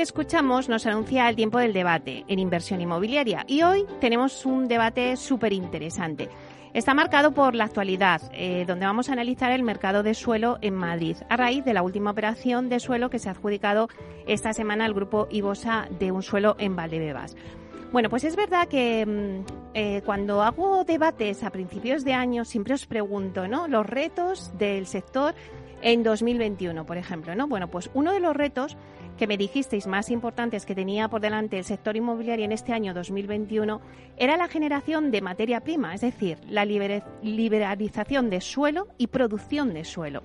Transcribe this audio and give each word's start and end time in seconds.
Que 0.00 0.04
escuchamos 0.04 0.70
nos 0.70 0.86
anuncia 0.86 1.28
el 1.28 1.36
tiempo 1.36 1.58
del 1.58 1.74
debate 1.74 2.24
en 2.26 2.38
inversión 2.38 2.80
inmobiliaria 2.80 3.44
y 3.46 3.60
hoy 3.64 3.84
tenemos 4.00 4.46
un 4.46 4.66
debate 4.66 5.14
súper 5.18 5.52
interesante. 5.52 6.30
Está 6.72 6.94
marcado 6.94 7.32
por 7.32 7.54
la 7.54 7.64
actualidad, 7.64 8.22
eh, 8.32 8.64
donde 8.66 8.86
vamos 8.86 9.10
a 9.10 9.12
analizar 9.12 9.52
el 9.52 9.62
mercado 9.62 10.02
de 10.02 10.14
suelo 10.14 10.56
en 10.62 10.72
Madrid, 10.72 11.18
a 11.28 11.36
raíz 11.36 11.66
de 11.66 11.74
la 11.74 11.82
última 11.82 12.12
operación 12.12 12.70
de 12.70 12.80
suelo 12.80 13.10
que 13.10 13.18
se 13.18 13.28
ha 13.28 13.32
adjudicado 13.32 13.90
esta 14.26 14.54
semana 14.54 14.86
al 14.86 14.94
grupo 14.94 15.28
Ibosa 15.30 15.86
de 15.98 16.12
un 16.12 16.22
suelo 16.22 16.56
en 16.58 16.76
Valdebebas. 16.76 17.36
Bueno, 17.92 18.08
pues 18.08 18.24
es 18.24 18.36
verdad 18.36 18.68
que 18.68 19.04
mm, 19.04 19.44
eh, 19.74 20.02
cuando 20.06 20.42
hago 20.42 20.82
debates 20.84 21.44
a 21.44 21.50
principios 21.50 22.04
de 22.04 22.14
año 22.14 22.46
siempre 22.46 22.72
os 22.72 22.86
pregunto, 22.86 23.48
¿no? 23.48 23.68
Los 23.68 23.84
retos 23.84 24.56
del 24.56 24.86
sector 24.86 25.34
en 25.82 26.02
2021, 26.02 26.86
por 26.86 26.96
ejemplo, 26.96 27.34
¿no? 27.34 27.48
Bueno, 27.48 27.68
pues 27.68 27.90
uno 27.92 28.12
de 28.12 28.20
los 28.20 28.34
retos 28.34 28.78
que 29.20 29.26
me 29.26 29.36
dijisteis 29.36 29.86
más 29.86 30.10
importantes 30.10 30.64
que 30.64 30.74
tenía 30.74 31.08
por 31.08 31.20
delante 31.20 31.58
el 31.58 31.64
sector 31.64 31.94
inmobiliario 31.94 32.46
en 32.46 32.52
este 32.52 32.72
año 32.72 32.94
2021 32.94 33.82
era 34.16 34.38
la 34.38 34.48
generación 34.48 35.10
de 35.10 35.20
materia 35.20 35.60
prima, 35.60 35.94
es 35.94 36.00
decir, 36.00 36.38
la 36.48 36.64
liberalización 36.64 38.30
de 38.30 38.40
suelo 38.40 38.88
y 38.96 39.08
producción 39.08 39.74
de 39.74 39.84
suelo. 39.84 40.22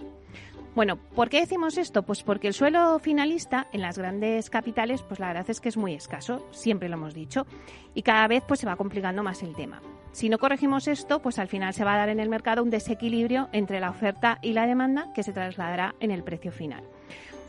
Bueno, 0.75 0.95
¿por 1.13 1.27
qué 1.27 1.41
decimos 1.41 1.77
esto? 1.77 2.03
Pues 2.03 2.23
porque 2.23 2.47
el 2.47 2.53
suelo 2.53 2.97
finalista 2.99 3.67
en 3.73 3.81
las 3.81 3.97
grandes 3.97 4.49
capitales, 4.49 5.03
pues 5.03 5.19
la 5.19 5.27
verdad 5.27 5.49
es 5.49 5.59
que 5.59 5.67
es 5.67 5.75
muy 5.75 5.93
escaso, 5.93 6.47
siempre 6.51 6.87
lo 6.87 6.95
hemos 6.95 7.13
dicho, 7.13 7.45
y 7.95 8.01
cada 8.01 8.29
vez 8.29 8.43
pues 8.47 8.61
se 8.61 8.65
va 8.65 8.77
complicando 8.77 9.23
más 9.23 9.43
el 9.43 9.55
tema. 9.55 9.81
Si 10.13 10.29
no 10.29 10.37
corregimos 10.37 10.87
esto, 10.87 11.21
pues 11.21 11.37
al 11.37 11.49
final 11.49 11.73
se 11.73 11.83
va 11.83 11.95
a 11.95 11.97
dar 11.97 12.07
en 12.07 12.21
el 12.21 12.29
mercado 12.29 12.63
un 12.63 12.69
desequilibrio 12.69 13.49
entre 13.51 13.81
la 13.81 13.89
oferta 13.89 14.39
y 14.41 14.53
la 14.53 14.65
demanda 14.65 15.11
que 15.13 15.23
se 15.23 15.33
trasladará 15.33 15.95
en 15.99 16.11
el 16.11 16.23
precio 16.23 16.53
final. 16.53 16.85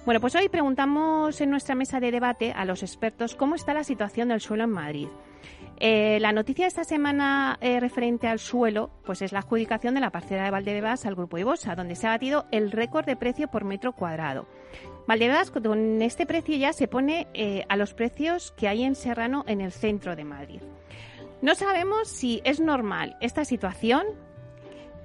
Bueno, 0.07 0.21
pues 0.21 0.37
hoy 0.37 0.49
preguntamos 0.49 1.41
en 1.41 1.51
nuestra 1.51 1.75
mesa 1.75 1.99
de 1.99 2.13
debate 2.13 2.53
a 2.53 2.65
los 2.65 2.85
expertos 2.85 3.35
cómo 3.35 3.57
está 3.57 3.75
la 3.75 3.83
situación 3.83 4.29
del 4.29 4.41
suelo 4.41 4.63
en 4.63 4.71
Madrid. 4.71 5.09
Eh, 5.79 6.19
la 6.21 6.31
noticia 6.31 6.65
de 6.65 6.69
esta 6.69 6.85
semana 6.85 7.59
eh, 7.61 7.81
referente 7.81 8.29
al 8.29 8.39
suelo, 8.39 8.93
pues 9.05 9.21
es 9.21 9.33
la 9.33 9.41
adjudicación 9.41 9.95
de 9.95 10.01
la 10.01 10.13
parcela 10.13 10.45
de 10.45 10.53
Valdebebas 10.53 11.07
al 11.07 11.17
Grupo 11.17 11.39
Ibosa, 11.39 11.75
donde 11.75 11.97
se 11.97 12.07
ha 12.07 12.11
batido 12.11 12.47
el 12.53 12.71
récord 12.71 13.05
de 13.05 13.17
precio 13.17 13.49
por 13.49 13.65
metro 13.65 13.95
cuadrado. 13.95 14.47
Valdebebas 15.09 15.51
con 15.51 16.01
este 16.01 16.25
precio 16.25 16.57
ya 16.57 16.73
se 16.73 16.87
pone 16.87 17.27
eh, 17.35 17.65
a 17.69 17.77
los 17.77 17.93
precios 17.93 18.53
que 18.53 18.69
hay 18.69 18.85
en 18.85 18.95
Serrano 18.95 19.45
en 19.49 19.61
el 19.61 19.73
centro 19.73 20.15
de 20.15 20.23
Madrid. 20.23 20.61
No 21.43 21.57
sabemos 21.57 22.07
si 22.07 22.41
es 22.45 22.61
normal 22.61 23.17
esta 23.21 23.45
situación, 23.45 24.07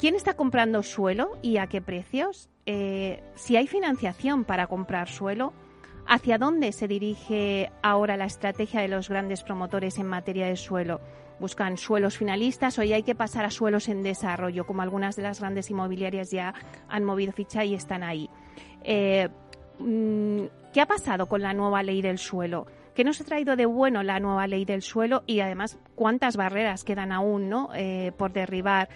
quién 0.01 0.15
está 0.15 0.33
comprando 0.33 0.81
suelo 0.81 1.37
y 1.43 1.57
a 1.57 1.67
qué 1.67 1.79
precios, 1.79 2.49
eh, 2.65 3.21
si 3.35 3.55
hay 3.55 3.67
financiación 3.67 4.45
para 4.45 4.65
comprar 4.65 5.07
suelo, 5.07 5.53
hacia 6.07 6.39
dónde 6.39 6.71
se 6.71 6.87
dirige 6.87 7.71
ahora 7.83 8.17
la 8.17 8.25
estrategia 8.25 8.81
de 8.81 8.87
los 8.87 9.09
grandes 9.09 9.43
promotores 9.43 9.99
en 9.99 10.07
materia 10.07 10.47
de 10.47 10.55
suelo. 10.55 11.01
¿Buscan 11.39 11.77
suelos 11.77 12.17
finalistas 12.17 12.79
o 12.79 12.83
ya 12.83 12.95
hay 12.95 13.03
que 13.03 13.13
pasar 13.13 13.45
a 13.45 13.51
suelos 13.51 13.89
en 13.89 14.01
desarrollo, 14.01 14.65
como 14.65 14.81
algunas 14.81 15.15
de 15.15 15.21
las 15.21 15.39
grandes 15.39 15.69
inmobiliarias 15.69 16.31
ya 16.31 16.55
han 16.89 17.03
movido 17.03 17.31
ficha 17.31 17.63
y 17.63 17.75
están 17.75 18.01
ahí? 18.01 18.27
Eh, 18.83 19.29
mm, 19.77 20.45
¿Qué 20.73 20.81
ha 20.81 20.87
pasado 20.87 21.27
con 21.27 21.43
la 21.43 21.53
nueva 21.53 21.83
ley 21.83 22.01
del 22.01 22.17
suelo? 22.17 22.65
¿Qué 22.95 23.03
nos 23.03 23.21
ha 23.21 23.23
traído 23.23 23.55
de 23.55 23.65
bueno 23.65 24.03
la 24.03 24.19
nueva 24.19 24.47
ley 24.47 24.65
del 24.65 24.81
suelo 24.81 25.23
y 25.25 25.39
además 25.39 25.77
cuántas 25.95 26.35
barreras 26.35 26.83
quedan 26.83 27.11
aún 27.11 27.49
¿no? 27.49 27.69
Eh, 27.73 28.11
por 28.17 28.33
derribar 28.33 28.89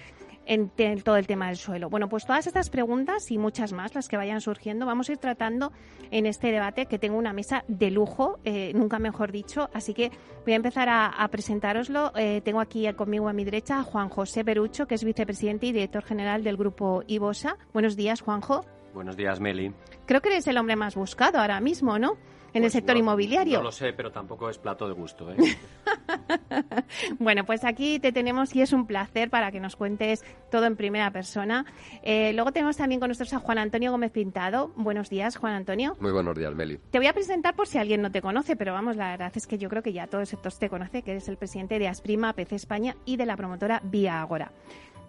en, 0.46 0.70
todo 1.02 1.18
el 1.18 1.28
tema 1.28 1.48
del 1.48 1.58
suelo? 1.58 1.90
Bueno, 1.90 2.10
pues 2.10 2.26
todas 2.26 2.48
estas 2.48 2.70
preguntas 2.70 3.32
y 3.32 3.38
muchas 3.38 3.74
más, 3.74 3.96
las 3.96 4.08
que 4.08 4.18
vayan 4.18 4.42
surgiendo, 4.42 4.86
vamos 4.86 5.10
a 5.10 5.14
ir 5.14 5.18
tratando 5.18 5.72
en 6.12 6.26
este 6.26 6.52
debate 6.52 6.86
que 6.86 7.00
tengo 7.00 7.18
una 7.18 7.34
mesa 7.34 7.64
de 7.68 7.92
lujo, 7.92 8.40
eh, 8.44 8.72
nunca 8.74 9.00
mejor 9.00 9.32
dicho, 9.32 9.70
así 9.74 9.94
que 9.94 10.12
voy 10.44 10.54
a 10.54 10.58
empezar 10.58 10.90
a, 10.90 11.08
a 11.08 11.28
presentároslo. 11.30 12.12
Eh, 12.16 12.42
tengo 12.44 12.60
aquí 12.60 12.92
conmigo 12.94 13.28
a 13.28 13.34
mi 13.34 13.44
derecha 13.44 13.80
a 13.80 13.84
Juan 13.84 14.10
José 14.10 14.44
Perucho, 14.44 14.88
que 14.88 14.96
es 14.96 15.04
vicepresidente 15.04 15.68
y 15.68 15.72
director 15.72 16.04
general 16.04 16.44
del 16.44 16.58
grupo 16.58 17.04
IBOSA. 17.08 17.58
Buenos 17.74 17.96
días, 17.96 18.22
Juanjo. 18.22 18.66
Buenos 18.94 19.18
días, 19.18 19.42
Meli. 19.42 19.74
Creo 20.06 20.22
que 20.22 20.30
eres 20.30 20.48
el 20.48 20.58
hombre 20.58 20.78
más 20.78 20.96
buscado 20.96 21.40
ahora 21.40 21.60
mismo, 21.60 22.00
¿no? 22.00 22.18
En 22.56 22.64
el 22.64 22.68
pues 22.68 22.74
sector 22.74 22.96
inmobiliario. 22.96 23.58
No 23.58 23.64
lo 23.66 23.72
sé, 23.72 23.92
pero 23.92 24.12
tampoco 24.12 24.50
es 24.50 24.58
plato 24.58 24.88
de 24.88 24.94
gusto. 24.94 25.30
¿eh? 25.30 25.36
bueno, 27.20 27.46
pues 27.46 27.66
aquí 27.66 28.00
te 28.00 28.14
tenemos 28.14 28.56
y 28.56 28.62
es 28.62 28.72
un 28.72 28.88
placer 28.88 29.30
para 29.30 29.52
que 29.52 29.60
nos 29.60 29.76
cuentes 29.76 30.24
todo 30.50 30.66
en 30.66 30.78
primera 30.78 31.12
persona. 31.12 31.66
Eh, 32.02 32.32
luego 32.34 32.54
tenemos 32.54 32.78
también 32.78 33.02
con 33.02 33.10
nosotros 33.10 33.34
a 33.34 33.40
Juan 33.40 33.58
Antonio 33.58 33.92
Gómez 33.92 34.12
Pintado. 34.12 34.72
Buenos 34.78 35.10
días, 35.10 35.36
Juan 35.36 35.54
Antonio. 35.54 35.98
Muy 36.00 36.14
buenos 36.14 36.34
días, 36.38 36.56
Meli. 36.56 36.80
Te 36.92 36.98
voy 36.98 37.08
a 37.08 37.14
presentar 37.14 37.58
por 37.58 37.68
si 37.68 37.78
alguien 37.78 38.02
no 38.02 38.10
te 38.10 38.22
conoce, 38.22 38.56
pero 38.56 38.72
vamos, 38.72 38.96
la 38.96 39.10
verdad 39.10 39.34
es 39.36 39.48
que 39.48 39.58
yo 39.58 39.68
creo 39.70 39.84
que 39.84 39.92
ya 39.92 40.08
todo 40.08 40.22
el 40.22 40.28
sector 40.28 40.54
te 40.54 40.70
conoce, 40.70 41.02
que 41.02 41.12
eres 41.12 41.28
el 41.28 41.36
presidente 41.36 41.78
de 41.78 41.90
Asprima, 41.90 42.32
PC 42.32 42.56
España 42.56 42.96
y 43.04 43.18
de 43.18 43.26
la 43.26 43.36
promotora 43.36 43.82
Vía 43.84 44.22
Agora 44.22 44.54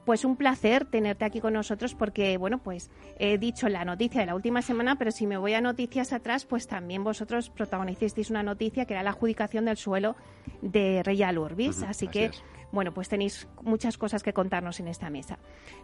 pues 0.07 0.25
un 0.25 0.37
placer 0.37 0.87
tenerte 0.87 1.25
aquí 1.25 1.41
con 1.41 1.53
nosotros 1.53 1.97
porque, 1.97 2.39
bueno, 2.39 2.59
pues 2.59 2.91
he 3.19 3.39
dicho 3.39 3.69
la 3.69 3.85
noticia 3.85 4.21
de 4.21 4.27
la 4.27 4.37
última 4.37 4.63
semana, 4.63 4.97
pero 4.97 5.11
si 5.11 5.27
me 5.27 5.37
voy 5.37 5.55
a 5.55 5.61
noticias 5.61 6.13
atrás, 6.13 6.47
pues 6.47 6.69
también 6.69 7.03
vosotros 7.03 7.51
protagonizasteis 7.51 8.31
una 8.31 8.45
noticia 8.45 8.85
que 8.87 8.95
era 8.95 9.03
la 9.03 9.11
adjudicación 9.11 9.65
del 9.65 9.77
suelo 9.77 10.15
de 10.63 11.03
Real 11.03 11.37
Urbis. 11.37 11.83
así, 11.83 12.07
que, 12.07 12.31
bueno, 12.71 12.95
pues 12.95 13.09
tenéis 13.09 13.49
muchas 13.63 13.99
cosas 13.99 14.23
que 14.23 14.33
contarnos 14.33 14.79
en 14.79 14.87
esta 14.87 15.11
mesa. 15.11 15.41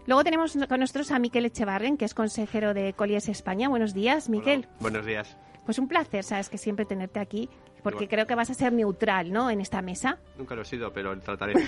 Luego 0.06 0.22
tenemos 0.22 0.56
con 0.68 0.78
nosotros 0.78 1.10
a 1.10 1.18
Miquel 1.18 1.44
Echevarren, 1.46 1.96
que 1.96 2.04
es 2.04 2.14
consejero 2.14 2.74
de 2.74 2.92
Colies 2.92 3.28
España. 3.28 3.68
Buenos 3.68 3.92
días, 3.92 4.28
Miquel. 4.28 4.68
buenos 4.78 5.04
días. 5.04 5.36
Pues 5.64 5.80
un 5.80 5.88
placer, 5.88 6.22
sabes 6.22 6.48
que 6.48 6.58
siempre 6.58 6.84
tenerte 6.84 7.18
aquí, 7.18 7.50
porque 7.82 8.06
creo 8.06 8.28
que 8.28 8.36
vas 8.36 8.50
a 8.50 8.54
ser 8.54 8.72
neutral, 8.72 9.32
¿no? 9.32 9.50
En 9.50 9.60
esta 9.60 9.82
mesa. 9.82 10.18
Nunca 10.38 10.54
lo 10.54 10.62
he 10.62 10.64
sido, 10.64 10.92
pero 10.92 11.18
trataré. 11.18 11.54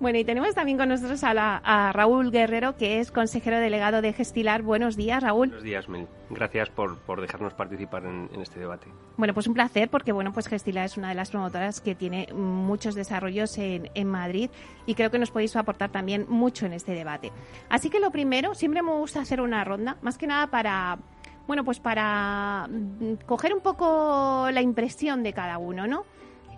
Bueno, 0.00 0.18
y 0.18 0.24
tenemos 0.24 0.54
también 0.54 0.78
con 0.78 0.88
nosotros 0.88 1.22
a, 1.24 1.92
Raúl 1.92 2.30
Guerrero, 2.30 2.76
que 2.76 3.00
es 3.00 3.10
consejero 3.10 3.58
delegado 3.58 4.02
de 4.02 4.12
Gestilar. 4.12 4.62
Buenos 4.62 4.96
días, 4.96 5.22
Raúl. 5.22 5.48
Buenos 5.48 5.64
días, 5.64 5.88
Mel. 5.88 6.06
Gracias 6.30 6.70
por, 6.70 7.20
dejarnos 7.20 7.54
participar 7.54 8.04
en, 8.04 8.28
este 8.40 8.60
debate. 8.60 8.88
Bueno, 9.16 9.34
pues 9.34 9.46
un 9.46 9.54
placer, 9.54 9.88
porque 9.88 10.12
bueno, 10.12 10.32
pues 10.32 10.48
Gestilar 10.48 10.86
es 10.86 10.96
una 10.96 11.08
de 11.08 11.14
las 11.14 11.30
promotoras 11.30 11.80
que 11.80 11.94
tiene 11.94 12.28
muchos 12.32 12.94
desarrollos 12.94 13.56
en, 13.58 13.90
en 13.94 14.08
Madrid 14.08 14.50
y 14.86 14.94
creo 14.94 15.10
que 15.10 15.18
nos 15.18 15.30
podéis 15.30 15.54
aportar 15.56 15.90
también 15.90 16.26
mucho 16.28 16.66
en 16.66 16.72
este 16.72 16.92
debate. 16.92 17.32
Así 17.68 17.90
que 17.90 18.00
lo 18.00 18.10
primero, 18.10 18.54
siempre 18.54 18.82
me 18.82 18.92
gusta 18.92 19.20
hacer 19.20 19.40
una 19.40 19.64
ronda, 19.64 19.96
más 20.02 20.18
que 20.18 20.26
nada 20.26 20.48
para 20.48 20.98
bueno, 21.46 21.64
pues 21.64 21.78
para 21.78 22.66
mm, 22.68 23.24
coger 23.26 23.54
un 23.54 23.60
poco 23.60 24.48
la 24.50 24.62
impresión 24.62 25.22
de 25.22 25.32
cada 25.32 25.58
uno, 25.58 25.86
¿no? 25.86 26.04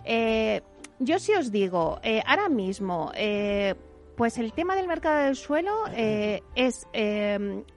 Eh, 0.05 0.61
yo 0.99 1.19
sí 1.19 1.33
os 1.33 1.51
digo, 1.51 1.99
eh, 2.03 2.21
ahora 2.25 2.49
mismo, 2.49 3.11
eh, 3.15 3.75
pues 4.15 4.37
el 4.37 4.53
tema 4.53 4.75
del 4.75 4.87
mercado 4.87 5.25
del 5.25 5.35
suelo 5.35 5.83
eh, 5.93 6.41
es 6.55 6.87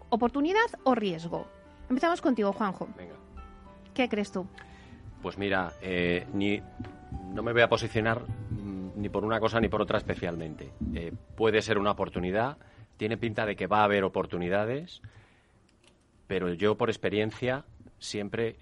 oportunidad 0.08 0.66
o 0.84 0.94
riesgo. 0.94 1.46
Empezamos 1.88 2.20
contigo, 2.20 2.52
Juanjo. 2.52 2.88
Venga. 2.96 3.14
¿Qué 3.92 4.08
crees 4.08 4.32
tú? 4.32 4.46
Pues 5.22 5.36
mira, 5.36 5.72
ni, 6.32 6.62
no 7.34 7.42
me 7.42 7.52
voy 7.52 7.60
a 7.60 7.68
posicionar 7.68 8.22
mm, 8.22 8.92
ni 8.96 9.08
por 9.10 9.24
una 9.24 9.38
cosa 9.38 9.60
ni 9.60 9.68
por 9.68 9.82
otra 9.82 9.98
especialmente. 9.98 10.70
puede 11.36 11.60
ser 11.60 11.76
una 11.76 11.90
oportunidad, 11.90 12.56
tiene 12.96 13.18
pinta 13.18 13.44
de 13.44 13.54
que 13.54 13.66
va 13.66 13.80
a 13.80 13.84
haber 13.84 14.04
oportunidades, 14.04 15.02
pero 16.26 16.54
yo 16.54 16.78
por 16.78 16.88
experiencia 16.88 17.64
siempre 17.98 18.56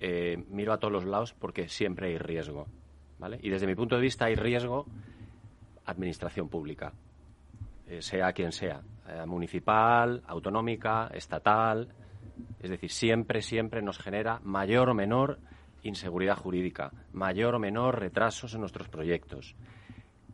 miro 0.50 0.72
a 0.72 0.78
todos 0.78 0.92
los 0.92 1.04
lados 1.04 1.32
porque 1.34 1.68
siempre 1.68 2.08
hay 2.08 2.18
riesgo. 2.18 2.66
Y 3.40 3.50
desde 3.50 3.66
mi 3.66 3.74
punto 3.74 3.96
de 3.96 4.02
vista 4.02 4.26
hay 4.26 4.34
riesgo 4.34 4.86
administración 5.86 6.48
pública, 6.48 6.92
eh, 7.86 8.02
sea 8.02 8.32
quien 8.32 8.52
sea, 8.52 8.82
eh, 9.08 9.24
municipal, 9.26 10.22
autonómica, 10.26 11.08
estatal, 11.14 11.88
es 12.60 12.70
decir, 12.70 12.90
siempre, 12.90 13.42
siempre 13.42 13.82
nos 13.82 13.98
genera 13.98 14.40
mayor 14.44 14.90
o 14.90 14.94
menor 14.94 15.38
inseguridad 15.82 16.36
jurídica, 16.36 16.92
mayor 17.12 17.54
o 17.54 17.58
menor 17.58 17.98
retrasos 17.98 18.54
en 18.54 18.60
nuestros 18.60 18.88
proyectos. 18.88 19.54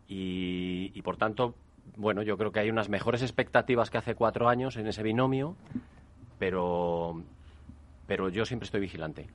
Y, 0.06 1.00
por 1.02 1.16
tanto, 1.16 1.54
bueno, 1.96 2.22
yo 2.22 2.36
creo 2.36 2.52
que 2.52 2.60
hay 2.60 2.70
unas 2.70 2.88
mejores 2.88 3.22
expectativas 3.22 3.90
que 3.90 3.98
hace 3.98 4.14
cuatro 4.14 4.48
años 4.48 4.76
en 4.76 4.86
ese 4.86 5.02
binomio, 5.02 5.56
pero, 6.38 7.22
pero 8.06 8.28
yo 8.28 8.44
siempre 8.44 8.66
estoy 8.66 8.80
vigilante. 8.80 9.26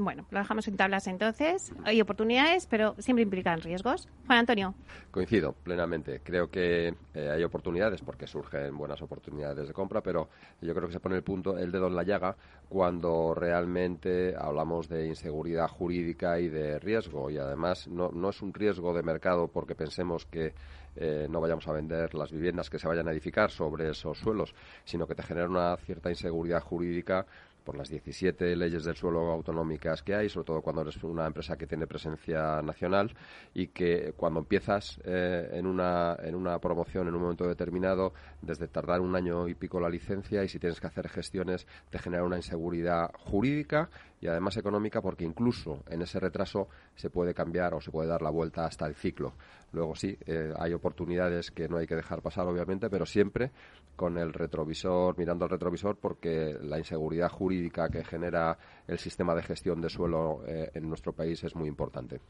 Bueno, 0.00 0.24
lo 0.30 0.38
dejamos 0.38 0.66
en 0.66 0.78
tablas 0.78 1.06
entonces. 1.08 1.74
Hay 1.84 2.00
oportunidades, 2.00 2.66
pero 2.66 2.94
siempre 2.98 3.22
implican 3.22 3.60
riesgos. 3.60 4.08
Juan 4.26 4.38
Antonio. 4.38 4.74
Coincido 5.10 5.52
plenamente. 5.52 6.22
Creo 6.24 6.50
que 6.50 6.94
eh, 7.12 7.30
hay 7.30 7.44
oportunidades 7.44 8.00
porque 8.00 8.26
surgen 8.26 8.78
buenas 8.78 9.02
oportunidades 9.02 9.68
de 9.68 9.74
compra, 9.74 10.00
pero 10.00 10.30
yo 10.62 10.74
creo 10.74 10.86
que 10.86 10.94
se 10.94 11.00
pone 11.00 11.16
el 11.16 11.22
punto, 11.22 11.58
el 11.58 11.70
dedo 11.70 11.88
en 11.88 11.96
la 11.96 12.02
llaga 12.02 12.34
cuando 12.70 13.34
realmente 13.34 14.34
hablamos 14.34 14.88
de 14.88 15.06
inseguridad 15.06 15.68
jurídica 15.68 16.40
y 16.40 16.48
de 16.48 16.78
riesgo. 16.78 17.30
Y 17.30 17.36
además 17.36 17.86
no, 17.86 18.10
no 18.10 18.30
es 18.30 18.40
un 18.40 18.54
riesgo 18.54 18.94
de 18.94 19.02
mercado 19.02 19.48
porque 19.48 19.74
pensemos 19.74 20.24
que 20.24 20.54
eh, 20.96 21.26
no 21.30 21.40
vayamos 21.40 21.66
a 21.68 21.72
vender 21.72 22.14
las 22.14 22.32
viviendas 22.32 22.68
que 22.68 22.78
se 22.78 22.88
vayan 22.88 23.06
a 23.08 23.12
edificar 23.12 23.50
sobre 23.50 23.90
esos 23.90 24.18
suelos, 24.18 24.54
sino 24.84 25.06
que 25.06 25.14
te 25.14 25.22
genera 25.22 25.48
una 25.48 25.76
cierta 25.76 26.10
inseguridad 26.10 26.62
jurídica 26.62 27.26
por 27.60 27.76
las 27.76 27.88
17 27.88 28.56
leyes 28.56 28.84
del 28.84 28.96
suelo 28.96 29.30
autonómicas 29.30 30.02
que 30.02 30.14
hay, 30.14 30.28
sobre 30.28 30.46
todo 30.46 30.62
cuando 30.62 30.82
eres 30.82 31.02
una 31.04 31.26
empresa 31.26 31.56
que 31.56 31.66
tiene 31.66 31.86
presencia 31.86 32.62
nacional 32.62 33.14
y 33.54 33.68
que 33.68 34.12
cuando 34.16 34.40
empiezas 34.40 35.00
eh, 35.04 35.50
en, 35.52 35.66
una, 35.66 36.16
en 36.22 36.34
una 36.34 36.58
promoción 36.58 37.08
en 37.08 37.14
un 37.14 37.22
momento 37.22 37.46
determinado, 37.46 38.12
desde 38.42 38.68
tardar 38.68 39.00
un 39.00 39.14
año 39.14 39.48
y 39.48 39.54
pico 39.54 39.80
la 39.80 39.88
licencia 39.88 40.42
y 40.44 40.48
si 40.48 40.58
tienes 40.58 40.80
que 40.80 40.86
hacer 40.86 41.08
gestiones, 41.08 41.66
te 41.90 41.98
genera 41.98 42.24
una 42.24 42.36
inseguridad 42.36 43.10
jurídica 43.18 43.90
y 44.20 44.26
además 44.26 44.56
económica 44.56 45.00
porque 45.00 45.24
incluso 45.24 45.82
en 45.88 46.02
ese 46.02 46.20
retraso 46.20 46.68
se 46.94 47.10
puede 47.10 47.34
cambiar 47.34 47.74
o 47.74 47.80
se 47.80 47.90
puede 47.90 48.08
dar 48.08 48.22
la 48.22 48.30
vuelta 48.30 48.66
hasta 48.66 48.86
el 48.86 48.94
ciclo. 48.94 49.34
Luego 49.72 49.94
sí, 49.94 50.18
eh, 50.26 50.52
hay 50.58 50.72
oportunidades 50.72 51.50
que 51.50 51.68
no 51.68 51.76
hay 51.76 51.86
que 51.86 51.94
dejar 51.94 52.22
pasar, 52.22 52.46
obviamente, 52.46 52.90
pero 52.90 53.06
siempre 53.06 53.50
con 53.96 54.16
el 54.16 54.32
retrovisor, 54.32 55.18
mirando 55.18 55.44
al 55.44 55.50
retrovisor, 55.50 55.96
porque 55.96 56.56
la 56.62 56.78
inseguridad 56.78 57.28
jurídica 57.28 57.88
que 57.90 58.04
genera 58.04 58.58
el 58.86 58.98
sistema 58.98 59.34
de 59.34 59.42
gestión 59.42 59.80
de 59.80 59.90
suelo 59.90 60.42
eh, 60.46 60.70
en 60.74 60.88
nuestro 60.88 61.12
país 61.12 61.42
es 61.44 61.54
muy 61.54 61.68
importante. 61.68 62.20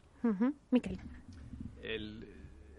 Miquel. 0.71 0.99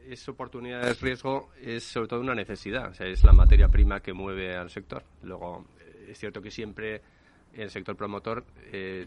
esa 0.07 0.31
oportunidad 0.31 0.83
de 0.83 0.95
riesgo 0.95 1.51
es 1.61 1.85
sobre 1.85 2.09
todo 2.09 2.21
una 2.21 2.35
necesidad, 2.35 2.91
o 2.91 2.95
sea, 2.95 3.07
es 3.07 3.25
la 3.25 3.33
materia 3.33 3.69
prima 3.69 4.01
que 4.01 4.13
mueve 4.13 4.57
al 4.57 4.69
sector. 4.71 5.03
Luego, 5.23 5.65
es 6.07 6.19
cierto 6.19 6.43
que 6.43 6.51
siempre 6.51 7.01
el 7.55 7.71
sector 7.71 7.97
promotor 7.97 8.45
eh, 8.73 9.07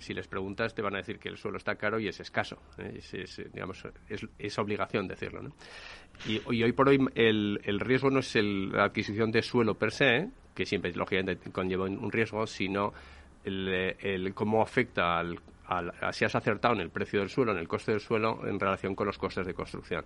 si 0.00 0.14
les 0.14 0.26
preguntas 0.26 0.74
te 0.74 0.82
van 0.82 0.94
a 0.94 0.98
decir 0.98 1.18
que 1.18 1.28
el 1.28 1.36
suelo 1.36 1.56
está 1.56 1.76
caro 1.76 2.00
y 2.00 2.08
es 2.08 2.18
escaso. 2.20 2.58
¿eh? 2.78 2.98
Es, 2.98 3.42
digamos, 3.52 3.84
es, 4.38 4.58
obligación 4.58 5.06
decirlo. 5.06 5.42
¿no? 5.42 5.52
Y, 6.26 6.40
hoy 6.62 6.72
por 6.72 6.88
hoy 6.88 6.98
el, 7.14 7.60
el 7.64 7.80
riesgo 7.80 8.10
no 8.10 8.20
es 8.20 8.34
la 8.34 8.84
adquisición 8.84 9.30
de 9.30 9.42
suelo 9.42 9.74
per 9.74 9.92
se, 9.92 10.28
que 10.54 10.66
siempre 10.66 10.92
lógicamente 10.92 11.50
conlleva 11.50 11.84
un 11.84 12.10
riesgo, 12.10 12.46
sino 12.46 12.92
el, 13.44 14.32
cómo 14.34 14.62
afecta 14.62 15.18
al, 15.18 15.40
si 16.12 16.24
has 16.24 16.34
acertado 16.34 16.74
en 16.74 16.80
el 16.80 16.90
precio 16.90 17.20
del 17.20 17.30
suelo, 17.30 17.52
en 17.52 17.58
el 17.58 17.68
coste 17.68 17.92
del 17.92 18.00
suelo, 18.00 18.46
en 18.46 18.58
relación 18.58 18.94
con 18.94 19.06
los 19.06 19.18
costes 19.18 19.46
de 19.46 19.54
construcción. 19.54 20.04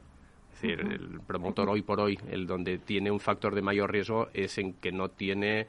Es 0.52 0.61
decir, 0.61 0.81
el 0.81 1.20
promotor 1.26 1.69
hoy 1.69 1.82
por 1.82 2.00
hoy, 2.00 2.19
el 2.31 2.46
donde 2.46 2.79
tiene 2.79 3.11
un 3.11 3.20
factor 3.20 3.55
de 3.55 3.62
mayor 3.62 3.91
riesgo 3.91 4.29
es 4.32 4.56
en 4.58 4.75
que 4.75 4.93
no 4.93 5.08
tiene 5.08 5.67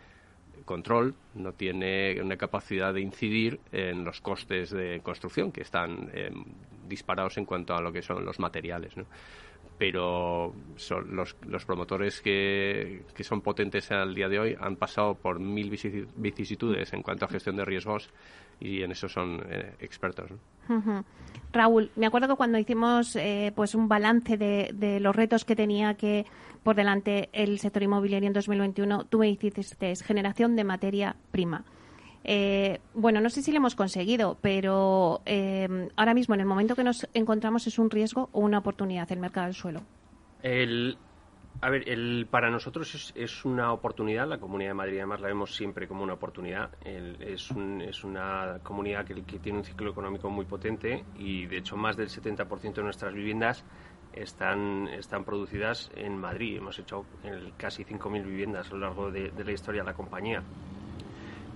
control, 0.64 1.16
no 1.34 1.54
tiene 1.54 2.20
una 2.22 2.38
capacidad 2.38 2.94
de 2.94 3.02
incidir 3.02 3.60
en 3.72 4.04
los 4.04 4.22
costes 4.22 4.72
de 4.72 5.02
construcción 5.04 5.52
que 5.52 5.62
están 5.62 6.10
eh, 6.14 6.32
disparados 6.88 7.38
en 7.38 7.46
cuanto 7.46 7.76
a 7.76 7.82
lo 7.82 7.92
que 7.92 8.02
son 8.02 8.26
los 8.26 8.40
materiales. 8.40 8.94
Pero 9.78 10.54
son 10.78 11.16
los, 11.16 11.36
los, 11.46 11.66
promotores 11.66 12.22
que, 12.22 13.02
que, 13.14 13.24
son 13.26 13.42
potentes 13.42 13.92
al 13.92 14.16
día 14.16 14.30
de 14.30 14.40
hoy 14.40 14.58
han 14.58 14.78
pasado 14.78 15.16
por 15.16 15.40
mil 15.40 15.70
vicisitudes 16.16 16.94
en 16.94 17.02
cuanto 17.02 17.26
a 17.26 17.28
gestión 17.28 17.58
de 17.58 17.66
riesgos 17.66 18.10
y 18.60 18.82
en 18.82 18.92
eso 18.92 19.10
son 19.10 19.42
eh, 19.50 19.74
expertos. 19.80 20.32
Raúl, 21.52 21.92
me 21.96 22.08
acuerdo 22.08 22.28
que 22.28 22.36
cuando 22.36 22.58
hicimos 22.58 23.16
eh, 23.16 23.52
pues 23.56 23.76
un 23.76 23.88
balance 23.88 24.38
de, 24.38 24.72
de, 24.74 25.00
los 25.00 25.16
retos 25.16 25.46
que 25.46 25.56
tenía 25.56 25.94
que 25.94 26.26
por 26.64 26.76
delante 26.76 27.30
el 27.32 27.60
sector 27.60 27.84
inmobiliario 27.84 28.28
en 28.28 28.34
2021, 28.34 29.06
tú 29.06 29.20
me 29.20 29.30
hiciste 29.30 29.96
generación 29.98 30.56
de 30.56 30.64
materia 30.64 31.16
prima. 31.32 31.64
Eh, 32.28 32.80
bueno, 32.96 33.22
no 33.22 33.30
sé 33.30 33.44
si 33.44 33.52
lo 33.52 33.58
hemos 33.58 33.76
conseguido, 33.76 34.40
pero 34.42 35.22
eh, 35.28 35.90
ahora 35.96 36.16
mismo, 36.16 36.34
en 36.34 36.42
el 36.42 36.48
momento 36.48 36.76
que 36.76 36.84
nos 36.84 37.08
encontramos, 37.14 37.68
¿es 37.68 37.78
un 37.78 37.92
riesgo 37.92 38.30
o 38.32 38.40
una 38.40 38.58
oportunidad 38.58 39.12
el 39.12 39.20
mercado 39.20 39.46
del 39.46 39.54
suelo? 39.54 39.84
El, 40.42 40.98
a 41.62 41.70
ver, 41.70 41.88
el, 41.90 42.28
para 42.30 42.50
nosotros 42.50 43.14
es, 43.16 43.46
una 43.46 43.72
oportunidad. 43.72 44.28
La 44.28 44.38
Comunidad 44.38 44.72
de 44.72 44.74
Madrid, 44.76 44.98
además, 44.98 45.22
la 45.22 45.28
vemos 45.28 45.56
siempre 45.56 45.88
como 45.88 46.04
una 46.04 46.14
oportunidad. 46.14 46.72
es, 46.84 47.50
es, 47.52 48.04
una 48.04 48.60
comunidad 48.62 49.06
que, 49.06 49.16
tiene 49.40 49.60
un 49.60 49.64
ciclo 49.64 49.92
económico 49.92 50.30
muy 50.30 50.46
potente 50.46 51.06
y, 51.18 51.46
de 51.46 51.58
hecho, 51.58 51.78
más 51.78 51.96
del 51.96 52.10
70% 52.10 52.74
de 52.74 52.84
nuestras 52.84 53.14
viviendas 53.14 53.64
están, 54.14 54.88
están 54.90 55.24
producidas 55.24 55.92
en 55.96 56.18
Madrid. 56.18 56.58
Hemos 56.58 56.78
hecho 56.78 57.06
casi 57.58 57.84
5.000 57.84 58.24
viviendas 58.24 58.70
a 58.70 58.74
lo 58.74 58.80
largo 58.80 59.12
de, 59.12 59.32
la 59.32 59.52
historia 59.52 59.82
de 59.82 59.88
la 59.88 59.94
compañía. 59.94 60.44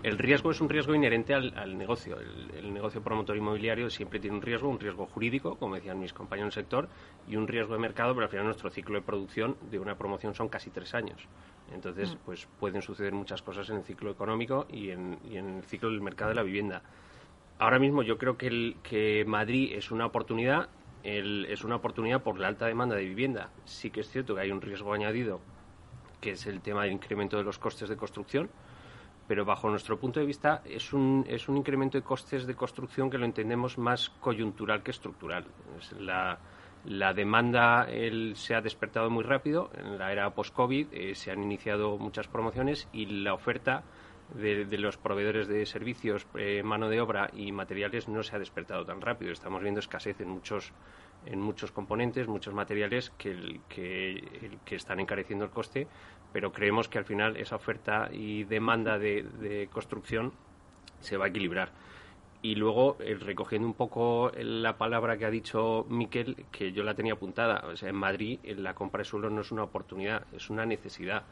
El 0.01 0.17
riesgo 0.17 0.51
es 0.51 0.61
un 0.61 0.69
riesgo 0.69 0.95
inherente 0.95 1.33
al, 1.33 1.77
negocio. 1.77 2.17
El, 2.19 2.73
negocio 2.73 3.01
promotor 3.01 3.35
inmobiliario 3.35 3.89
siempre 3.89 4.19
tiene 4.19 4.37
un 4.37 4.41
riesgo, 4.41 4.69
un 4.69 4.79
riesgo 4.79 5.05
jurídico, 5.07 5.55
como 5.55 5.75
decían 5.75 5.99
mis 5.99 6.13
compañeros 6.13 6.55
del 6.55 6.63
sector, 6.63 6.87
y 7.27 7.35
un 7.35 7.47
riesgo 7.47 7.73
de 7.73 7.79
mercado, 7.79 8.13
pero 8.13 8.25
al 8.25 8.29
final 8.29 8.45
nuestro 8.45 8.69
ciclo 8.69 8.95
de 8.95 9.01
producción 9.01 9.57
de 9.69 9.77
una 9.77 9.97
promoción 9.97 10.33
son 10.33 10.47
casi 10.47 10.69
tres 10.69 10.93
años. 10.93 11.27
Entonces, 11.73 12.15
mm. 12.15 12.17
pues 12.25 12.47
pueden 12.59 12.81
suceder 12.81 13.11
muchas 13.13 13.41
cosas 13.41 13.69
en 13.69 13.77
el 13.77 13.83
ciclo 13.83 14.11
económico 14.11 14.67
y 14.71 14.91
en, 14.91 15.19
el 15.31 15.63
ciclo 15.63 15.89
del 15.89 16.01
mercado 16.01 16.29
de 16.29 16.35
la 16.35 16.43
vivienda. 16.43 16.81
Ahora 17.57 17.77
mismo 17.77 18.01
yo 18.01 18.17
creo 18.17 18.37
que, 18.37 18.47
el, 18.47 18.77
que 18.81 19.25
Madrid 19.27 19.73
es 19.75 19.91
una 19.91 20.05
oportunidad 20.05 20.69
es 21.01 21.63
una 21.63 21.77
oportunidad 21.77 22.21
por 22.21 22.39
la 22.39 22.49
alta 22.49 22.65
demanda 22.65 22.95
de 22.95 23.05
vivienda. 23.05 23.49
Sí 23.65 23.89
que 23.89 24.01
es 24.01 24.09
cierto 24.09 24.35
que 24.35 24.41
hay 24.41 24.51
un 24.51 24.61
riesgo 24.61 24.93
añadido, 24.93 25.39
que 26.19 26.31
es 26.31 26.45
el 26.45 26.61
tema 26.61 26.83
del 26.83 26.91
incremento 26.91 27.37
de 27.37 27.43
los 27.43 27.57
costes 27.57 27.87
de 27.87 27.95
construcción, 27.95 28.49
pero 29.29 29.45
bajo 29.45 29.69
nuestro 29.69 29.99
punto 29.99 30.19
de 30.19 30.25
vista 30.25 30.63
es 30.65 30.91
un, 30.91 31.23
es 31.29 31.47
un 31.47 31.55
incremento 31.55 31.99
de 31.99 32.03
costes 32.03 32.47
de 32.47 32.55
construcción 32.55 33.11
que 33.11 33.19
lo 33.19 33.25
entendemos 33.25 33.77
más 33.77 34.09
coyuntural 34.09 34.81
que 34.81 34.89
estructural. 34.89 35.45
la, 35.99 36.39
la 36.85 37.13
demanda 37.13 37.87
se 38.33 38.55
ha 38.55 38.61
despertado 38.61 39.11
muy 39.11 39.23
rápido. 39.23 39.69
En 39.77 39.99
la 39.99 40.11
era 40.11 40.33
post-COVID 40.33 40.87
eh, 40.91 41.13
se 41.13 41.29
han 41.29 41.43
iniciado 41.43 41.99
muchas 41.99 42.27
promociones 42.27 42.87
y 42.91 43.05
la 43.05 43.35
oferta 43.35 43.83
de, 44.33 44.65
los 44.79 44.97
proveedores 44.97 45.47
de 45.47 45.63
servicios, 45.67 46.25
eh, 46.33 46.63
mano 46.63 46.89
de 46.89 46.99
obra 46.99 47.29
y 47.31 47.51
materiales 47.51 48.07
no 48.07 48.23
se 48.23 48.35
ha 48.35 48.39
despertado 48.39 48.83
tan 48.83 48.99
rápido. 48.99 49.31
Estamos 49.31 49.61
viendo 49.61 49.79
escasez 49.79 50.19
en 50.21 50.29
muchos 50.29 50.73
en 51.25 51.41
muchos 51.41 51.71
componentes, 51.71 52.27
muchos 52.27 52.53
materiales 52.53 53.11
que, 53.17 53.59
que, 53.69 54.75
están 54.75 54.99
encareciendo 54.99 55.45
el 55.45 55.51
coste, 55.51 55.87
pero 56.33 56.51
creemos 56.51 56.87
que 56.87 56.97
al 56.97 57.05
final 57.05 57.37
esa 57.37 57.55
oferta 57.55 58.09
y 58.11 58.43
demanda 58.43 58.97
de, 58.97 59.69
construcción 59.71 60.33
se 60.99 61.17
va 61.17 61.25
a 61.25 61.27
equilibrar. 61.29 61.71
Y 62.41 62.55
luego, 62.55 62.95
eh, 63.01 63.15
recogiendo 63.15 63.67
un 63.67 63.73
poco 63.73 64.31
la 64.37 64.77
palabra 64.77 65.17
que 65.17 65.25
ha 65.25 65.29
dicho 65.29 65.85
Miquel, 65.89 66.45
que 66.51 66.71
yo 66.71 66.83
la 66.83 66.95
tenía 66.95 67.13
apuntada, 67.13 67.65
o 67.67 67.75
sea, 67.75 67.89
en 67.89 67.95
Madrid 67.95 68.39
la 68.43 68.73
compra 68.75 68.99
de 68.99 69.05
suelo 69.05 69.29
no 69.29 69.41
es 69.41 69.51
una 69.51 69.63
oportunidad, 69.63 70.25
es 70.33 70.49
una 70.49 70.65
necesidad 70.65 71.23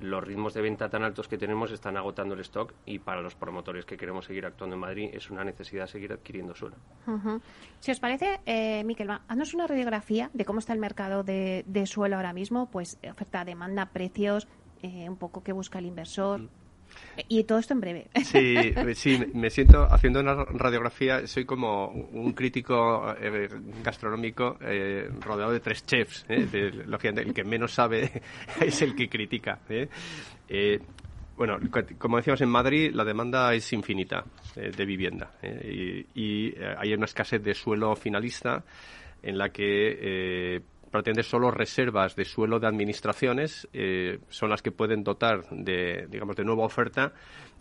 los 0.00 0.24
ritmos 0.24 0.54
de 0.54 0.62
venta 0.62 0.88
tan 0.88 1.02
altos 1.02 1.28
que 1.28 1.38
tenemos 1.38 1.70
están 1.70 1.96
agotando 1.96 2.34
el 2.34 2.40
stock 2.40 2.72
y 2.86 2.98
para 2.98 3.20
los 3.22 3.34
promotores 3.34 3.84
que 3.84 3.96
queremos 3.96 4.24
seguir 4.24 4.46
actuando 4.46 4.74
en 4.74 4.80
Madrid 4.80 5.10
es 5.12 5.30
una 5.30 5.44
necesidad 5.44 5.86
seguir 5.86 6.12
adquiriendo 6.12 6.54
suelo. 6.54 6.76
Si 7.80 7.90
os 7.90 8.00
parece, 8.00 8.40
eh, 8.46 8.82
Miquel, 8.84 9.10
haznos 9.10 9.54
una 9.54 9.66
radiografía 9.66 10.30
de 10.32 10.44
cómo 10.44 10.58
está 10.58 10.72
el 10.72 10.78
mercado 10.78 11.22
de, 11.22 11.64
suelo 11.86 12.16
ahora 12.16 12.32
mismo, 12.32 12.70
pues 12.70 12.98
oferta, 13.10 13.44
demanda, 13.44 13.86
precios, 13.86 14.48
eh, 14.82 15.08
un 15.08 15.16
poco 15.16 15.42
qué 15.42 15.52
busca 15.52 15.78
el 15.78 15.86
inversor. 15.86 16.40
Mm. 16.40 16.63
Y 17.28 17.44
todo 17.44 17.58
esto 17.58 17.74
en 17.74 17.80
breve. 17.80 18.06
Sí, 18.24 18.74
sí, 18.94 19.24
me 19.34 19.50
siento 19.50 19.86
haciendo 19.90 20.20
una 20.20 20.44
radiografía, 20.44 21.26
soy 21.26 21.44
como 21.44 21.88
un 21.88 22.32
crítico 22.32 23.14
eh, 23.20 23.48
gastronómico 23.82 24.58
eh, 24.60 25.08
rodeado 25.20 25.52
de 25.52 25.60
tres 25.60 25.84
chefs. 25.86 26.24
Eh, 26.28 26.48
el 26.52 27.34
que 27.34 27.44
menos 27.44 27.72
sabe 27.72 28.22
es 28.60 28.82
el 28.82 28.94
que 28.94 29.08
critica. 29.08 29.60
bueno, 31.36 31.58
como 31.98 32.16
decíamos 32.16 32.40
en 32.40 32.48
Madrid, 32.48 32.90
la 32.92 33.04
demanda 33.04 33.54
es 33.54 33.72
infinita 33.72 34.24
de 34.54 34.84
vivienda 34.84 35.32
y, 35.42 36.54
hay 36.78 36.94
una 36.94 37.06
escasez 37.06 37.42
de 37.42 37.54
suelo 37.54 37.94
finalista 37.96 38.64
en 39.22 39.38
la 39.38 39.50
que 39.50 40.62
prácticamente 40.94 41.28
solo 41.28 41.50
reservas 41.50 42.14
de 42.14 42.24
suelo 42.24 42.60
de 42.60 42.68
administraciones 42.68 43.66
eh, 43.72 44.20
son 44.28 44.48
las 44.48 44.62
que 44.62 44.70
pueden 44.70 45.02
dotar 45.02 45.44
de, 45.50 46.06
digamos, 46.08 46.36
de 46.36 46.44
nueva 46.44 46.62
oferta 46.62 47.12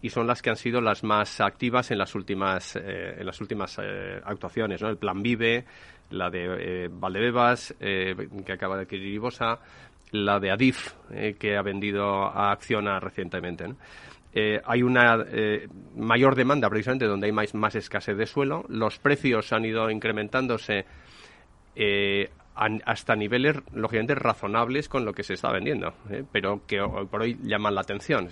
y 0.04 0.12
son 0.12 0.28
las 0.28 0.44
que 0.44 0.52
han 0.52 0.56
sido 0.56 0.82
las 0.82 1.04
más 1.04 1.42
activas 1.42 1.90
en 1.90 1.98
las 1.98 2.13
últimas, 2.13 2.75
eh, 2.75 3.16
en 3.18 3.25
las 3.25 3.42
últimas 3.42 3.80
eh, 3.82 4.22
actuaciones, 4.24 4.84
¿no? 4.84 4.88
El 4.88 4.98
Plan 4.98 5.24
Vive, 5.24 5.66
la 6.12 6.30
de 6.30 6.92
Valdebebas, 6.94 7.74
que 7.80 8.54
acaba 8.54 8.75
de 8.75 8.84
adquirir 8.84 9.12
Ibosa, 9.16 9.58
la 10.12 10.40
de 10.40 10.52
Adif, 10.52 10.94
que 11.40 11.58
ha 11.58 11.63
vendido 11.63 12.25
a 12.25 12.52
Acciona 12.52 13.00
recientemente. 13.00 13.66
hay 14.63 14.84
una 14.84 15.25
mayor 15.96 16.36
demanda 16.36 16.70
precisamente 16.70 17.08
donde 17.08 17.25
hay 17.25 17.32
más, 17.32 17.56
más, 17.56 17.74
escasez 17.74 18.16
de 18.16 18.28
suelo. 18.28 18.63
Los 18.70 19.00
precios 19.00 19.52
han 19.54 19.66
ido 19.66 19.90
incrementándose 19.90 20.86
eh, 21.75 22.30
hasta 22.56 23.16
niveles, 23.16 23.58
lógicamente, 23.74 24.16
razonables 24.16 24.88
con 24.90 25.06
lo 25.06 25.14
que 25.14 25.24
se 25.24 25.34
está 25.34 25.52
vendiendo, 25.52 25.94
¿eh? 26.10 26.24
pero 26.32 26.66
que 26.68 26.80
por 27.10 27.22
hoy 27.22 27.40
llaman 27.42 27.76
la 27.76 27.82
atención. 27.82 28.30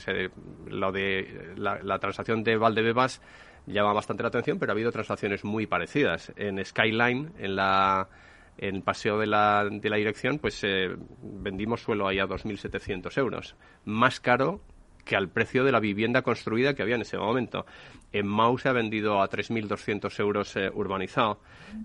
lo 0.68 0.92
de 0.92 1.54
la, 1.56 2.00
transacción 2.00 2.44
de 2.44 2.58
Valdebebas 2.58 3.22
llama 3.66 3.94
bastante 3.94 4.24
la 4.24 4.30
atención, 4.30 4.60
pero 4.60 4.72
ha 4.72 4.74
habido 4.74 4.92
transacciones 4.92 5.44
muy 5.44 5.66
parecidas. 5.66 6.32
En 6.36 6.63
Skyline, 6.63 7.34
en 7.40 7.56
la 7.56 8.10
en 8.58 8.75
el 8.75 8.84
paseo 8.84 9.18
de 9.18 9.25
la, 9.25 9.68
de 9.72 9.90
la 9.90 9.96
dirección, 9.96 10.38
pues 10.38 10.63
eh, 10.63 10.96
vendimos 11.22 11.82
suelo 11.82 12.08
ahí 12.08 12.20
a 12.20 12.28
2.700 12.28 13.18
euros. 13.18 13.56
Más 13.86 14.20
caro 14.20 14.62
que 15.03 15.15
al 15.15 15.29
precio 15.29 15.63
de 15.63 15.72
la 15.72 15.79
vivienda 15.79 16.22
construida 16.22 16.74
que 16.74 16.81
había 16.84 16.96
en 16.96 17.01
ese 17.01 17.17
momento. 17.17 17.65
En 18.12 18.27
Mau 18.27 18.58
se 18.58 18.70
ha 18.70 18.74
vendido 18.74 19.22
a 19.22 19.29
3.200 19.29 20.20
euros 20.20 20.55
eh, 20.55 20.70
urbanizado, 20.74 21.39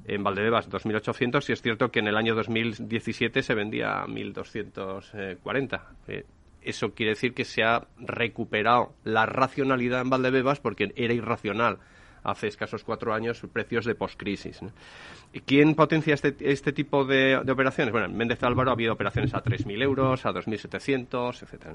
en 0.06 0.22
Valdebebas 0.22 0.70
2.800 0.70 1.48
y 1.48 1.52
es 1.52 1.62
cierto 1.62 1.90
que 1.90 2.00
en 2.00 2.08
el 2.08 2.16
año 2.16 2.34
2017 2.34 3.42
se 3.42 3.54
vendía 3.54 4.02
a 4.02 4.06
1.240. 4.06 5.80
Eh, 6.08 6.24
eso 6.62 6.94
quiere 6.94 7.10
decir 7.10 7.32
que 7.32 7.44
se 7.44 7.62
ha 7.62 7.86
recuperado 7.98 8.94
la 9.04 9.24
racionalidad 9.24 10.00
en 10.00 10.10
Valdebebas 10.10 10.58
porque 10.58 10.92
era 10.96 11.14
irracional 11.14 11.78
hace 12.26 12.48
escasos 12.48 12.84
cuatro 12.84 13.14
años 13.14 13.40
precios 13.52 13.84
de 13.84 13.94
postcrisis. 13.94 14.60
¿Y 15.32 15.40
¿Quién 15.40 15.74
potencia 15.74 16.14
este, 16.14 16.34
este 16.40 16.72
tipo 16.72 17.04
de, 17.04 17.36
operaciones? 17.36 17.92
Bueno, 17.92 18.06
en 18.06 18.16
Méndez 18.16 18.42
Álvaro 18.42 18.70
ha 18.70 18.72
habido 18.74 18.92
operaciones 18.92 19.34
a 19.34 19.42
3.000 19.42 19.82
euros, 19.82 20.26
a 20.26 20.32
2.700, 20.32 21.42
etcétera. 21.42 21.74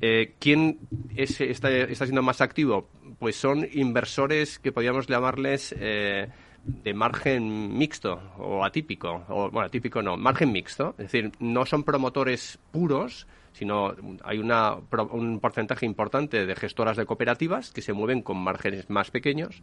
Eh, 0.00 0.34
¿Quién 0.38 0.78
está, 1.14 1.68
siendo 1.88 2.22
más 2.22 2.40
activo? 2.40 2.88
Pues 3.18 3.36
son 3.36 3.66
inversores 3.72 4.58
que 4.58 4.72
podríamos 4.72 5.06
llamarles 5.06 5.74
eh, 5.78 6.28
de 6.64 6.94
margen 6.94 7.76
mixto 7.78 8.20
o 8.38 8.64
atípico, 8.64 9.24
o 9.28 9.50
bueno, 9.50 9.66
atípico 9.66 10.02
no, 10.02 10.16
margen 10.16 10.52
mixto, 10.52 10.94
es 10.98 11.10
decir, 11.10 11.32
no 11.38 11.64
son 11.64 11.84
promotores 11.84 12.58
puros, 12.72 13.26
sino 13.56 13.94
hay 14.22 14.38
una, 14.38 14.74
un 15.10 15.40
porcentaje 15.40 15.86
importante 15.86 16.44
de 16.44 16.54
gestoras 16.54 16.98
de 16.98 17.06
cooperativas 17.06 17.70
que 17.70 17.80
se 17.80 17.94
mueven 17.94 18.20
con 18.20 18.36
márgenes 18.36 18.90
más 18.90 19.10
pequeños 19.10 19.62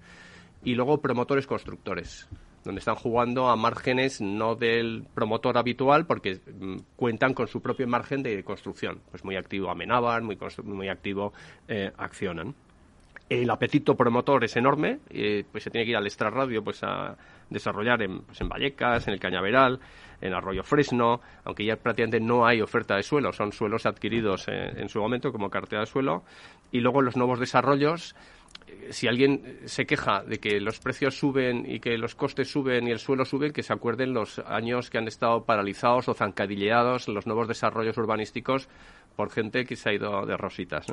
y 0.64 0.74
luego 0.74 1.00
promotores 1.00 1.46
constructores 1.46 2.28
donde 2.64 2.80
están 2.80 2.96
jugando 2.96 3.50
a 3.50 3.56
márgenes 3.56 4.20
no 4.20 4.56
del 4.56 5.06
promotor 5.14 5.58
habitual 5.58 6.08
porque 6.08 6.40
mm, 6.60 6.78
cuentan 6.96 7.34
con 7.34 7.48
su 7.48 7.62
propio 7.62 7.88
margen 7.88 8.24
de 8.24 8.44
construcción. 8.44 9.02
Pues 9.12 9.24
muy 9.24 9.36
activo 9.36 9.70
Amenábar, 9.70 10.24
muy, 10.24 10.38
muy 10.64 10.90
activo 10.90 11.34
eh, 11.68 11.92
Accionan. 11.98 12.56
El 13.30 13.50
apetito 13.50 13.96
promotor 13.96 14.44
es 14.44 14.56
enorme, 14.56 15.00
eh, 15.10 15.44
pues 15.52 15.66
se 15.66 15.70
tiene 15.70 15.86
que 15.86 15.92
ir 15.92 15.98
al 15.98 16.06
extrarradio 16.06 16.64
pues 16.64 16.84
a 16.84 17.16
desarrollar 17.50 18.02
en, 18.02 18.22
pues 18.22 18.40
en 18.42 18.50
Vallecas, 18.50 19.08
en 19.08 19.14
el 19.14 19.20
Cañaveral, 19.20 19.80
en 20.22 20.34
Arroyo 20.34 20.64
Fresno, 20.64 21.22
aunque 21.44 21.66
ya 21.66 21.76
prácticamente 21.76 22.20
no 22.20 22.46
hay 22.46 22.62
oferta 22.62 22.96
de 22.96 23.04
suelo, 23.04 23.32
son 23.32 23.52
suelos 23.52 23.86
adquiridos 23.86 24.48
en, 24.48 24.90
su 24.90 25.00
momento 25.00 25.32
como 25.32 25.50
cartera 25.50 25.82
de 25.82 25.88
suelo. 25.88 26.24
Y 26.72 26.80
luego 26.80 27.02
los 27.02 27.16
nuevos 27.16 27.40
desarrollos, 27.40 28.16
si 28.90 29.08
alguien 29.08 29.60
se 29.66 29.86
queja 29.86 30.24
de 30.24 30.40
que 30.40 30.60
los 30.60 30.80
precios 30.80 31.18
suben 31.18 31.70
y 31.70 31.80
que 31.80 31.98
los 31.98 32.16
costes 32.16 32.52
suben 32.52 32.88
y 32.88 32.92
el 32.92 33.00
suelo 33.00 33.26
sube, 33.26 33.52
que 33.52 33.64
se 33.64 33.74
acuerden 33.74 34.14
los 34.14 34.40
años 34.40 34.90
que 34.90 34.98
han 34.98 35.08
estado 35.08 35.46
paralizados 35.46 36.10
o 36.10 36.14
zancadilleados 36.14 37.08
los 37.08 37.28
nuevos 37.28 37.48
desarrollos 37.48 37.98
urbanísticos 37.98 38.68
por 39.16 39.30
gente 39.30 39.66
que 39.66 39.76
se 39.76 39.90
ha 39.90 39.94
ido 39.94 40.26
de 40.26 40.38
rositas. 40.38 40.88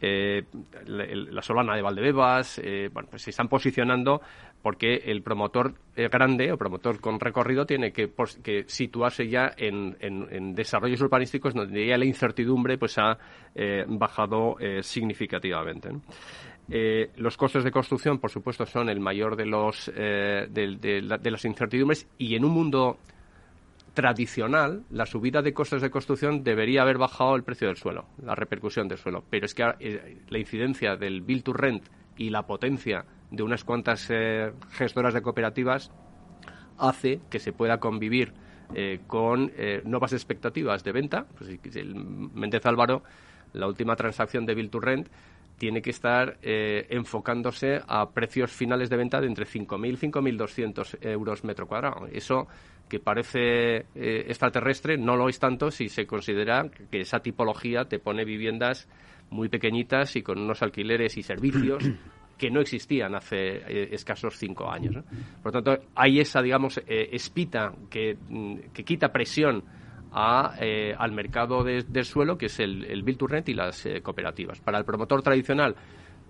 Eh, 0.00 0.44
la, 0.86 1.42
Solana 1.42 1.76
de 1.76 1.82
Valdebebas, 1.82 2.60
eh, 2.62 2.90
bueno, 2.92 3.08
pues 3.10 3.22
se 3.22 3.30
están 3.30 3.48
posicionando 3.48 4.20
porque 4.62 4.96
el 5.06 5.22
promotor 5.22 5.74
grande 5.96 6.52
o 6.52 6.58
promotor 6.58 7.00
con 7.00 7.18
recorrido 7.18 7.64
tiene 7.64 7.92
que, 7.92 8.10
situarse 8.66 9.26
ya 9.26 9.52
en, 9.56 10.54
desarrollos 10.54 11.00
urbanísticos 11.00 11.54
donde 11.54 11.86
ya 11.86 11.96
la 11.96 12.04
incertidumbre 12.04 12.76
pues 12.76 12.98
ha 12.98 13.16
eh, 13.54 13.84
bajado 13.88 14.56
significativamente. 14.82 15.90
Los 17.16 17.36
costes 17.36 17.64
de 17.64 17.72
construcción, 17.72 18.18
por 18.18 18.30
supuesto, 18.30 18.64
son 18.64 18.88
el 18.88 19.00
mayor 19.00 19.34
de, 19.34 19.44
los, 19.44 19.90
eh, 19.94 20.46
de, 20.48 21.30
las 21.30 21.44
incertidumbres 21.44 22.06
y 22.16 22.36
en 22.36 22.44
un 22.44 22.52
mundo 22.52 22.98
tradicional, 23.94 24.84
la 24.90 25.06
subida 25.06 25.42
de 25.42 25.52
costes 25.52 25.82
de 25.82 25.90
construcción 25.90 26.42
debería 26.42 26.82
haber 26.82 26.98
bajado 26.98 27.36
el 27.36 27.42
precio 27.42 27.68
del 27.68 27.76
suelo, 27.76 28.06
la 28.22 28.34
repercusión 28.34 28.88
del 28.88 28.98
suelo. 28.98 29.24
Pero 29.28 29.46
es 29.46 29.54
que 29.54 29.64
eh, 29.80 30.18
la 30.28 30.38
incidencia 30.38 30.96
del 30.96 31.22
build 31.22 31.42
to 31.42 31.52
rent 31.52 31.84
y 32.16 32.30
la 32.30 32.46
potencia 32.46 33.04
de 33.30 33.42
unas 33.42 33.64
cuantas 33.64 34.08
gestoras 34.72 35.14
de 35.14 35.22
cooperativas 35.22 35.90
hace 36.78 37.20
que 37.30 37.38
se 37.38 37.52
pueda 37.52 37.78
convivir 37.78 38.34
con 39.06 39.52
nuevas 39.84 40.12
expectativas 40.12 40.84
de 40.84 40.92
venta. 40.92 41.26
Pues, 41.38 41.76
el 41.76 41.94
Méndez 41.94 42.66
Álvaro, 42.66 43.02
la 43.52 43.66
última 43.66 43.96
transacción 43.96 44.44
de 44.44 44.54
build 44.54 44.70
to 44.70 44.80
rent, 44.80 45.08
tiene 45.60 45.82
que 45.82 45.90
estar 45.90 46.38
eh, 46.40 46.86
enfocándose 46.88 47.82
a 47.86 48.08
precios 48.12 48.50
finales 48.50 48.88
de 48.88 48.96
venta 48.96 49.20
de 49.20 49.26
entre 49.26 49.44
5.000 49.44 49.92
y 49.92 50.10
5.200 50.10 51.06
euros 51.06 51.44
metro 51.44 51.68
cuadrado. 51.68 52.06
Eso 52.10 52.48
que 52.90 53.00
parece 53.00 53.86
eh, 53.94 54.24
extraterrestre 54.28 54.98
no 54.98 55.16
lo 55.16 55.30
es 55.30 55.38
tanto 55.38 55.70
si 55.70 55.88
se 55.88 56.06
considera 56.06 56.68
que 56.90 57.00
esa 57.00 57.20
tipología 57.20 57.86
te 57.86 57.98
pone 57.98 58.26
viviendas 58.26 58.88
muy 59.30 59.48
pequeñitas 59.48 60.16
y 60.16 60.22
con 60.22 60.38
unos 60.38 60.60
alquileres 60.62 61.16
y 61.16 61.22
servicios 61.22 61.82
que 62.36 62.50
no 62.50 62.60
existían 62.60 63.14
hace 63.14 63.62
eh, 63.66 63.88
escasos 63.92 64.36
cinco 64.36 64.70
años. 64.70 65.02
Por 65.42 65.54
lo 65.54 65.62
tanto, 65.62 65.84
hay 65.94 66.20
esa, 66.20 66.42
digamos, 66.42 66.80
espita 66.86 67.72
que, 67.88 68.16
mm, 68.28 68.72
que 68.74 68.84
quita 68.84 69.12
presión 69.12 69.62
eh, 70.60 70.92
al 70.98 71.12
mercado 71.12 71.62
del 71.62 72.04
suelo, 72.04 72.36
que 72.36 72.46
es 72.46 72.58
el, 72.58 72.84
el 72.84 73.04
Build 73.04 73.18
to 73.18 73.26
Rent 73.28 73.48
y 73.48 73.54
las 73.54 73.86
eh, 73.86 74.00
cooperativas. 74.02 74.60
Para 74.60 74.78
el 74.78 74.84
promotor 74.84 75.22
tradicional 75.22 75.76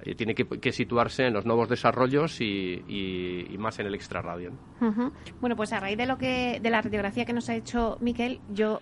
eh, 0.05 0.15
tiene 0.15 0.35
que, 0.35 0.73
situarse 0.73 1.27
en 1.27 1.35
los 1.35 1.45
nuevos 1.47 1.69
desarrollos 1.69 2.41
y, 2.41 3.57
más 3.59 3.79
en 3.79 3.87
el 3.87 3.95
extrarradio. 3.95 4.53
Bueno, 5.41 5.57
pues 5.57 5.73
a 5.73 5.81
raíz 5.81 5.99
de 5.99 6.07
lo 6.07 6.17
que 6.17 6.61
de 6.61 6.71
la 6.71 6.81
radiografía 6.81 7.25
que 7.25 7.33
nos 7.33 7.49
ha 7.51 7.55
hecho 7.55 7.99
Miquel, 8.01 8.41
yo 8.51 8.81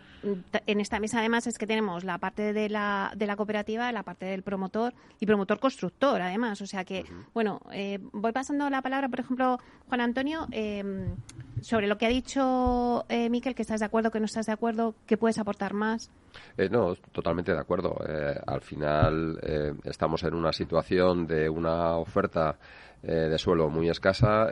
en 0.66 0.80
esta 0.80 1.00
mesa 1.00 1.18
además 1.20 1.46
es 1.46 1.58
que 1.58 1.66
tenemos 1.66 2.04
la 2.04 2.18
parte 2.18 2.52
de 2.52 2.68
la, 2.68 3.12
de 3.16 3.26
la 3.26 3.36
cooperativa, 3.36 3.90
la 3.92 4.02
parte 4.02 4.26
del 4.26 4.42
promotor 4.42 4.94
y 5.20 5.26
promotor 5.26 5.58
constructor 5.58 6.20
además. 6.20 6.60
O 6.60 6.66
sea 6.66 6.84
que, 6.84 7.04
bueno, 7.34 7.60
eh, 7.72 7.98
voy 8.12 8.32
pasando 8.32 8.68
la 8.70 8.82
palabra, 8.82 9.08
por 9.08 9.20
ejemplo, 9.20 9.58
Juan 9.88 10.00
Antonio, 10.00 10.46
em, 10.50 11.16
sobre 11.62 11.86
lo 11.86 11.98
que 11.98 12.06
ha 12.06 12.08
dicho 12.08 13.04
eh, 13.08 13.28
Miquel, 13.30 13.54
que 13.54 13.62
estás 13.62 13.80
de 13.80 13.86
acuerdo, 13.86 14.10
que 14.10 14.20
no 14.20 14.26
estás 14.26 14.46
de 14.46 14.52
acuerdo, 14.52 14.94
¿qué 15.06 15.16
puedes 15.16 15.38
aportar 15.38 15.74
más? 15.74 16.10
Eh, 16.56 16.68
no, 16.70 16.94
totalmente 17.12 17.52
de 17.52 17.58
acuerdo. 17.58 17.96
Eh, 18.06 18.38
al 18.46 18.60
final 18.60 19.38
estamos 19.84 20.22
en 20.24 20.34
una 20.34 20.52
situación 20.52 21.26
de 21.26 21.48
una 21.48 21.96
oferta 21.96 22.58
de 23.00 23.38
suelo 23.38 23.70
muy 23.70 23.88
escasa, 23.88 24.48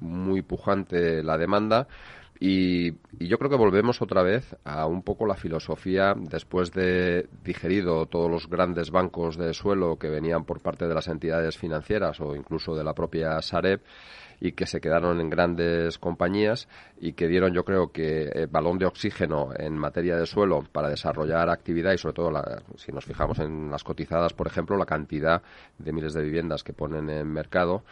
muy 0.00 0.42
pujante 0.42 1.22
la 1.22 1.38
demanda 1.38 1.86
y, 2.40 2.92
yo 3.20 3.38
creo 3.38 3.50
que 3.50 3.56
volvemos 3.56 4.02
otra 4.02 4.22
vez 4.22 4.56
a 4.64 4.86
un 4.86 5.02
poco 5.02 5.24
la 5.26 5.36
filosofía 5.36 6.14
después 6.16 6.72
de 6.72 7.28
digerido 7.44 8.06
todos 8.06 8.30
los 8.30 8.48
grandes 8.48 8.90
bancos 8.90 9.38
de 9.38 9.54
suelo 9.54 9.96
que 9.98 10.10
venían 10.10 10.44
por 10.44 10.60
parte 10.60 10.86
de 10.86 10.94
las 10.94 11.08
entidades 11.08 11.56
financieras 11.56 12.20
o 12.20 12.34
incluso 12.34 12.74
de 12.74 12.84
la 12.84 12.92
propia 12.92 13.40
Sareb 13.40 13.80
y 14.40 14.52
que 14.52 14.66
se 14.66 14.80
quedaron 14.80 15.20
en 15.20 15.30
grandes 15.30 15.98
compañías 15.98 16.68
y 17.00 17.12
que 17.12 17.28
dieron 17.28 17.52
yo 17.52 17.64
creo 17.64 17.92
que 17.92 18.30
eh, 18.32 18.46
balón 18.50 18.78
de 18.78 18.86
oxígeno 18.86 19.50
en 19.56 19.76
materia 19.76 20.16
de 20.16 20.26
suelo 20.26 20.64
para 20.72 20.88
desarrollar 20.88 21.50
actividad 21.50 21.92
y 21.92 21.98
sobre 21.98 22.14
todo 22.14 22.32
si 22.76 22.92
nos 22.92 23.04
fijamos 23.04 23.38
en 23.38 23.70
las 23.70 23.84
cotizadas 23.84 24.32
por 24.32 24.46
ejemplo 24.46 24.76
la 24.76 24.86
cantidad 24.86 25.42
de 25.78 25.92
miles 25.92 26.14
de 26.14 26.22
viviendas 26.22 26.62
que 26.62 26.72
ponen 26.72 27.10
en 27.10 27.26
mercado 27.28 27.84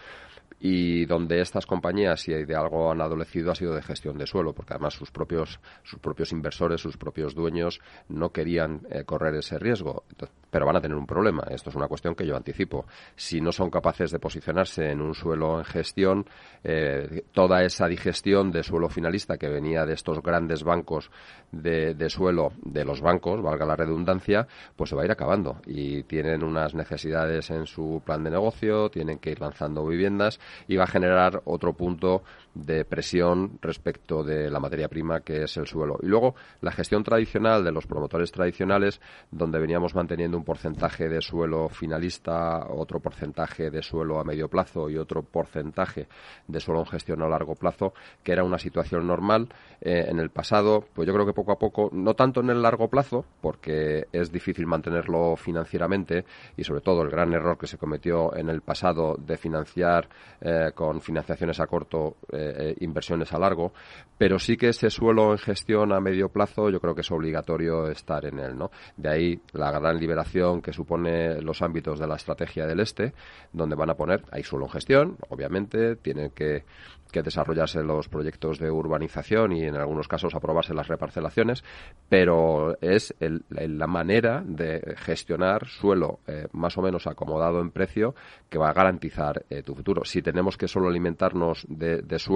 y 0.64 1.06
donde 1.06 1.40
estas 1.40 1.66
compañías, 1.66 2.20
si 2.20 2.32
de 2.32 2.54
algo 2.54 2.92
han 2.92 3.00
adolecido, 3.00 3.50
ha 3.50 3.54
sido 3.56 3.74
de 3.74 3.82
gestión 3.82 4.16
de 4.16 4.28
suelo, 4.28 4.52
porque 4.52 4.74
además 4.74 4.94
sus 4.94 5.10
propios, 5.10 5.58
sus 5.82 5.98
propios 5.98 6.30
inversores, 6.30 6.80
sus 6.80 6.96
propios 6.96 7.34
dueños 7.34 7.80
no 8.08 8.30
querían 8.30 8.82
eh, 8.88 9.02
correr 9.02 9.34
ese 9.34 9.58
riesgo. 9.58 10.04
pero 10.50 10.66
van 10.66 10.76
a 10.76 10.80
tener 10.80 10.96
un 10.96 11.06
problema. 11.06 11.44
Esto 11.50 11.70
es 11.70 11.76
una 11.76 11.88
cuestión 11.88 12.14
que 12.14 12.26
yo 12.26 12.36
anticipo. 12.36 12.86
Si 13.16 13.40
no 13.40 13.50
son 13.50 13.70
capaces 13.70 14.12
de 14.12 14.20
posicionarse 14.20 14.90
en 14.90 15.00
un 15.00 15.14
suelo 15.14 15.58
en 15.58 15.64
gestión, 15.64 16.26
eh, 16.62 17.24
toda 17.32 17.64
esa 17.64 17.88
digestión 17.88 18.52
de 18.52 18.62
suelo 18.62 18.88
finalista 18.88 19.38
que 19.38 19.48
venía 19.48 19.84
de 19.84 19.94
estos 19.94 20.22
grandes 20.22 20.62
bancos 20.62 21.10
de, 21.50 21.94
de, 21.94 22.08
suelo 22.08 22.52
de 22.62 22.84
los 22.84 23.00
bancos, 23.00 23.42
valga 23.42 23.66
la 23.66 23.76
redundancia, 23.76 24.46
pues 24.76 24.90
se 24.90 24.96
va 24.96 25.02
a 25.02 25.06
ir 25.06 25.10
acabando 25.10 25.60
y 25.66 26.04
tienen 26.04 26.44
unas 26.44 26.74
necesidades 26.74 27.50
en 27.50 27.66
su 27.66 28.00
plan 28.04 28.22
de 28.22 28.30
negocio, 28.30 28.90
tienen 28.90 29.18
que 29.18 29.30
ir 29.30 29.40
lanzando 29.40 29.84
viviendas 29.86 30.38
y 30.68 30.76
va 30.76 30.84
a 30.84 30.88
generar 30.88 31.42
otro 31.44 31.72
punto 31.74 32.22
de 32.54 32.84
presión 32.84 33.58
respecto 33.60 34.22
de 34.22 34.50
la 34.50 34.60
materia 34.60 34.88
prima 34.88 35.20
que 35.20 35.44
es 35.44 35.56
el 35.56 35.66
suelo. 35.66 35.98
Y 36.02 36.06
luego 36.06 36.34
la 36.60 36.72
gestión 36.72 37.02
tradicional 37.02 37.64
de 37.64 37.72
los 37.72 37.86
promotores 37.86 38.30
tradicionales, 38.30 39.00
donde 39.30 39.58
veníamos 39.58 39.94
manteniendo 39.94 40.36
un 40.36 40.44
porcentaje 40.44 41.08
de 41.08 41.20
suelo 41.20 41.68
finalista, 41.68 42.66
otro 42.68 43.00
porcentaje 43.00 43.70
de 43.70 43.82
suelo 43.82 44.18
a 44.18 44.24
medio 44.24 44.48
plazo 44.48 44.90
y 44.90 44.98
otro 44.98 45.22
porcentaje 45.22 46.08
de 46.46 46.60
suelo 46.60 46.80
en 46.80 46.86
gestión 46.86 47.22
a 47.22 47.28
largo 47.28 47.54
plazo, 47.54 47.94
que 48.22 48.32
era 48.32 48.44
una 48.44 48.58
situación 48.58 49.06
normal 49.06 49.48
eh, 49.80 50.06
en 50.08 50.18
el 50.18 50.30
pasado. 50.30 50.84
Pues 50.94 51.06
yo 51.06 51.14
creo 51.14 51.26
que 51.26 51.32
poco 51.32 51.52
a 51.52 51.58
poco, 51.58 51.90
no 51.92 52.14
tanto 52.14 52.40
en 52.40 52.50
el 52.50 52.62
largo 52.62 52.88
plazo, 52.88 53.24
porque 53.40 54.06
es 54.12 54.30
difícil 54.30 54.66
mantenerlo 54.66 55.36
financieramente 55.36 56.24
y 56.56 56.64
sobre 56.64 56.80
todo 56.80 57.02
el 57.02 57.10
gran 57.10 57.32
error 57.32 57.56
que 57.58 57.66
se 57.66 57.78
cometió 57.78 58.36
en 58.36 58.48
el 58.48 58.60
pasado 58.60 59.16
de 59.18 59.36
financiar 59.36 60.08
eh, 60.40 60.72
con 60.74 61.00
financiaciones 61.00 61.60
a 61.60 61.66
corto 61.66 62.16
eh, 62.32 62.41
eh, 62.50 62.74
inversiones 62.80 63.32
a 63.32 63.38
largo, 63.38 63.72
pero 64.18 64.38
sí 64.38 64.56
que 64.56 64.68
ese 64.68 64.90
suelo 64.90 65.32
en 65.32 65.38
gestión 65.38 65.92
a 65.92 66.00
medio 66.00 66.28
plazo 66.28 66.70
yo 66.70 66.80
creo 66.80 66.94
que 66.94 67.02
es 67.02 67.10
obligatorio 67.10 67.88
estar 67.88 68.24
en 68.24 68.38
él, 68.38 68.56
¿no? 68.56 68.70
De 68.96 69.08
ahí 69.08 69.40
la 69.52 69.70
gran 69.70 69.98
liberación 69.98 70.62
que 70.62 70.72
supone 70.72 71.40
los 71.40 71.62
ámbitos 71.62 71.98
de 71.98 72.06
la 72.06 72.16
estrategia 72.16 72.66
del 72.66 72.80
este, 72.80 73.12
donde 73.52 73.76
van 73.76 73.90
a 73.90 73.94
poner, 73.94 74.24
hay 74.30 74.42
suelo 74.42 74.66
en 74.66 74.72
gestión, 74.72 75.16
obviamente, 75.28 75.96
tienen 75.96 76.30
que 76.30 76.64
que 77.12 77.22
desarrollarse 77.22 77.82
los 77.84 78.08
proyectos 78.08 78.58
de 78.58 78.70
urbanización 78.70 79.52
y 79.52 79.62
en 79.64 79.76
algunos 79.76 80.08
casos 80.08 80.34
aprobarse 80.34 80.74
las 80.74 80.88
reparcelaciones, 80.88 81.62
pero 82.08 82.76
es 82.80 83.14
la 83.50 83.86
manera 83.86 84.42
de 84.44 84.96
gestionar 84.96 85.68
suelo 85.68 86.20
eh, 86.26 86.48
más 86.52 86.76
o 86.78 86.82
menos 86.82 87.06
acomodado 87.06 87.60
en 87.60 87.70
precio 87.70 88.14
que 88.48 88.58
va 88.58 88.70
a 88.70 88.72
garantizar 88.72 89.44
eh, 89.50 89.62
tu 89.62 89.74
futuro. 89.74 90.04
Si 90.04 90.22
tenemos 90.22 90.56
que 90.56 90.66
solo 90.66 90.88
alimentarnos 90.88 91.66
de, 91.68 92.02
suelo 92.18 92.31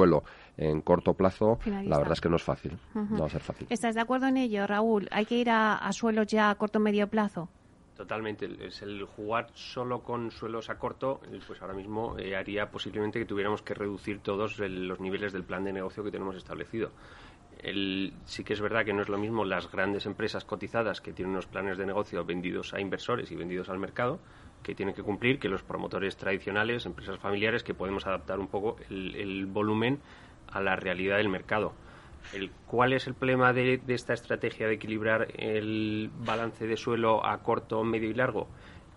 en 0.57 0.81
corto 0.81 1.15
plazo, 1.15 1.59
la 1.67 1.99
verdad 1.99 2.13
es 2.13 2.21
que 2.21 2.29
no 2.29 2.37
es 2.37 2.43
fácil, 2.43 2.79
no 2.95 3.21
va 3.21 3.27
a 3.27 3.31
ser 3.31 3.43
fácil. 3.43 3.67
¿Estás 3.71 3.95
de 3.95 4.01
acuerdo 4.01 4.27
en 4.27 4.37
ello, 4.37 4.67
Raúl? 4.67 5.09
¿Hay 5.11 5.27
que 5.27 5.37
ir 5.37 5.51
a, 5.51 5.77
a 5.77 5.93
suelos 5.93 6.27
ya 6.27 6.51
a 6.51 6.55
corto 6.55 6.81
medio 6.81 7.09
plazo? 7.09 7.49
Totalmente. 7.97 8.47
Es 8.61 8.83
el 8.83 9.05
jugar 9.05 9.49
solo 9.55 10.03
con 10.03 10.31
suelos 10.31 10.69
a 10.69 10.79
corto, 10.79 11.21
pues 11.47 11.63
ahora 11.63 11.73
mismo 11.73 12.17
eh, 12.19 12.37
haría 12.37 12.71
posiblemente 12.71 13.19
que 13.19 13.25
tuviéramos 13.25 13.63
que 13.63 13.73
reducir 13.73 14.21
todos 14.21 14.59
los 14.59 15.01
niveles 15.01 15.33
del 15.33 15.45
plan 15.45 15.65
de 15.65 15.73
negocio 15.73 16.05
que 16.05 16.11
tenemos 16.11 16.37
establecido. 16.37 16.91
El, 17.59 18.13
sí 18.27 18.45
que 18.45 18.53
es 18.53 18.61
verdad 18.61 18.85
que 18.85 18.93
no 18.93 19.01
es 19.01 19.09
lo 19.09 19.17
mismo 19.17 19.47
las 19.47 19.73
grandes 19.73 20.05
empresas 20.05 20.45
cotizadas 20.45 21.01
que 21.01 21.15
tienen 21.15 21.33
unos 21.33 21.47
planes 21.47 21.79
de 21.79 21.87
negocio 21.87 22.23
vendidos 22.23 22.75
a 22.75 22.81
inversores 22.81 23.31
y 23.33 23.35
vendidos 23.35 23.71
al 23.71 23.79
mercado 23.79 24.19
que 24.67 24.75
tienen 24.75 24.97
que 24.97 25.05
cumplir 25.05 25.39
que 25.39 25.49
los 25.49 25.63
promotores 25.63 26.17
tradicionales, 26.17 26.87
empresas 26.87 27.21
familiares, 27.21 27.63
que 27.63 27.73
podemos 27.73 28.05
adaptar 28.07 28.41
un 28.41 28.49
poco 28.49 28.77
el 28.91 29.47
volumen 29.47 30.01
a 30.49 30.61
la 30.61 30.75
realidad 30.75 31.19
del 31.19 31.29
mercado 31.29 31.73
¿Cuál 32.67 32.93
es 32.93 33.07
el 33.07 33.15
problema 33.15 33.53
de, 33.53 33.81
esta 33.89 34.13
estrategia 34.13 34.67
de 34.67 34.75
equilibrar 34.75 35.29
el 35.39 36.11
balance 36.19 36.67
de 36.67 36.77
suelo 36.77 37.25
a 37.25 37.43
corto, 37.43 37.83
medio 37.85 38.11
y 38.11 38.15
largo? 38.15 38.49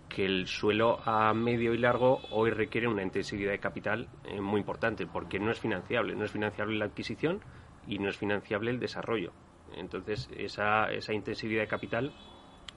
Que 0.08 0.26
el 0.26 0.48
suelo 0.48 0.98
a 1.04 1.32
medio 1.32 1.72
y 1.72 1.78
largo 1.78 2.20
hoy 2.30 2.50
requiere 2.50 2.88
una 2.88 3.02
intensividad 3.02 3.52
de 3.52 3.60
capital 3.60 4.08
eh, 4.24 4.40
muy 4.40 4.60
importante 4.60 5.06
porque 5.06 5.38
no 5.38 5.52
es 5.52 5.60
financiable. 5.60 6.16
No 6.16 6.24
es 6.24 6.32
financiable 6.32 6.76
la 6.76 6.86
adquisición 6.86 7.40
y 7.86 7.98
no 7.98 8.08
es 8.08 8.16
financiable 8.16 8.72
el 8.72 8.80
desarrollo. 8.80 9.32
Entonces, 9.76 10.28
esa, 10.36 10.90
esa 10.90 11.12
de 11.12 11.66
capital 11.68 12.12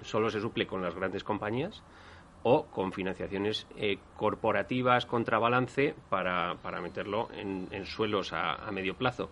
solo 0.02 0.30
se 0.30 0.40
suple 0.40 0.68
con 0.68 0.84
las 0.84 0.94
grandes 0.94 1.24
compañías 1.24 1.82
o 2.44 2.66
con 2.66 2.92
financiaciones 2.92 3.68
eh, 3.76 3.98
corporativas 4.16 5.06
contrabalance 5.06 5.96
para, 6.10 6.56
para 6.62 6.82
meterlo 6.82 7.30
en, 7.34 7.86
suelos 7.86 8.34
a 8.34 8.70
medio 8.72 8.96
plazo 8.96 9.30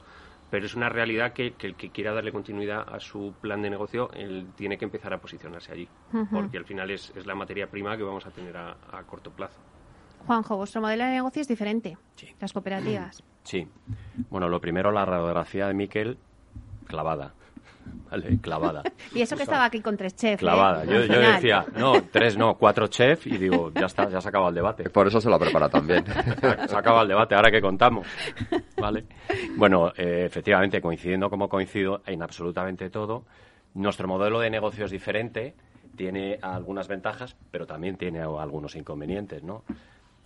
pero 0.51 0.65
es 0.65 0.75
una 0.75 0.89
realidad 0.89 1.31
que, 1.31 1.55
el 1.57 1.75
que 1.75 1.89
quiera 1.89 2.13
darle 2.13 2.31
continuidad 2.31 2.85
a 2.93 2.99
su 2.99 3.33
plan 3.39 3.61
de 3.61 3.69
negocio 3.69 4.11
él 4.13 4.49
tiene 4.55 4.77
que 4.77 4.85
empezar 4.85 5.13
a 5.13 5.17
posicionarse 5.19 5.71
allí, 5.71 5.87
porque 6.29 6.57
al 6.57 6.65
final 6.65 6.91
es, 6.91 7.13
la 7.25 7.33
materia 7.33 7.67
prima 7.67 7.97
que 7.97 8.03
vamos 8.03 8.25
a 8.27 8.31
tener 8.31 8.55
a, 8.57 8.75
corto 9.07 9.31
plazo. 9.31 9.59
Juanjo, 10.27 10.57
vuestro 10.57 10.81
modelo 10.81 11.05
de 11.05 11.11
negocio 11.11 11.41
es 11.41 11.47
diferente, 11.47 11.97
las 12.39 12.53
cooperativas. 12.53 13.23
Sí. 13.43 13.67
Bueno, 14.29 14.49
lo 14.49 14.59
primero, 14.59 14.91
la 14.91 15.05
radiografía 15.05 15.67
de 15.67 15.73
Miquel, 15.73 16.19
clavada. 16.85 17.33
Vale, 18.09 18.39
clavada. 18.41 18.83
y 19.15 19.21
eso 19.21 19.35
que 19.37 19.43
estaba 19.43 19.65
aquí 19.65 19.81
con 19.81 19.95
tres 19.95 20.15
chefs. 20.15 20.39
Clavada. 20.39 20.83
¿eh? 20.83 21.07
Yo, 21.07 21.19
decía, 21.19 21.65
no, 21.77 21.93
tres 22.11 22.37
no, 22.37 22.55
cuatro 22.55 22.87
chefs 22.87 23.25
y 23.27 23.37
digo, 23.37 23.71
ya 23.73 23.85
está, 23.85 24.09
ya 24.09 24.19
se 24.19 24.29
acaba 24.29 24.49
el 24.49 24.55
debate. 24.55 24.89
Por 24.89 25.07
eso 25.07 25.21
se 25.21 25.29
lo 25.29 25.39
prepara 25.39 25.69
también. 25.69 26.03
se 26.67 26.75
acaba 26.75 27.03
el 27.03 27.07
debate, 27.07 27.35
ahora 27.35 27.49
que 27.49 27.61
contamos. 27.61 28.05
Vale. 28.77 29.05
Bueno, 29.55 29.93
eh, 29.95 30.23
efectivamente, 30.25 30.81
coincidiendo 30.81 31.29
como 31.29 31.47
coincido 31.47 32.01
en 32.05 32.21
absolutamente 32.21 32.89
todo, 32.89 33.23
nuestro 33.73 34.07
modelo 34.07 34.39
de 34.39 34.49
negocio 34.49 34.85
es 34.85 34.91
diferente, 34.91 35.55
tiene 35.95 36.37
algunas 36.41 36.87
ventajas, 36.87 37.35
pero 37.51 37.65
también 37.65 37.95
tiene 37.95 38.21
algunos 38.21 38.75
inconvenientes, 38.75 39.43
¿no? 39.43 39.63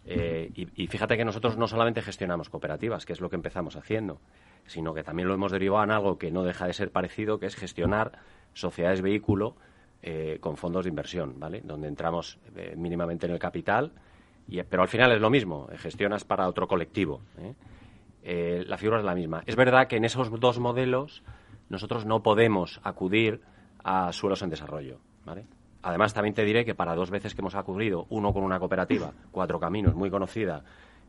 Eh, 0.07 0.51
y, 0.53 0.87
fíjate 0.87 1.17
que 1.17 1.25
nosotros 1.25 1.57
no 1.57 1.67
solamente 1.67 2.01
gestionamos 2.01 2.49
cooperativas, 2.49 3.05
que 3.05 3.13
es 3.13 3.21
lo 3.21 3.29
que 3.29 3.35
empezamos 3.35 3.75
haciendo, 3.75 4.19
sino 4.65 4.93
que 4.93 5.03
también 5.03 5.27
lo 5.27 5.33
hemos 5.33 5.51
derivado 5.51 5.83
en 5.83 5.91
algo 5.91 6.17
que 6.17 6.31
no 6.31 6.43
deja 6.43 6.67
de 6.67 6.73
ser 6.73 6.91
parecido, 6.91 7.39
que 7.39 7.45
es 7.45 7.55
gestionar 7.55 8.13
sociedades 8.53 9.01
vehículo 9.01 9.55
eh, 10.01 10.37
con 10.39 10.57
fondos 10.57 10.85
de 10.85 10.89
inversión, 10.89 11.39
¿vale? 11.39 11.61
Donde 11.63 11.87
entramos 11.87 12.39
eh, 12.55 12.75
mínimamente 12.77 13.25
en 13.25 13.33
el 13.33 13.39
capital, 13.39 13.91
y, 14.47 14.61
pero 14.63 14.83
al 14.83 14.87
final 14.87 15.11
es 15.11 15.21
lo 15.21 15.29
mismo, 15.29 15.67
gestionas 15.77 16.23
para 16.23 16.47
otro 16.47 16.67
colectivo. 16.67 17.21
la 18.23 18.77
figura 18.77 18.99
es 18.99 19.05
la 19.05 19.15
misma. 19.15 19.43
Es 19.45 19.55
verdad 19.55 19.87
que 19.87 19.97
en 19.97 20.05
esos 20.05 20.31
dos 20.39 20.59
modelos 20.59 21.23
nosotros 21.69 22.05
no 22.05 22.21
podemos 22.21 22.79
acudir 22.83 23.41
a 23.83 24.11
suelos 24.11 24.41
en 24.41 24.49
desarrollo. 24.49 24.99
Además, 25.81 26.13
también 26.13 26.33
te 26.33 26.43
diré 26.43 26.65
que 26.65 26.73
para 26.73 26.95
dos 26.95 27.11
veces 27.11 27.35
que 27.35 27.41
hemos 27.41 27.55
acudido, 27.55 28.07
uno 28.09 28.33
con 28.33 28.43
una 28.43 28.59
cooperativa, 28.59 29.13
Cuatro 29.31 29.59
Caminos, 29.59 29.93
muy 29.93 30.09
conocida, 30.09 30.63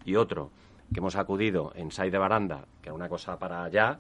y 0.05 0.17
otro 0.17 0.51
que 0.93 1.01
hemos 1.01 1.17
acudido 1.17 1.73
en 1.75 1.91
Sai 1.91 2.11
de 2.11 2.19
Baranda, 2.19 2.65
que 2.83 2.89
era 2.89 2.95
una 2.95 3.09
cosa 3.09 3.39
para 3.39 3.65
allá, 3.65 3.99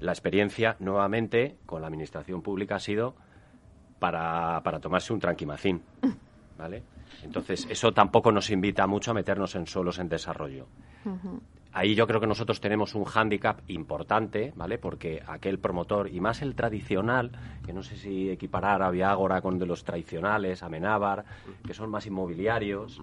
la 0.00 0.12
experiencia 0.12 0.76
nuevamente 0.78 1.56
con 1.66 1.80
la 1.80 1.88
administración 1.88 2.42
pública 2.42 2.76
ha 2.76 2.80
sido 2.80 3.14
para, 3.98 4.60
para 4.62 4.80
tomarse 4.80 5.12
un 5.12 5.20
tranquimacín. 5.20 5.82
¿Vale? 6.56 6.82
Entonces, 7.22 7.66
eso 7.70 7.92
tampoco 7.92 8.32
nos 8.32 8.50
invita 8.50 8.86
mucho 8.86 9.12
a 9.12 9.14
meternos 9.14 9.54
en 9.54 9.66
suelos 9.66 9.98
en 9.98 10.08
desarrollo 10.08 10.66
ahí 11.72 11.94
yo 11.94 12.06
creo 12.06 12.20
que 12.20 12.26
nosotros 12.26 12.60
tenemos 12.60 12.94
un 12.94 13.04
hándicap 13.04 13.60
importante, 13.70 14.52
¿vale? 14.56 14.78
Porque 14.78 15.22
aquel 15.26 15.58
promotor, 15.58 16.08
y 16.08 16.20
más 16.20 16.42
el 16.42 16.54
tradicional, 16.54 17.30
que 17.64 17.72
no 17.72 17.82
sé 17.82 17.96
si 17.96 18.30
equiparar 18.30 18.82
a 18.82 18.90
Viagora 18.90 19.40
con 19.40 19.58
de 19.58 19.66
los 19.66 19.84
tradicionales, 19.84 20.62
a 20.62 20.68
Menábar, 20.68 21.24
que 21.64 21.74
son 21.74 21.90
más 21.90 22.06
inmobiliarios, 22.06 23.00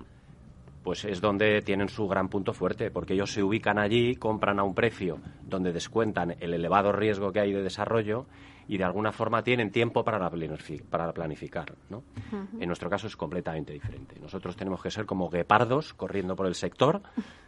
pues 0.86 1.04
es 1.04 1.19
donde 1.19 1.63
tienen 1.63 1.89
su 1.89 2.08
gran 2.08 2.30
punto 2.30 2.54
fuerte, 2.54 2.91
porque 2.91 3.15
ellos 3.15 3.34
se 3.34 3.41
ubican 3.41 3.80
allí, 3.80 4.17
compran 4.17 4.60
a 4.60 4.63
un 4.63 4.76
precio 4.76 5.17
donde 5.41 5.74
descuentan 5.74 6.36
el 6.39 6.54
elevado 6.54 6.91
riesgo 6.91 7.32
que 7.32 7.39
hay 7.39 7.52
de 7.52 7.63
desarrollo 7.63 8.28
y 8.67 8.78
de 8.78 8.84
alguna 8.84 9.12
forma 9.12 9.41
tienen 9.41 9.71
tiempo 9.71 10.04
para, 10.04 10.30
planificar. 11.12 11.74
¿no? 11.89 12.04
En 12.60 12.67
nuestro 12.67 12.88
caso 12.88 13.08
es 13.08 13.17
completamente 13.17 13.74
diferente. 13.74 14.19
Nosotros 14.19 14.56
tenemos 14.56 14.80
que 14.84 14.91
ser 14.91 15.08
como 15.08 15.28
guepardos 15.28 15.95
corriendo 15.95 16.36
por 16.36 16.45
el 16.45 16.54
sector 16.54 17.02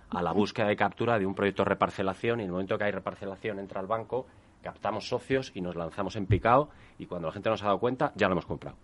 a 0.09 0.23
la 0.23 0.31
búsqueda 0.31 0.69
de 0.69 0.75
captura 0.75 1.19
de 1.19 1.27
un 1.27 1.35
proyecto 1.35 1.61
de 1.61 1.69
reparcelación 1.69 2.39
y 2.39 2.41
en 2.41 2.47
el 2.47 2.53
momento 2.53 2.75
que 2.75 2.85
hay 2.85 2.91
reparcelación 2.91 3.59
entra 3.59 3.79
al 3.79 3.87
banco, 3.87 4.25
captamos 4.63 5.07
socios 5.07 5.51
y 5.53 5.61
nos 5.61 5.75
lanzamos 5.75 6.15
en 6.15 6.25
picado 6.25 6.69
y 6.97 7.05
cuando 7.05 7.27
la 7.27 7.33
gente 7.33 7.51
nos 7.51 7.61
ha 7.61 7.67
dado 7.67 7.79
cuenta 7.79 8.13
ya 8.15 8.25
lo 8.29 8.31
hemos 8.31 8.47
comprado. 8.47 8.77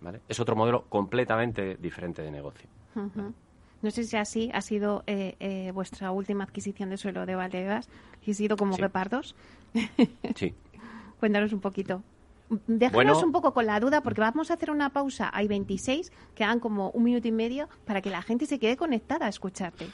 ¿vale? 0.00 0.20
Es 0.28 0.38
otro 0.38 0.54
modelo 0.54 0.84
completamente 0.88 1.74
diferente 1.74 2.22
de 2.22 2.30
negocio. 2.30 2.68
No 3.82 3.90
sé 3.90 4.04
si 4.04 4.16
así 4.16 4.50
ha 4.52 4.60
sido 4.60 5.04
eh, 5.06 5.36
eh, 5.40 5.70
vuestra 5.72 6.10
última 6.10 6.44
adquisición 6.44 6.90
de 6.90 6.96
suelo 6.96 7.26
de 7.26 7.36
Valdebebas. 7.36 7.88
¿Ha 8.28 8.34
sido 8.34 8.56
como 8.56 8.76
guepardos? 8.76 9.34
sí. 10.34 10.54
Cuéntanos 11.20 11.52
un 11.52 11.60
poquito. 11.60 12.02
Déjanos 12.66 13.22
un 13.22 13.32
poco 13.32 13.52
con 13.52 13.66
la 13.66 13.78
duda 13.78 14.00
porque 14.00 14.20
vamos 14.20 14.50
a 14.50 14.54
hacer 14.54 14.70
una 14.70 14.90
pausa. 14.90 15.30
Hay 15.32 15.48
26, 15.48 16.12
quedan 16.34 16.60
como 16.60 16.90
un 16.90 17.04
minuto 17.04 17.28
y 17.28 17.32
medio 17.32 17.68
para 17.84 18.00
que 18.00 18.10
la 18.10 18.22
gente 18.22 18.46
se 18.46 18.58
quede 18.58 18.76
conectada 18.76 19.26
a 19.26 19.28
escucharte. 19.28 19.86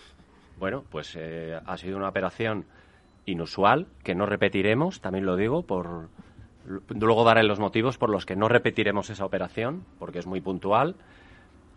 Bueno, 0.58 0.84
pues 0.88 1.16
eh, 1.18 1.58
ha 1.64 1.76
sido 1.76 1.96
una 1.96 2.08
operación 2.08 2.66
inusual 3.26 3.88
que 4.04 4.14
no 4.14 4.26
repetiremos, 4.26 5.00
también 5.00 5.26
lo 5.26 5.36
digo, 5.36 5.62
por 5.62 6.08
luego 6.88 7.24
daré 7.24 7.42
los 7.42 7.58
motivos 7.58 7.98
por 7.98 8.10
los 8.10 8.24
que 8.24 8.36
no 8.36 8.48
repetiremos 8.48 9.10
esa 9.10 9.24
operación, 9.24 9.84
porque 9.98 10.18
es 10.18 10.26
muy 10.26 10.40
puntual 10.40 10.96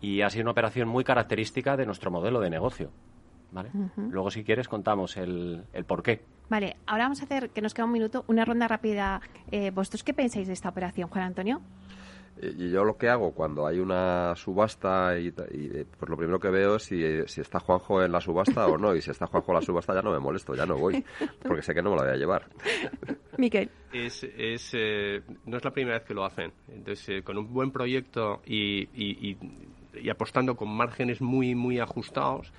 y 0.00 0.22
ha 0.22 0.30
sido 0.30 0.42
una 0.42 0.52
operación 0.52 0.88
muy 0.88 1.04
característica 1.04 1.76
de 1.76 1.86
nuestro 1.86 2.10
modelo 2.10 2.40
de 2.40 2.50
negocio. 2.50 2.90
¿vale? 3.50 3.70
Luego, 3.96 4.30
si 4.30 4.44
quieres, 4.44 4.68
contamos 4.68 5.16
el, 5.16 5.64
el 5.72 5.84
por 5.84 6.02
qué. 6.02 6.22
Vale, 6.48 6.76
ahora 6.86 7.04
vamos 7.04 7.20
a 7.20 7.24
hacer, 7.24 7.50
que 7.50 7.60
nos 7.60 7.74
queda 7.74 7.86
un 7.86 7.92
minuto, 7.92 8.24
una 8.28 8.44
ronda 8.44 8.68
rápida. 8.68 9.20
Eh, 9.50 9.70
¿Vosotros 9.70 10.02
qué 10.02 10.14
pensáis 10.14 10.46
de 10.46 10.54
esta 10.54 10.68
operación, 10.68 11.08
Juan 11.08 11.24
Antonio? 11.24 11.60
Y 12.40 12.70
yo 12.70 12.84
lo 12.84 12.96
que 12.96 13.08
hago 13.08 13.32
cuando 13.32 13.66
hay 13.66 13.80
una 13.80 14.34
subasta 14.36 15.18
y, 15.18 15.26
y, 15.26 15.32
pues 15.32 16.08
lo 16.08 16.16
primero 16.16 16.38
que 16.38 16.50
veo 16.50 16.76
es 16.76 16.84
si, 16.84 17.02
si, 17.26 17.40
está 17.40 17.58
Juanjo 17.58 18.00
en 18.02 18.12
la 18.12 18.20
subasta 18.20 18.66
o 18.68 18.78
no. 18.78 18.94
Y 18.94 19.02
si 19.02 19.10
está 19.10 19.26
Juanjo 19.26 19.50
en 19.50 19.56
la 19.56 19.62
subasta 19.62 19.94
ya 19.94 20.02
no 20.02 20.12
me 20.12 20.20
molesto, 20.20 20.54
ya 20.54 20.64
no 20.64 20.76
voy, 20.76 21.04
porque 21.42 21.62
sé 21.62 21.74
que 21.74 21.82
no 21.82 21.90
me 21.90 21.96
la 21.96 22.02
voy 22.04 22.12
a 22.12 22.16
llevar. 22.16 22.46
Miquel. 23.38 23.70
Es, 23.92 24.22
es, 24.22 24.70
eh, 24.74 25.22
no 25.46 25.56
es 25.56 25.64
la 25.64 25.72
primera 25.72 25.98
vez 25.98 26.06
que 26.06 26.14
lo 26.14 26.24
hacen. 26.24 26.52
Entonces, 26.68 27.08
eh, 27.08 27.22
con 27.22 27.38
un 27.38 27.52
buen 27.52 27.72
proyecto 27.72 28.40
y, 28.46 28.82
y, 28.94 29.30
y, 29.30 29.38
apostando 30.10 30.56
con 30.56 30.68
márgenes 30.68 31.20
muy, 31.20 31.54
muy 31.54 31.78
ajustados, 31.78 32.52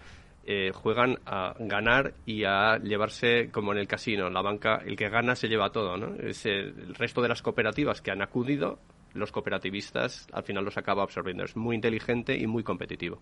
eh, 0.46 0.72
juegan 0.74 1.20
a 1.26 1.54
ganar 1.60 2.14
y 2.26 2.44
a 2.44 2.78
llevarse 2.78 3.52
como 3.52 3.72
en 3.72 3.78
el 3.78 3.88
casino. 3.88 4.30
La 4.30 4.42
banca, 4.42 4.82
el 4.86 4.96
que 4.96 5.10
gana 5.10 5.36
se 5.36 5.48
lleva 5.48 5.72
todo. 5.72 5.98
¿no? 5.98 6.16
Es 6.16 6.46
el 6.46 6.96
resto 6.96 7.22
de 7.22 7.30
las 7.30 7.42
cooperativas 7.42 8.02
que 8.02 8.12
han 8.12 8.22
acudido 8.22 8.80
los 9.14 9.32
cooperativistas 9.32 10.28
al 10.32 10.44
final 10.44 10.64
los 10.64 10.78
acaba 10.78 11.04
absorbiendo. 11.04 11.44
Es 11.44 11.56
muy 11.56 11.76
inteligente 11.76 12.38
y 12.38 12.48
muy 12.48 12.64
competitivo. 12.64 13.20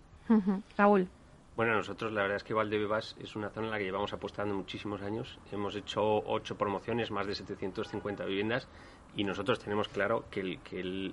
Raúl. 0.76 1.08
Bueno, 1.56 1.74
nosotros 1.74 2.12
la 2.12 2.22
verdad 2.22 2.36
es 2.36 2.44
que 2.44 2.54
Valdebebas 2.54 3.16
es 3.20 3.34
una 3.34 3.50
zona 3.50 3.66
en 3.66 3.72
la 3.72 3.78
que 3.78 3.84
llevamos 3.84 4.12
apostando 4.12 4.54
muchísimos 4.54 5.02
años. 5.02 5.38
Hemos 5.50 5.74
hecho 5.74 6.00
ocho 6.02 6.56
promociones, 6.56 7.10
más 7.10 7.26
de 7.26 7.34
750 7.34 8.24
viviendas 8.26 8.68
y 9.18 9.24
nosotros 9.24 9.58
tenemos 9.58 9.88
claro 9.88 10.26
que, 10.30 10.60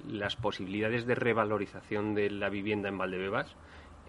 las 0.07 0.35
posibilidades 0.35 1.07
de 1.07 1.15
revalorización 1.15 2.13
de 2.13 2.29
la 2.29 2.49
vivienda 2.49 2.87
en 2.87 2.99
Valdebebas 2.99 3.55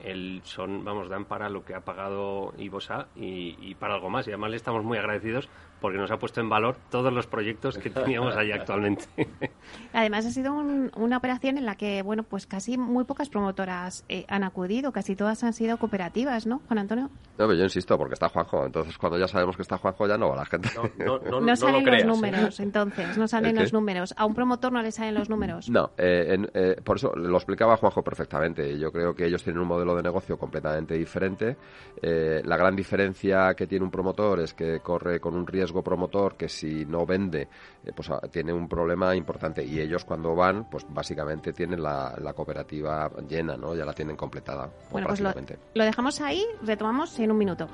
el, 0.04 0.42
son, 0.44 0.84
vamos, 0.84 1.08
dan 1.08 1.24
para 1.24 1.48
lo 1.48 1.64
que 1.64 1.74
ha 1.74 1.80
pagado 1.80 2.52
Ibosa 2.58 3.08
y, 3.16 3.56
y, 3.58 3.74
para 3.74 3.94
algo 3.94 4.10
más. 4.10 4.26
Y 4.26 4.32
además 4.32 4.50
le 4.50 4.56
estamos 4.58 4.84
muy 4.84 4.98
agradecidos 4.98 5.48
porque 5.80 5.96
nos 5.96 6.10
ha 6.10 6.18
puesto 6.18 6.42
en 6.42 6.50
valor 6.50 6.76
todos 6.90 7.10
los 7.10 7.26
proyectos 7.26 7.78
que 7.78 7.88
teníamos 7.88 8.36
ahí 8.36 8.52
actualmente. 8.52 9.06
Además 9.92 10.26
ha 10.26 10.30
sido 10.30 10.52
un, 10.52 10.90
una 10.96 11.16
operación 11.16 11.58
en 11.58 11.66
la 11.66 11.76
que, 11.76 12.02
bueno, 12.02 12.22
pues 12.22 12.46
casi 12.46 12.76
muy 12.78 13.04
pocas 13.04 13.28
promotoras 13.28 14.04
eh, 14.08 14.24
han 14.28 14.44
acudido, 14.44 14.92
casi 14.92 15.16
todas 15.16 15.42
han 15.44 15.52
sido 15.52 15.78
cooperativas, 15.78 16.46
¿no, 16.46 16.60
Juan 16.66 16.78
Antonio? 16.78 17.10
No, 17.38 17.46
pero 17.46 17.54
yo 17.54 17.64
insisto, 17.64 17.96
porque 17.98 18.14
está 18.14 18.28
Juanjo, 18.28 18.66
entonces 18.66 18.96
cuando 18.98 19.18
ya 19.18 19.28
sabemos 19.28 19.56
que 19.56 19.62
está 19.62 19.78
Juanjo 19.78 20.06
ya 20.06 20.16
no 20.16 20.30
va 20.30 20.36
la 20.36 20.46
gente. 20.46 20.68
No, 20.98 21.18
no, 21.18 21.40
no 21.40 21.56
salen 21.56 21.84
los 21.84 22.04
números, 22.04 22.60
entonces, 22.60 23.16
no 23.18 23.28
salen 23.28 23.56
los 23.56 23.72
números. 23.72 24.14
A 24.16 24.26
un 24.26 24.34
promotor 24.34 24.72
no 24.72 24.82
le 24.82 24.92
salen 24.92 25.14
los 25.14 25.28
números. 25.28 25.68
No, 25.70 25.90
eh, 25.96 26.34
en, 26.34 26.50
eh, 26.54 26.76
por 26.82 26.96
eso 26.96 27.14
lo 27.14 27.36
explicaba 27.36 27.76
Juanjo 27.76 28.02
perfectamente. 28.02 28.78
Yo 28.78 28.90
creo 28.92 29.14
que 29.14 29.26
ellos 29.26 29.42
tienen 29.42 29.62
un 29.62 29.68
modelo 29.68 29.94
de 29.94 30.02
negocio 30.02 30.38
completamente 30.38 30.94
diferente. 30.94 31.56
Eh, 32.00 32.42
la 32.44 32.56
gran 32.56 32.74
diferencia 32.74 33.54
que 33.54 33.66
tiene 33.66 33.84
un 33.84 33.90
promotor 33.90 34.40
es 34.40 34.54
que 34.54 34.80
corre 34.80 35.20
con 35.20 35.34
un 35.34 35.46
riesgo 35.46 35.82
promotor 35.82 36.36
que 36.36 36.48
si 36.48 36.84
no 36.84 37.06
vende, 37.06 37.48
eh, 37.84 37.92
pues 37.94 38.10
tiene 38.30 38.52
un 38.52 38.68
problema 38.68 39.14
importante. 39.14 39.55
Y 39.64 39.80
ellos 39.80 40.04
cuando 40.04 40.34
van, 40.34 40.68
pues 40.68 40.84
básicamente 40.88 41.52
tienen 41.52 41.82
la, 41.82 42.14
la 42.20 42.32
cooperativa 42.32 43.10
llena, 43.28 43.56
¿no? 43.56 43.74
Ya 43.74 43.84
la 43.84 43.92
tienen 43.92 44.16
completada. 44.16 44.70
Bueno, 44.90 45.08
pues 45.08 45.20
lo, 45.20 45.32
lo 45.74 45.84
dejamos 45.84 46.20
ahí, 46.20 46.44
retomamos 46.62 47.18
en 47.18 47.30
un 47.30 47.38
minuto. 47.38 47.68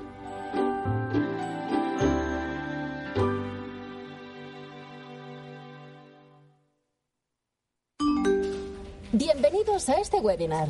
Bienvenidos 9.11 9.89
a 9.89 9.93
este 9.99 10.17
webinar. 10.17 10.69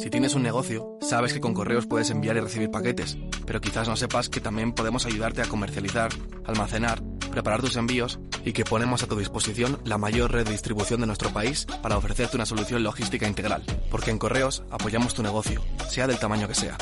Si 0.00 0.08
tienes 0.08 0.34
un 0.34 0.42
negocio, 0.42 0.96
sabes 1.02 1.34
que 1.34 1.42
con 1.42 1.52
correos 1.52 1.86
puedes 1.86 2.08
enviar 2.08 2.34
y 2.34 2.40
recibir 2.40 2.70
paquetes, 2.70 3.18
pero 3.44 3.60
quizás 3.60 3.86
no 3.86 3.96
sepas 3.96 4.30
que 4.30 4.40
también 4.40 4.72
podemos 4.72 5.04
ayudarte 5.04 5.42
a 5.42 5.46
comercializar, 5.46 6.10
almacenar, 6.46 7.02
preparar 7.30 7.60
tus 7.60 7.76
envíos 7.76 8.18
y 8.42 8.54
que 8.54 8.64
ponemos 8.64 9.02
a 9.02 9.06
tu 9.06 9.18
disposición 9.18 9.78
la 9.84 9.98
mayor 9.98 10.32
red 10.32 10.46
de 10.46 10.52
distribución 10.52 11.02
de 11.02 11.06
nuestro 11.06 11.34
país 11.34 11.66
para 11.82 11.98
ofrecerte 11.98 12.36
una 12.36 12.46
solución 12.46 12.82
logística 12.82 13.28
integral. 13.28 13.62
Porque 13.90 14.10
en 14.10 14.18
correos 14.18 14.64
apoyamos 14.70 15.12
tu 15.12 15.22
negocio, 15.22 15.60
sea 15.90 16.06
del 16.06 16.18
tamaño 16.18 16.48
que 16.48 16.54
sea. 16.54 16.78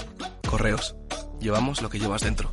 Correos, 0.48 0.94
llevamos 1.40 1.82
lo 1.82 1.90
que 1.90 1.98
llevas 1.98 2.22
dentro. 2.22 2.52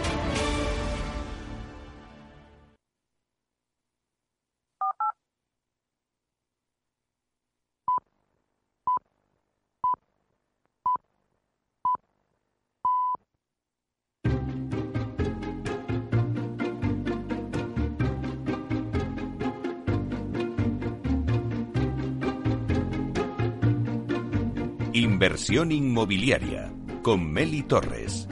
Inversión 25.21 25.71
inmobiliaria 25.71 26.73
con 27.03 27.31
Meli 27.31 27.61
Torres. 27.61 28.27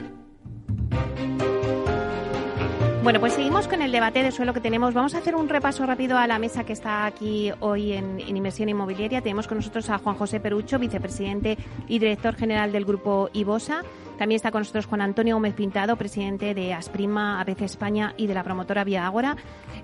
Bueno, 3.04 3.20
pues 3.20 3.34
seguimos 3.34 3.68
con 3.68 3.80
el 3.80 3.92
debate 3.92 4.24
de 4.24 4.32
suelo 4.32 4.52
que 4.52 4.60
tenemos. 4.60 4.92
Vamos 4.92 5.14
a 5.14 5.18
hacer 5.18 5.36
un 5.36 5.48
repaso 5.48 5.86
rápido 5.86 6.18
a 6.18 6.26
la 6.26 6.40
mesa 6.40 6.64
que 6.64 6.72
está 6.72 7.06
aquí 7.06 7.52
hoy 7.60 7.92
en, 7.92 8.18
Inversión 8.18 8.70
Inmobiliaria. 8.70 9.20
Tenemos 9.20 9.46
con 9.46 9.58
nosotros 9.58 9.88
a 9.88 9.98
Juan 9.98 10.16
José 10.16 10.40
Perucho, 10.40 10.80
vicepresidente 10.80 11.56
y 11.86 12.00
director 12.00 12.34
general 12.34 12.72
del 12.72 12.84
grupo 12.84 13.30
Ibosa. 13.34 13.84
También 14.18 14.36
está 14.36 14.50
con 14.50 14.62
nosotros 14.62 14.86
Juan 14.86 15.02
Antonio 15.02 15.36
Gómez 15.36 15.54
Pintado, 15.54 15.94
presidente 15.94 16.54
de 16.54 16.74
Asprima, 16.74 17.40
ABC 17.40 17.62
España 17.62 18.14
y 18.16 18.26
de 18.26 18.34
la 18.34 18.42
promotora 18.42 18.82
Vía 18.82 19.06
Ágora. 19.06 19.36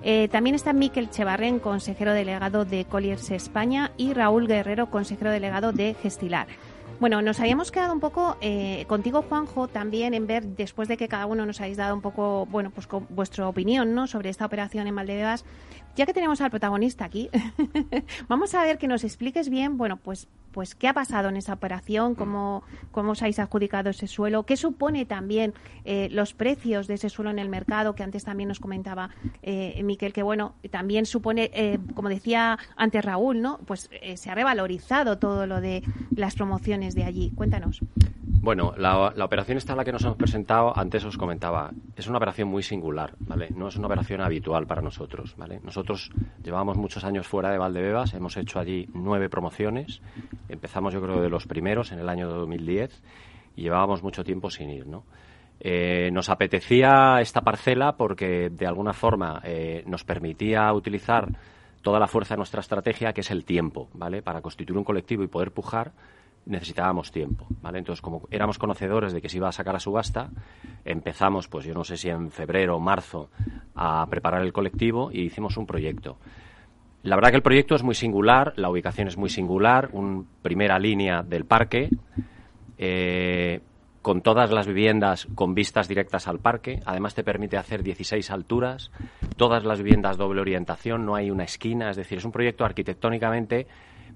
Eh, 0.03 0.27
también 0.27 0.57
está 0.57 0.73
Miquel 0.73 1.11
Chevarren, 1.11 1.61
consejero 1.61 2.13
delegado 2.13 2.65
de 2.65 2.85
Colliers 2.85 3.31
España, 3.31 3.93
y 3.97 4.13
Raúl 4.13 4.49
Guerrero, 4.49 4.91
consejero 4.91 5.31
delegado 5.31 5.71
de 5.71 5.95
Gestilar. 5.95 6.49
Bueno, 6.99 7.21
nos 7.21 7.41
habíamos 7.41 7.71
quedado 7.71 7.93
un 7.93 8.01
poco 8.01 8.39
eh, 8.41 8.87
contigo, 8.89 9.21
Juanjo, 9.21 9.69
también 9.69 10.15
en 10.15 10.27
ver, 10.27 10.45
después 10.45 10.89
de 10.89 10.97
que 10.97 11.09
cada 11.09 11.27
uno 11.27 11.45
nos 11.45 11.61
habéis 11.61 11.77
dado 11.77 11.95
un 11.95 12.01
poco, 12.01 12.47
bueno, 12.47 12.71
pues 12.71 12.89
vuestra 13.11 13.47
opinión, 13.47 13.95
¿no? 13.95 14.07
Sobre 14.07 14.31
esta 14.31 14.47
operación 14.47 14.87
en 14.87 14.95
Valdebebas, 14.95 15.45
ya 15.95 16.07
que 16.07 16.15
tenemos 16.15 16.41
al 16.41 16.51
protagonista 16.51 17.05
aquí, 17.05 17.29
vamos 18.29 18.55
a 18.55 18.63
ver 18.63 18.79
que 18.79 18.89
nos 18.89 19.05
expliques 19.05 19.51
bien, 19.51 19.77
bueno, 19.77 19.99
pues 19.99 20.27
pues 20.57 20.75
qué 20.75 20.89
ha 20.89 20.95
pasado 20.95 21.29
en 21.29 21.37
esa 21.37 21.53
operación, 21.53 22.15
cómo, 22.15 22.63
cómo 22.91 23.13
os 23.13 23.21
habéis 23.21 23.39
adjudicado 23.39 23.91
ese 23.91 24.07
suelo, 24.07 24.45
qué 24.45 24.57
supone 24.57 25.05
también 25.05 25.53
eh, 25.85 26.09
los 26.11 26.33
precios 26.33 26.87
de 26.87 26.95
ese 26.95 27.11
suelo 27.11 27.31
en 27.31 27.39
el 27.39 27.51
mercado, 27.51 27.95
que 27.95 28.03
antes 28.03 28.25
también 28.25 28.49
nos 28.49 28.59
comentaba 28.59 29.11
eh, 29.43 29.79
Miquel, 29.85 30.15
que 30.15 30.23
bueno, 30.23 30.55
también 30.71 31.05
supone, 31.05 31.51
eh, 31.53 31.79
como 31.95 32.09
decía 32.09 32.59
antes 32.75 33.05
Raúl, 33.05 33.43
¿no? 33.43 33.59
Pues 33.67 33.91
eh, 34.01 34.17
se 34.17 34.31
ha 34.31 34.35
revalorizado 34.35 35.19
todo 35.19 35.47
lo 35.47 35.61
de 35.61 35.83
las 36.15 36.35
promociones 36.35 36.95
de 36.95 37.05
allí. 37.05 37.33
Cuéntanos. 37.35 37.83
Bueno, 38.47 38.75
la, 38.77 39.13
operación 39.25 39.59
esta 39.59 39.75
la 39.75 39.85
que 39.85 39.91
nos 39.91 40.05
hemos 40.05 40.17
presentado, 40.17 40.73
antes 40.79 41.05
os 41.05 41.19
comentaba, 41.19 41.73
es 41.97 42.07
una 42.07 42.19
operación 42.19 42.47
muy 42.47 42.63
singular, 42.63 43.17
¿vale? 43.19 43.49
No 43.51 43.67
es 43.67 43.75
una 43.75 43.89
operación 43.89 44.21
habitual 44.21 44.69
para 44.69 44.81
nosotros, 44.81 45.35
¿vale? 45.37 45.59
Nosotros 45.65 46.13
llevábamos 46.45 46.77
muchos 46.77 47.03
años 47.03 47.27
fuera 47.27 47.51
de 47.51 47.59
Valdebebas, 47.59 48.15
hemos 48.15 48.37
hecho 48.37 48.61
allí 48.61 48.89
nueve 48.95 49.29
promociones, 49.29 50.01
empezamos 50.49 50.95
yo 50.95 51.03
creo 51.03 51.21
de 51.21 51.29
los 51.29 51.49
primeros 51.49 51.91
en 51.91 51.99
el 51.99 52.09
año 52.09 52.29
2010 52.29 53.03
y 53.57 53.63
llevábamos 53.63 54.05
mucho 54.05 54.23
tiempo 54.23 54.49
sin 54.49 54.71
ir, 54.71 54.87
¿no? 54.87 55.03
Eh, 55.59 56.11
nos 56.13 56.31
apetecía 56.31 57.21
esta 57.21 57.41
parcela 57.41 57.97
porque 57.97 58.49
de 58.49 58.67
alguna 58.69 58.93
forma 58.93 59.41
eh, 59.43 59.83
nos 59.89 60.05
permitía 60.05 60.73
utilizar 60.73 61.27
toda 61.83 61.99
la 61.99 62.07
fuerza 62.07 62.35
de 62.35 62.39
nuestra 62.39 62.61
estrategia, 62.61 63.13
que 63.13 63.23
es 63.23 63.31
el 63.33 63.45
tiempo, 63.45 63.89
¿vale? 63.93 64.23
Para 64.23 64.41
constituir 64.41 64.79
un 64.79 64.85
colectivo 64.85 65.25
y 65.25 65.27
poder 65.27 65.51
pujar 65.51 65.91
necesitábamos 66.47 67.11
tiempo, 67.11 67.47
¿vale? 67.61 67.79
Entonces, 67.79 68.01
como 68.01 68.23
éramos 68.31 68.59
conocedores 68.59 69.13
de 69.13 69.21
que 69.21 69.29
se 69.29 69.37
iba 69.37 69.49
a 69.49 69.53
sacar 69.53 69.77
a 69.77 69.81
subasta, 69.81 70.31
empezamos, 70.85 71.49
pues 71.49 71.65
yo 71.65 71.75
no 71.75 71.85
sé 71.85 71.97
si 71.97 72.09
en 72.09 72.31
febrero 72.31 72.77
o 72.77 72.81
marzo, 72.81 73.31
a 73.75 74.07
preparar 74.09 74.43
el 74.43 74.53
colectivo 74.53 75.11
y 75.13 75.23
hicimos 75.23 75.57
un 75.57 75.67
proyecto. 75.67 76.19
La 77.03 77.17
verdad 77.17 77.31
que 77.31 77.37
el 77.37 77.43
proyecto 77.43 77.75
es 77.75 77.83
muy 77.83 77.95
singular, 77.95 78.53
la 78.57 78.71
ubicación 78.71 79.09
es 79.09 79.17
muy 79.17 79.29
singular, 79.29 79.91
una 79.93 80.25
primera 80.43 80.79
línea 80.79 81.23
del 81.23 81.45
parque, 81.45 81.91
eh, 82.79 83.61
con 84.03 84.23
todas 84.23 84.53
las 84.53 84.69
viviendas 84.69 85.27
con 85.35 85.55
vistas 85.55 85.89
directas 85.89 86.29
al 86.29 86.39
parque. 86.39 86.81
Además 86.85 87.17
te 87.17 87.25
permite 87.25 87.57
hacer 87.57 87.83
16 87.83 88.31
alturas, 88.31 88.93
todas 89.37 89.65
las 89.65 89.83
viviendas 89.83 90.17
doble 90.17 90.41
orientación, 90.41 91.05
no 91.05 91.17
hay 91.17 91.31
una 91.31 91.43
esquina, 91.43 91.91
es 91.91 91.97
decir, 91.97 92.19
es 92.19 92.25
un 92.25 92.31
proyecto 92.31 92.65
arquitectónicamente 92.65 93.67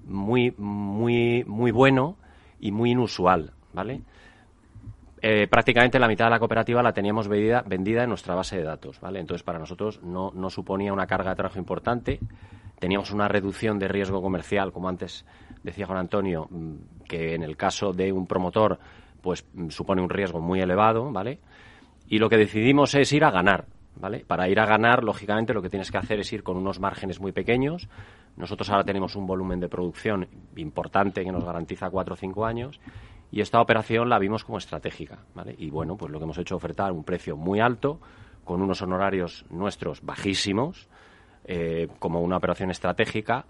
muy, 0.05 0.55
muy, 0.59 1.45
muy 1.47 1.71
bueno 1.71 2.17
y 2.59 2.73
muy 2.73 2.93
inusual, 2.93 3.53
¿vale? 3.73 4.03
Eh, 5.23 5.47
prácticamente 5.49 5.99
la 5.99 6.09
mitad 6.09 6.27
de 6.27 6.31
la 6.31 6.39
cooperativa 6.39 6.83
la 6.83 6.93
teníamos 6.93 7.29
vendida, 7.29 7.63
vendida 7.67 8.05
en 8.05 8.09
nuestra 8.09 8.35
base 8.35 8.57
de 8.57 8.63
datos, 8.65 9.01
¿vale? 9.01 9.21
Entonces, 9.21 9.43
para 9.43 9.59
nosotros 9.59 10.03
no, 10.03 10.31
no 10.35 10.49
suponía 10.49 10.93
una 10.93 11.07
carga 11.07 11.31
de 11.31 11.37
trabajo 11.37 11.59
importante. 11.59 12.21
Teníamos 12.79 13.11
una 13.11 13.29
reducción 13.29 13.79
de 13.79 13.89
riesgo 13.89 14.23
comercial, 14.23 14.73
como 14.73 14.89
antes 14.89 15.27
decía 15.63 15.87
Juan 15.87 15.99
Antonio, 15.99 16.49
mm, 16.51 17.05
que 17.07 17.35
en 17.35 17.43
el 17.43 17.57
caso 17.57 17.93
de 17.93 18.13
un 18.13 18.27
promotor, 18.27 18.79
pues 19.21 19.45
mm, 19.53 19.69
supone 19.69 20.01
un 20.01 20.09
riesgo 20.09 20.41
muy 20.41 20.61
elevado, 20.61 21.13
¿vale? 21.13 21.41
Y 22.09 22.19
lo 22.19 22.31
que 22.31 22.39
decidimos 22.39 22.95
es 22.95 23.13
ir 23.13 23.25
a 23.25 23.31
ganar, 23.31 23.67
¿vale? 24.01 24.25
Para 24.27 24.49
ir 24.49 24.59
a 24.59 24.67
ganar, 24.67 25.05
lógicamente, 25.05 25.55
lo 25.55 25.63
que 25.63 25.71
tienes 25.71 25.91
que 25.91 25.99
hacer 25.99 26.21
es 26.21 26.33
ir 26.33 26.43
con 26.43 26.57
unos 26.57 26.81
márgenes 26.81 27.21
muy 27.21 27.33
pequeños, 27.33 27.89
nosotros 28.37 28.71
ahora 28.71 28.85
tenemos 28.85 29.17
un 29.17 29.27
volumen 29.27 29.61
de 29.61 29.69
producción 29.69 30.27
importante 30.57 31.25
que 31.25 31.33
nos 31.33 31.45
garantiza 31.45 31.91
cuatro 31.91 32.15
o 32.15 32.17
cinco 32.17 32.47
años 32.47 32.81
y 33.31 33.41
esta 33.41 33.61
operación 33.61 34.09
la 34.09 34.19
vimos 34.19 34.45
como 34.45 34.59
estratégica. 34.59 35.19
Y 35.57 35.71
bueno, 35.71 35.97
pues 35.97 36.11
lo 36.11 36.19
que 36.19 36.25
hemos 36.25 36.39
hecho 36.39 36.55
es 36.55 36.57
ofertar 36.57 36.93
un 36.93 37.05
precio 37.05 37.37
muy 37.37 37.61
alto, 37.61 38.01
con 38.45 38.63
unos 38.63 38.83
honorarios 38.83 39.45
nuestros 39.51 40.03
bajísimos, 40.03 40.89
eh, 41.45 41.89
como 41.99 42.21
una 42.21 42.37
operación 42.37 42.71
estratégica. 42.71 43.47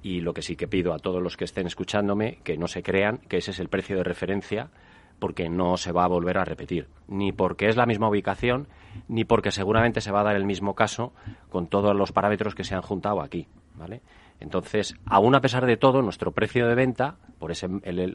Y 0.00 0.20
lo 0.20 0.32
que 0.32 0.42
sí 0.42 0.56
que 0.56 0.68
pido 0.68 0.94
a 0.94 0.98
todos 0.98 1.22
los 1.22 1.36
que 1.36 1.44
estén 1.44 1.66
escuchándome, 1.66 2.38
que 2.44 2.56
no 2.56 2.68
se 2.68 2.82
crean 2.82 3.18
que 3.18 3.38
ese 3.38 3.50
es 3.50 3.58
el 3.58 3.68
precio 3.68 3.96
de 3.96 4.04
referencia, 4.04 4.70
porque 5.18 5.48
no 5.48 5.76
se 5.76 5.92
va 5.92 6.04
a 6.04 6.08
volver 6.08 6.38
a 6.38 6.44
repetir. 6.44 6.88
Ni 7.06 7.32
porque 7.32 7.68
es 7.68 7.76
la 7.76 7.86
misma 7.86 8.08
ubicación, 8.08 8.68
ni 9.08 9.24
porque 9.24 9.50
seguramente 9.50 10.00
se 10.00 10.12
va 10.12 10.20
a 10.20 10.24
dar 10.24 10.36
el 10.36 10.44
mismo 10.44 10.74
caso 10.74 11.12
con 11.50 11.66
todos 11.66 11.94
los 11.94 12.12
parámetros 12.12 12.54
que 12.54 12.64
se 12.64 12.74
han 12.74 12.82
juntado 12.82 13.20
aquí. 13.20 13.46
¿vale? 13.74 14.02
Entonces, 14.40 14.94
aún 15.06 15.34
a 15.34 15.40
pesar 15.40 15.66
de 15.66 15.76
todo, 15.76 16.02
nuestro 16.02 16.32
precio 16.32 16.66
de 16.66 16.74
venta, 16.74 17.16
por 17.38 17.50
ese 17.50 17.68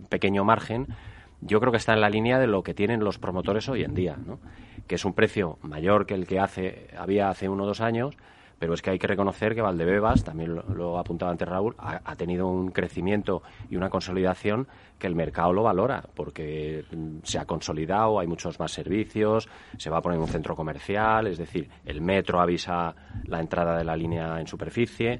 pequeño 0.10 0.44
margen, 0.44 0.88
yo 1.42 1.60
creo 1.60 1.72
que 1.72 1.78
está 1.78 1.94
en 1.94 2.02
la 2.02 2.10
línea 2.10 2.40
de 2.40 2.48
lo 2.48 2.64
que 2.64 2.74
tienen 2.74 3.04
los 3.04 3.20
promotores 3.20 3.68
hoy 3.68 3.84
en 3.84 3.94
día, 3.94 4.18
¿no? 4.18 4.40
que 4.88 4.96
es 4.96 5.06
un 5.06 5.14
precio 5.14 5.58
mayor 5.62 6.06
que 6.06 6.14
el 6.14 6.28
que 6.28 6.40
hace, 6.40 6.88
había 6.98 7.30
hace 7.30 7.50
uno 7.50 7.64
o 7.64 7.68
dos 7.68 7.82
años, 7.82 8.16
pero 8.64 8.76
es 8.76 8.82
que 8.82 8.92
hay 8.92 8.98
que 8.98 9.08
reconocer 9.08 9.56
que 9.56 9.62
Valdebebas, 9.62 10.24
también 10.24 10.56
lo, 10.56 10.98
ha 10.98 11.02
apuntado 11.02 11.30
antes 11.30 11.46
Raúl, 11.46 11.76
ha, 11.78 12.16
tenido 12.16 12.48
un 12.48 12.72
crecimiento 12.72 13.44
y 13.70 13.76
una 13.76 13.90
consolidación 13.90 14.70
que 14.98 15.06
el 15.06 15.16
mercado 15.16 15.52
lo 15.52 15.64
valora, 15.64 16.02
porque 16.16 16.86
mm, 16.90 17.18
se 17.24 17.40
ha 17.40 17.46
consolidado, 17.46 18.22
hay 18.22 18.28
muchos 18.28 18.58
más 18.62 18.72
servicios, 18.72 19.50
se 19.78 19.90
va 19.90 19.98
a 19.98 20.02
poner 20.02 20.18
un 20.18 20.30
centro 20.30 20.56
comercial, 20.56 21.28
es 21.28 21.38
decir, 21.38 21.70
el 21.84 22.00
metro 22.00 22.40
avisa 22.40 22.96
la 23.26 23.42
entrada 23.42 23.78
de 23.78 23.84
la 23.84 23.98
línea 23.98 24.40
en 24.40 24.48
superficie. 24.48 25.20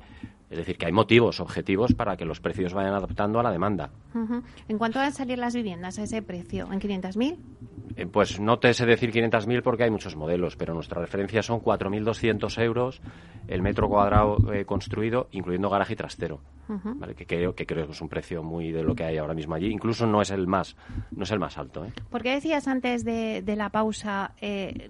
Es 0.54 0.58
decir, 0.58 0.78
que 0.78 0.86
hay 0.86 0.92
motivos 0.92 1.40
objetivos 1.40 1.96
para 1.96 2.16
que 2.16 2.26
los 2.26 2.40
precios 2.40 2.76
vayan 2.76 2.94
adaptando 2.94 3.40
a 3.40 3.44
la 3.44 3.52
demanda. 3.52 3.90
¿En 4.68 4.78
cuánto 4.78 5.00
van 5.00 5.08
a 5.08 5.12
salir 5.12 5.40
las 5.40 5.56
viviendas 5.56 5.98
a 5.98 6.04
ese 6.04 6.22
precio? 6.22 6.72
¿En 6.72 6.80
500.000? 6.80 7.38
Eh, 7.96 8.06
pues 8.06 8.40
no 8.40 8.60
te 8.60 8.74
sé 8.74 8.86
decir 8.86 9.12
500.000 9.12 9.62
porque 9.64 9.84
hay 9.84 9.92
muchos 9.92 10.16
modelos, 10.16 10.56
pero 10.56 10.74
nuestra 10.74 11.02
referencia 11.02 11.42
son 11.42 11.60
4.200 11.60 12.62
euros 12.62 13.02
el 13.48 13.62
metro 13.62 13.90
cuadrado 13.90 14.38
eh, 14.54 14.66
construido, 14.66 15.28
incluyendo 15.32 15.70
garaje 15.70 15.94
y 15.94 15.96
trastero, 15.98 16.40
que, 17.18 17.26
creo, 17.26 17.54
que 17.54 17.66
creo 17.66 17.86
que 17.86 17.92
es 17.92 18.02
un 18.02 18.08
precio 18.08 18.42
muy 18.42 18.72
de 18.72 18.84
lo 18.84 18.96
que 18.96 19.04
hay 19.04 19.18
ahora 19.18 19.34
mismo 19.34 19.56
allí. 19.56 19.70
Incluso 19.70 20.08
no 20.08 20.22
es 20.22 20.32
el 20.32 20.48
más, 20.48 20.78
no 21.12 21.24
es 21.24 21.32
el 21.32 21.40
más 21.40 21.58
alto. 21.58 21.84
¿eh? 21.84 21.92
¿Por 22.10 22.24
qué 22.24 22.36
decías 22.36 22.68
antes 22.70 23.04
de, 23.04 23.44
la 23.58 23.70
pausa, 23.70 24.34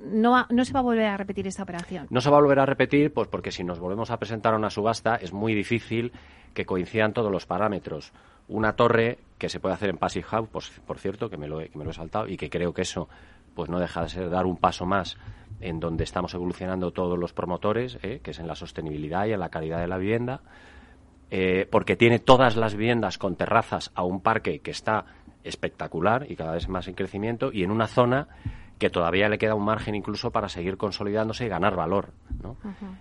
no, 0.05 0.45
no 0.49 0.65
se 0.65 0.73
va 0.73 0.81
a 0.81 0.83
volver 0.83 1.05
a 1.07 1.17
repetir 1.17 1.47
esta 1.47 1.63
operación? 1.63 2.05
No 2.11 2.21
se 2.21 2.29
va 2.29 2.37
a 2.37 2.41
volver 2.41 2.59
a 2.59 2.65
repetir 2.65 3.11
pues 3.11 3.27
porque 3.27 3.51
si 3.51 3.63
nos 3.63 3.79
volvemos 3.79 4.11
a 4.11 4.17
presentar 4.17 4.53
a 4.53 4.57
una 4.57 4.69
subasta 4.69 5.15
es 5.15 5.33
muy 5.33 5.52
difícil 5.55 6.11
que 6.53 6.65
coincidan 6.65 7.13
todos 7.13 7.31
los 7.31 7.45
parámetros 7.45 8.13
una 8.47 8.75
torre 8.75 9.19
que 9.37 9.49
se 9.49 9.59
puede 9.59 9.75
hacer 9.75 9.89
en 9.89 9.97
Passive 9.97 10.25
House, 10.25 10.49
por, 10.49 10.63
por 10.85 10.99
cierto, 10.99 11.29
que 11.29 11.37
me, 11.37 11.47
lo, 11.47 11.59
que 11.59 11.71
me 11.75 11.83
lo 11.83 11.91
he 11.91 11.93
saltado 11.93 12.27
y 12.27 12.37
que 12.37 12.49
creo 12.49 12.73
que 12.73 12.81
eso 12.81 13.07
pues 13.55 13.69
no 13.69 13.79
deja 13.79 14.03
de 14.03 14.09
ser 14.09 14.29
dar 14.29 14.45
un 14.45 14.57
paso 14.57 14.85
más 14.85 15.17
en 15.61 15.79
donde 15.79 16.03
estamos 16.03 16.33
evolucionando 16.33 16.91
todos 16.91 17.17
los 17.17 17.33
promotores, 17.33 17.97
¿eh? 18.01 18.19
que 18.23 18.31
es 18.31 18.39
en 18.39 18.47
la 18.47 18.55
sostenibilidad 18.55 19.25
y 19.25 19.33
en 19.33 19.39
la 19.39 19.49
calidad 19.49 19.79
de 19.79 19.87
la 19.87 19.97
vivienda, 19.97 20.41
eh, 21.29 21.67
porque 21.71 21.95
tiene 21.95 22.19
todas 22.19 22.55
las 22.55 22.75
viviendas 22.75 23.17
con 23.17 23.35
terrazas 23.35 23.91
a 23.95 24.03
un 24.03 24.21
parque 24.21 24.59
que 24.59 24.71
está 24.71 25.05
espectacular 25.43 26.29
y 26.29 26.35
cada 26.35 26.53
vez 26.53 26.67
más 26.67 26.87
en 26.87 26.95
crecimiento 26.95 27.51
y 27.51 27.63
en 27.63 27.71
una 27.71 27.87
zona 27.87 28.27
que 28.77 28.89
todavía 28.89 29.29
le 29.29 29.37
queda 29.37 29.55
un 29.55 29.63
margen 29.63 29.95
incluso 29.95 30.31
para 30.31 30.49
seguir 30.49 30.77
consolidándose 30.77 31.45
y 31.45 31.49
ganar 31.49 31.75
valor. 31.75 32.09
¿no? 32.41 32.57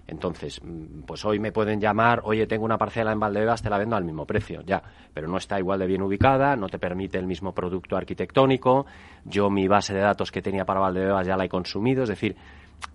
Entonces, 0.06 0.60
mm, 0.62 1.02
pues 1.06 1.24
hoy 1.24 1.38
me 1.38 1.52
pueden 1.52 1.80
llamar, 1.80 2.20
oye, 2.24 2.46
tengo 2.46 2.64
una 2.64 2.78
parcela 2.78 3.12
en 3.12 3.18
Valdebebas, 3.18 3.62
te 3.62 3.70
la 3.70 3.78
vendo 3.78 3.96
al 3.96 4.04
mismo 4.04 4.26
precio, 4.26 4.62
ya, 4.62 4.82
pero 5.12 5.28
no 5.28 5.36
está 5.36 5.58
igual 5.58 5.80
de 5.80 5.86
bien 5.86 6.02
ubicada, 6.02 6.54
no 6.56 6.68
te 6.68 6.78
permite 6.78 7.18
el 7.18 7.26
mismo 7.26 7.52
producto 7.52 7.96
arquitectónico, 7.96 8.86
yo 9.24 9.50
mi 9.50 9.66
base 9.66 9.94
de 9.94 10.00
datos 10.00 10.30
que 10.30 10.42
tenía 10.42 10.64
para 10.64 10.80
Valdebebas 10.80 11.26
ya 11.26 11.36
la 11.36 11.44
he 11.44 11.48
consumido, 11.48 12.04
es 12.04 12.08
decir, 12.08 12.36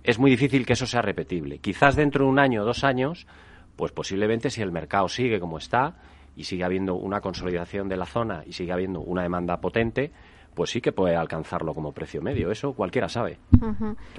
es 0.04 0.20
muy 0.20 0.32
difícil 0.32 0.66
que 0.66 0.74
eso 0.74 0.86
sea 0.86 1.02
repetible. 1.02 1.60
Quizás 1.60 1.96
dentro 1.96 2.26
de 2.26 2.32
un 2.32 2.40
año 2.40 2.62
o 2.62 2.66
dos 2.66 2.84
años, 2.84 3.28
pues 3.76 3.92
posiblemente 3.92 4.50
si 4.50 4.62
el 4.62 4.72
mercado 4.72 5.08
sigue 5.08 5.40
como 5.40 5.58
está 5.58 5.96
y 6.36 6.44
sigue 6.44 6.64
habiendo 6.64 6.96
una 6.96 7.20
consolidación 7.22 7.90
de 7.90 7.98
la 7.98 8.06
zona 8.06 8.44
y 8.46 8.54
sigue 8.54 8.72
habiendo 8.72 9.02
una 9.02 9.24
demanda 9.24 9.58
potente, 9.58 10.12
pues 10.58 10.72
sí 10.72 10.82
que 10.82 10.92
puede 10.92 11.16
alcanzarlo 11.16 11.76
como 11.76 11.92
precio 11.92 12.20
medio. 12.20 12.50
Eso 12.50 12.74
cualquiera 12.74 13.08
sabe. 13.08 13.38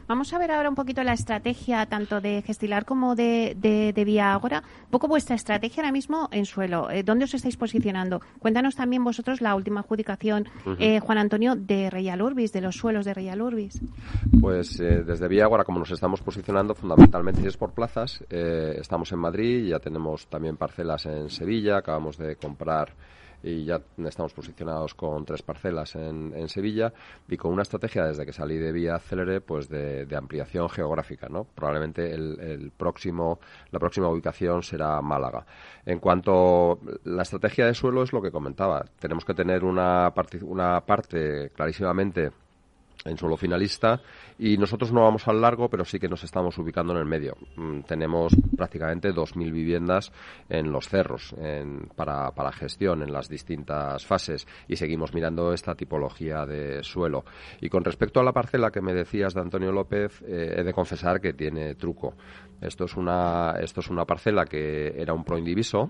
Vamos 0.07 0.33
a 0.33 0.39
ver 0.39 0.53
ahora 0.53 0.69
un 0.69 0.77
poquito 0.77 1.03
la 1.03 1.13
estrategia 1.13 1.85
tanto 1.87 2.21
de 2.21 2.43
Gestilar 2.43 2.85
como 2.85 3.17
de, 3.17 3.57
de, 3.57 4.05
Vía 4.05 4.33
Agora. 4.33 4.63
Un 4.85 4.91
poco 4.93 5.09
vuestra 5.09 5.35
estrategia 5.35 5.83
ahora 5.83 5.91
mismo 5.91 6.29
en 6.31 6.47
suelo. 6.47 6.91
Eh, 6.93 7.03
¿Dónde 7.03 7.25
os 7.25 7.35
estáis 7.35 7.57
posicionando? 7.57 8.21
Cuéntanos 8.39 8.77
también 8.77 9.03
vosotros 9.03 9.41
la 9.41 9.57
última 9.57 9.81
adjudicación, 9.81 10.49
eh, 10.79 11.01
Juan 11.01 11.19
Antonio, 11.19 11.57
de 11.57 11.91
Real 11.91 12.23
Urbis, 12.23 12.53
de 12.53 12.61
los 12.61 12.77
suelos 12.77 13.05
de 13.05 13.15
Real 13.15 13.43
Urbis. 13.43 13.81
Pues 14.41 14.79
eh, 14.79 15.03
desde 15.05 15.27
Vía 15.27 15.43
Agora, 15.43 15.65
como 15.65 15.81
nos 15.81 15.91
estamos 15.91 16.23
posicionando, 16.23 16.73
fundamentalmente 16.77 17.45
es 17.49 17.57
por 17.57 17.73
plazas. 17.73 18.23
estamos 18.31 19.11
en 19.11 19.19
Madrid, 19.19 19.71
ya 19.71 19.81
tenemos 19.81 20.29
también 20.29 20.57
parcelas 20.57 21.05
en 21.07 21.31
Sevilla, 21.31 21.79
acabamos 21.79 22.17
de 22.17 22.37
comprar 22.37 22.95
y 23.43 23.65
ya 23.65 23.81
estamos 24.05 24.33
posicionados 24.33 24.95
con 24.95 25.25
tres 25.25 25.43
parcelas 25.43 25.95
en, 25.95 26.33
en, 26.35 26.49
Sevilla 26.49 26.93
y 27.29 27.37
con 27.37 27.53
una 27.53 27.63
estrategia 27.63 28.05
desde 28.05 28.27
que 28.27 28.33
salí 28.33 28.57
de 28.57 28.73
Vía 28.73 28.99
Célere 28.99 29.41
pues 29.41 29.69
de, 29.69 30.07
ampliación 30.17 30.69
geográfica, 30.69 31.29
¿no? 31.29 31.45
Probablemente 31.45 32.13
el, 32.13 32.73
próximo, 32.77 33.39
la 33.71 33.79
próxima 33.79 34.09
ubicación 34.09 34.63
será 34.63 35.01
Málaga. 35.01 35.47
En 35.87 36.01
cuanto 36.01 36.81
la 37.05 37.23
estrategia 37.23 37.67
de 37.67 37.75
suelo 37.75 38.03
es 38.03 38.13
lo 38.13 38.21
que 38.21 38.31
comentaba, 38.31 38.85
tenemos 38.99 39.25
que 39.25 39.35
tener 39.35 39.65
una, 39.65 40.13
una 40.43 40.81
parte 40.81 41.51
clarísimamente 41.55 42.33
en 43.05 43.17
suelo 43.17 43.37
finalista 43.37 44.01
y 44.39 44.57
nosotros 44.57 44.93
no 44.93 45.03
vamos 45.03 45.27
al 45.29 45.41
largo, 45.41 45.69
pero 45.69 45.85
sí 45.85 45.99
que 45.99 46.09
nos 46.09 46.25
estamos 46.25 46.57
ubicando 46.59 46.93
en 46.93 46.99
el 46.99 47.05
medio. 47.05 47.37
Mm, 47.57 47.81
tenemos 47.81 48.35
prácticamente 48.57 49.11
2.000 49.11 49.53
viviendas 49.53 50.13
en 50.49 50.71
los 50.71 50.89
cerros 50.89 51.35
para, 51.95 52.31
para 52.33 52.53
gestión 52.53 53.03
en 53.03 53.13
las 53.13 53.29
distintas 53.29 54.05
fases 54.05 54.47
y 54.67 54.77
seguimos 54.77 55.15
mirando 55.15 55.53
esta 55.53 55.75
tipología 55.75 56.47
de 56.47 56.83
suelo. 56.83 57.25
Y 57.61 57.69
con 57.69 57.85
respecto 57.85 58.21
a 58.21 58.25
la 58.25 58.33
parcela 58.33 58.71
que 58.71 58.81
me 58.81 58.95
decías 58.95 59.35
de 59.35 59.41
Antonio 59.41 59.73
López, 59.73 60.23
eh, 60.23 60.57
he 60.59 60.63
de 60.63 60.73
confesar 60.73 61.21
que 61.21 61.33
tiene 61.33 61.75
truco. 61.75 62.15
Esto 62.61 62.85
es 62.85 62.97
una, 62.97 63.55
esto 63.61 63.81
es 63.81 63.89
una 63.89 64.05
parcela 64.05 64.45
que 64.45 65.01
era 65.01 65.15
un 65.15 65.25
proindiviso, 65.25 65.89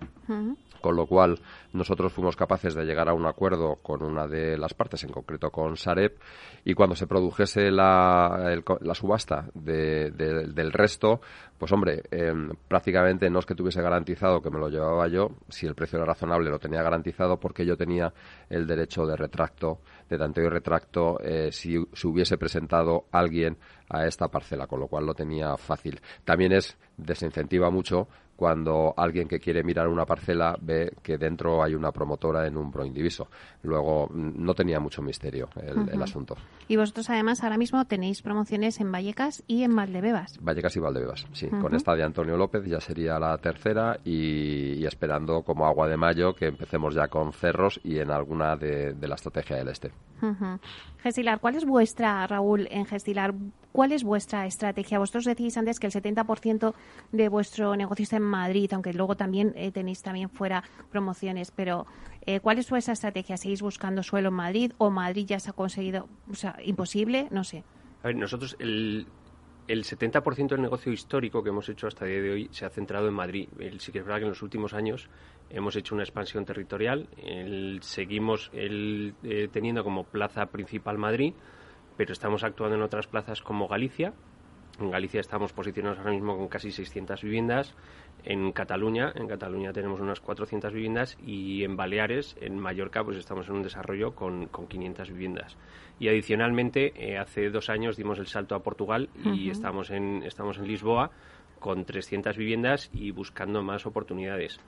con 0.83 0.97
lo 0.97 1.07
cual 1.07 1.40
nosotros 1.73 2.12
fuimos 2.12 2.37
capaces 2.37 2.75
de 2.75 2.85
llegar 2.85 3.09
a 3.09 3.14
un 3.14 3.27
acuerdo 3.27 3.77
con 3.77 4.03
una 4.03 4.27
de 4.27 4.59
las 4.59 4.75
partes, 4.75 5.03
en 5.05 5.11
concreto 5.11 5.51
con 5.51 5.77
Sareb, 5.77 6.18
y 6.64 6.75
cuando 6.75 6.94
se 6.98 7.06
produjese 7.06 7.70
la, 7.70 8.61
la 8.80 8.94
subasta 8.94 9.48
del 9.54 10.72
resto, 10.72 11.20
pues 11.56 11.72
hombre, 11.72 12.02
em, 12.11 12.50
prácticamente 12.68 13.30
no 13.30 13.38
es 13.38 13.46
que 13.46 13.54
tuviese 13.54 13.80
garantizado 13.80 14.42
que 14.42 14.50
me 14.50 14.58
lo 14.58 14.68
llevaba 14.68 15.08
yo, 15.08 15.30
si 15.48 15.66
el 15.66 15.74
precio 15.74 15.96
era 15.98 16.06
razonable 16.06 16.50
lo 16.50 16.58
tenía 16.58 16.82
garantizado 16.82 17.38
porque 17.38 17.64
yo 17.64 17.76
tenía 17.76 18.12
el 18.50 18.66
derecho 18.66 19.06
de 19.06 19.16
retracto, 19.16 19.80
de 20.08 20.18
tanteo 20.18 20.46
y 20.46 20.48
retracto, 20.48 21.18
eh, 21.20 21.50
si 21.52 21.76
se 21.92 22.06
hubiese 22.06 22.37
presentado 22.37 23.06
alguien 23.12 23.56
a 23.88 24.06
esta 24.06 24.28
parcela, 24.28 24.66
con 24.66 24.80
lo 24.80 24.88
cual 24.88 25.06
lo 25.06 25.14
tenía 25.14 25.56
fácil. 25.56 26.00
También 26.24 26.52
es 26.52 26.76
desincentiva 26.96 27.70
mucho 27.70 28.08
cuando 28.38 28.94
alguien 28.96 29.27
que 29.27 29.40
quiere 29.40 29.64
mirar 29.64 29.88
una 29.88 30.07
parcela 30.07 30.57
ve 30.61 30.92
que 31.03 31.18
dentro 31.18 31.61
hay 31.61 31.74
una 31.74 31.90
promotora 31.90 32.46
en 32.46 32.57
un 32.57 32.70
proindiviso. 32.70 33.27
Luego 33.64 34.07
mm, 34.07 34.44
no 34.44 34.55
tenía 34.55 34.79
mucho 34.79 35.03
misterio 35.03 35.48
el, 35.61 36.01
asunto. 36.01 36.37
Y 36.68 36.77
vosotros 36.77 37.11
además 37.11 37.42
ahora 37.42 37.59
mismo 37.59 37.85
tenéis 37.87 38.22
promociones 38.22 38.79
en 38.79 38.92
Vallecas 38.92 39.42
y 39.48 39.64
en 39.64 39.74
Valdebebas. 39.74 40.38
Vallecas 40.40 40.77
y 40.77 40.79
Valdebebas, 40.79 41.27
sí. 41.33 41.48
Con 41.48 41.74
esta 41.74 41.96
de 41.96 42.05
Antonio 42.05 42.37
López 42.37 42.64
ya 42.64 42.81
sería 42.81 43.18
la 43.18 43.37
tercera 43.38 43.98
y, 44.05 44.87
esperando 44.87 45.42
como 45.42 45.66
agua 45.66 45.88
de 45.88 45.96
mayo 45.96 46.33
que 46.33 46.46
empecemos 46.46 46.94
ya 46.94 47.09
con 47.09 47.33
cerros 47.33 47.81
y 47.83 47.98
en 47.98 48.12
alguna 48.12 48.55
de, 48.55 48.94
la 49.01 49.16
estrategia 49.16 49.57
del 49.57 49.68
este. 49.68 49.90
Gestilar, 51.03 51.40
¿cuál 51.40 51.57
es 51.57 51.64
vuestra, 51.64 52.27
Raúl, 52.27 52.68
en 52.70 52.85
Gestilar, 52.85 53.35
cuál 53.72 53.92
es 53.92 54.03
vuestra 54.03 54.46
estrategia? 54.46 54.98
Vosotros 54.98 55.24
decís 55.24 55.57
antes 55.57 55.79
que 55.79 55.87
el 55.87 55.92
70% 55.92 56.74
de 57.12 57.29
vuestro 57.29 57.77
negocio 57.77 58.03
está 58.03 58.16
en 58.16 58.27
Madrid, 58.28 58.72
aunque 58.72 58.92
luego 58.92 59.16
también 59.16 59.52
eh, 59.56 59.70
tenéis 59.72 60.02
también 60.02 60.30
fuera 60.30 60.62
promociones, 60.90 61.50
pero 61.50 61.86
eh, 62.26 62.40
¿cuál 62.40 62.58
es 62.58 62.68
vuestra 62.70 62.92
estrategia? 62.92 63.36
¿Seguís 63.36 63.62
buscando 63.62 64.02
suelo 64.02 64.28
en 64.28 64.34
Madrid 64.34 64.72
o 64.78 64.90
Madrid 64.90 65.26
ya 65.26 65.40
se 65.40 65.50
ha 65.50 65.52
conseguido, 65.52 66.08
o 66.30 66.34
sea, 66.34 66.56
imposible? 66.64 67.28
No 67.30 67.44
sé. 67.44 67.64
A 68.02 68.08
ver, 68.08 68.16
nosotros 68.16 68.56
el, 68.60 69.06
el 69.68 69.84
70% 69.84 70.48
del 70.48 70.62
negocio 70.62 70.92
histórico 70.92 71.42
que 71.42 71.50
hemos 71.50 71.68
hecho 71.68 71.86
hasta 71.86 72.06
el 72.06 72.10
día 72.12 72.22
de 72.22 72.30
hoy 72.30 72.48
se 72.52 72.64
ha 72.64 72.70
centrado 72.70 73.08
en 73.08 73.14
Madrid. 73.14 73.48
El, 73.58 73.80
sí 73.80 73.92
que 73.92 73.98
es 73.98 74.04
verdad 74.04 74.18
que 74.18 74.24
en 74.24 74.30
los 74.30 74.42
últimos 74.42 74.72
años 74.72 75.10
hemos 75.50 75.76
hecho 75.76 75.94
una 75.94 76.04
expansión 76.04 76.44
territorial. 76.44 77.08
seguimos 77.82 78.50
el, 78.54 79.14
eh, 79.22 79.48
teniendo 79.52 79.84
como 79.84 80.04
plaza 80.04 80.46
principal 80.46 80.96
Madrid, 80.96 81.34
pero 81.96 82.12
estamos 82.12 82.44
actuando 82.44 82.76
en 82.76 82.82
otras 82.82 83.06
plazas 83.06 83.42
como 83.42 83.68
Galicia, 83.68 84.14
en 84.80 84.90
Galicia 84.90 85.20
estamos 85.20 85.52
posicionados 85.52 85.98
ahora 85.98 86.12
mismo 86.12 86.36
con 86.36 86.48
casi 86.48 86.70
600 86.70 87.22
viviendas. 87.22 87.74
En 88.24 88.52
Cataluña, 88.52 89.12
en 89.14 89.28
Cataluña 89.28 89.72
tenemos 89.72 90.00
unas 90.00 90.20
400 90.20 90.72
viviendas 90.72 91.16
y 91.24 91.64
en 91.64 91.76
Baleares, 91.76 92.36
en 92.40 92.58
Mallorca, 92.58 93.04
pues 93.04 93.16
estamos 93.16 93.48
en 93.48 93.56
un 93.56 93.62
desarrollo 93.62 94.14
con, 94.14 94.46
con 94.46 94.66
500 94.66 95.10
viviendas. 95.10 95.56
Y 96.00 96.08
adicionalmente, 96.08 96.92
eh, 96.96 97.18
hace 97.18 97.50
dos 97.50 97.70
años 97.70 97.96
dimos 97.96 98.18
el 98.18 98.26
salto 98.26 98.54
a 98.54 98.62
Portugal 98.62 99.08
y 99.24 99.50
estamos, 99.50 99.90
en, 99.90 100.22
estamos 100.24 100.58
en 100.58 100.66
Lisboa 100.66 101.10
con 101.58 101.84
300 101.84 102.36
viviendas 102.36 102.90
y 102.92 103.10
buscando 103.10 103.62
más 103.62 103.86
oportunidades. 103.86 104.60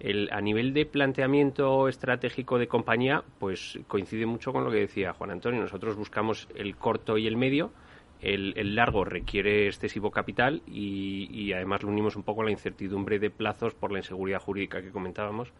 El, 0.00 0.28
a 0.32 0.40
nivel 0.40 0.74
de 0.74 0.86
planteamiento 0.86 1.88
estratégico 1.88 2.58
de 2.58 2.66
compañía, 2.66 3.22
pues 3.38 3.78
coincide 3.86 4.26
mucho 4.26 4.52
con 4.52 4.64
lo 4.64 4.70
que 4.70 4.80
decía 4.80 5.12
Juan 5.12 5.30
Antonio. 5.30 5.60
Nosotros 5.60 5.96
buscamos 5.96 6.48
el 6.54 6.76
corto 6.76 7.16
y 7.16 7.26
el 7.26 7.36
medio 7.36 7.70
el, 8.24 8.74
largo 8.74 9.04
requiere 9.04 9.66
excesivo 9.66 10.10
capital 10.10 10.62
y, 10.66 11.52
además 11.52 11.82
lo 11.82 11.90
unimos 11.90 12.16
un 12.16 12.22
poco 12.22 12.42
a 12.42 12.44
la 12.44 12.50
incertidumbre 12.50 13.18
de 13.18 13.30
plazos 13.30 13.74
por 13.74 13.92
la 13.92 13.98
inseguridad 13.98 14.40
jurídica 14.40 14.82
que 14.82 14.90
comentábamos. 14.90 15.52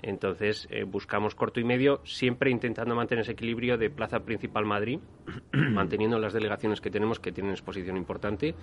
Entonces 0.00 0.68
eh, 0.70 0.84
buscamos 0.84 1.34
corto 1.34 1.58
y 1.58 1.64
medio, 1.64 2.00
siempre 2.04 2.50
intentando 2.50 2.94
mantener 2.94 3.22
ese 3.22 3.32
equilibrio 3.32 3.76
de 3.76 3.90
Plaza 3.90 4.20
Principal 4.20 4.64
Madrid, 4.64 5.00
manteniendo 5.52 6.18
las 6.18 6.32
delegaciones 6.32 6.80
que 6.80 6.90
tenemos 6.90 7.18
que 7.18 7.32
tienen 7.32 7.52
exposición 7.52 7.96
importante, 7.96 8.54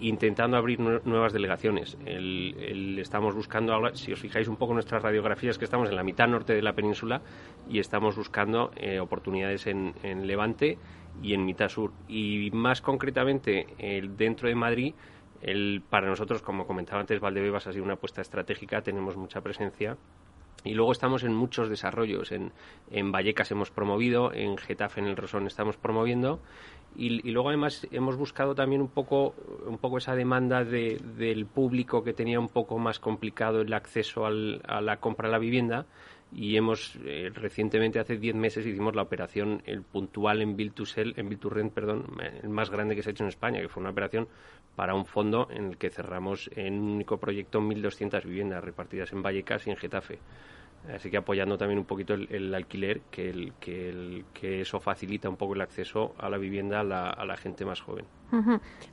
intentando 0.00 0.56
abrir 0.56 0.80
nuevas 0.80 1.32
delegaciones. 1.32 1.96
estamos 2.04 3.34
buscando 3.34 3.72
ahora, 3.72 3.94
si 3.94 4.12
os 4.12 4.20
fijáis 4.20 4.48
un 4.48 4.56
poco 4.56 4.72
en 4.72 4.76
nuestras 4.76 5.02
radiografías, 5.02 5.58
que 5.58 5.64
estamos 5.64 5.88
en 5.88 5.96
la 5.96 6.02
mitad 6.02 6.26
norte 6.26 6.54
de 6.54 6.62
la 6.62 6.72
península 6.72 7.22
y 7.68 7.78
estamos 7.78 8.16
buscando 8.16 8.72
eh, 8.76 8.98
oportunidades 8.98 9.66
en, 9.68 9.94
en 10.02 10.26
Levante 10.26 10.78
y 11.22 11.34
en 11.34 11.44
mitad 11.44 11.68
sur. 11.68 11.92
Y 12.08 12.50
más 12.52 12.80
concretamente, 12.80 13.66
el, 13.78 14.16
dentro 14.16 14.48
de 14.48 14.54
Madrid, 14.56 14.94
el, 15.40 15.82
para 15.88 16.08
nosotros, 16.08 16.42
como 16.42 16.66
comentaba 16.66 17.00
antes, 17.00 17.20
Valdebebas 17.20 17.66
ha 17.66 17.72
sido 17.72 17.84
una 17.84 17.94
apuesta 17.94 18.20
estratégica, 18.20 18.82
tenemos 18.82 19.16
mucha 19.16 19.40
presencia. 19.40 19.96
Y 20.64 20.74
luego 20.74 20.92
estamos 20.92 21.24
en 21.24 21.34
muchos 21.34 21.68
desarrollos. 21.68 22.32
En, 22.32 22.52
en 22.90 23.12
Vallecas 23.12 23.50
hemos 23.50 23.70
promovido, 23.70 24.32
en 24.32 24.56
Getafe, 24.58 25.00
en 25.00 25.06
el 25.06 25.16
Rosón, 25.16 25.46
estamos 25.46 25.76
promoviendo. 25.76 26.40
Y, 26.96 27.26
y, 27.26 27.30
luego 27.30 27.48
además 27.48 27.86
hemos 27.92 28.16
buscado 28.16 28.54
también 28.54 28.82
un 28.82 28.88
poco, 28.88 29.34
un 29.66 29.78
poco 29.78 29.98
esa 29.98 30.16
demanda 30.16 30.64
de, 30.64 31.00
del 31.16 31.46
público 31.46 32.02
que 32.02 32.12
tenía 32.12 32.40
un 32.40 32.48
poco 32.48 32.78
más 32.78 32.98
complicado 32.98 33.60
el 33.60 33.72
acceso 33.72 34.26
al, 34.26 34.60
a 34.66 34.80
la 34.80 34.98
compra 34.98 35.28
de 35.28 35.32
la 35.32 35.38
vivienda 35.38 35.86
y 36.32 36.56
hemos 36.56 36.96
eh, 37.04 37.30
recientemente 37.34 37.98
hace 37.98 38.16
10 38.16 38.34
meses 38.34 38.66
hicimos 38.66 38.94
la 38.94 39.02
operación 39.02 39.62
el 39.66 39.82
puntual 39.82 40.42
en 40.42 40.56
Build 40.56 40.74
to 40.74 40.84
en 40.96 41.38
Rent, 41.50 41.72
perdón, 41.72 42.06
el 42.42 42.48
más 42.48 42.70
grande 42.70 42.94
que 42.94 43.02
se 43.02 43.10
ha 43.10 43.12
hecho 43.12 43.24
en 43.24 43.28
España, 43.28 43.60
que 43.60 43.68
fue 43.68 43.80
una 43.80 43.90
operación 43.90 44.28
para 44.76 44.94
un 44.94 45.04
fondo 45.04 45.48
en 45.50 45.66
el 45.66 45.76
que 45.76 45.90
cerramos 45.90 46.48
en 46.54 46.74
un 46.74 46.90
único 46.90 47.18
proyecto 47.18 47.60
1200 47.60 48.24
viviendas 48.24 48.62
repartidas 48.62 49.12
en 49.12 49.22
Vallecas 49.22 49.66
y 49.66 49.70
en 49.70 49.76
Getafe. 49.76 50.18
Así 50.88 51.10
que 51.10 51.18
apoyando 51.18 51.58
también 51.58 51.78
un 51.78 51.84
poquito 51.84 52.14
el, 52.14 52.54
alquiler, 52.54 53.02
que, 53.10 53.30
el, 53.30 53.52
que, 53.60 53.88
el, 53.90 54.24
que 54.32 54.62
eso 54.62 54.80
facilita 54.80 55.28
un 55.28 55.36
poco 55.36 55.54
el 55.54 55.60
acceso 55.60 56.14
a 56.18 56.28
la 56.30 56.38
vivienda 56.38 56.80
a 56.80 56.84
la, 56.84 57.10
a 57.10 57.24
la 57.24 57.36
gente 57.36 57.64
más 57.64 57.80
joven. 57.80 58.06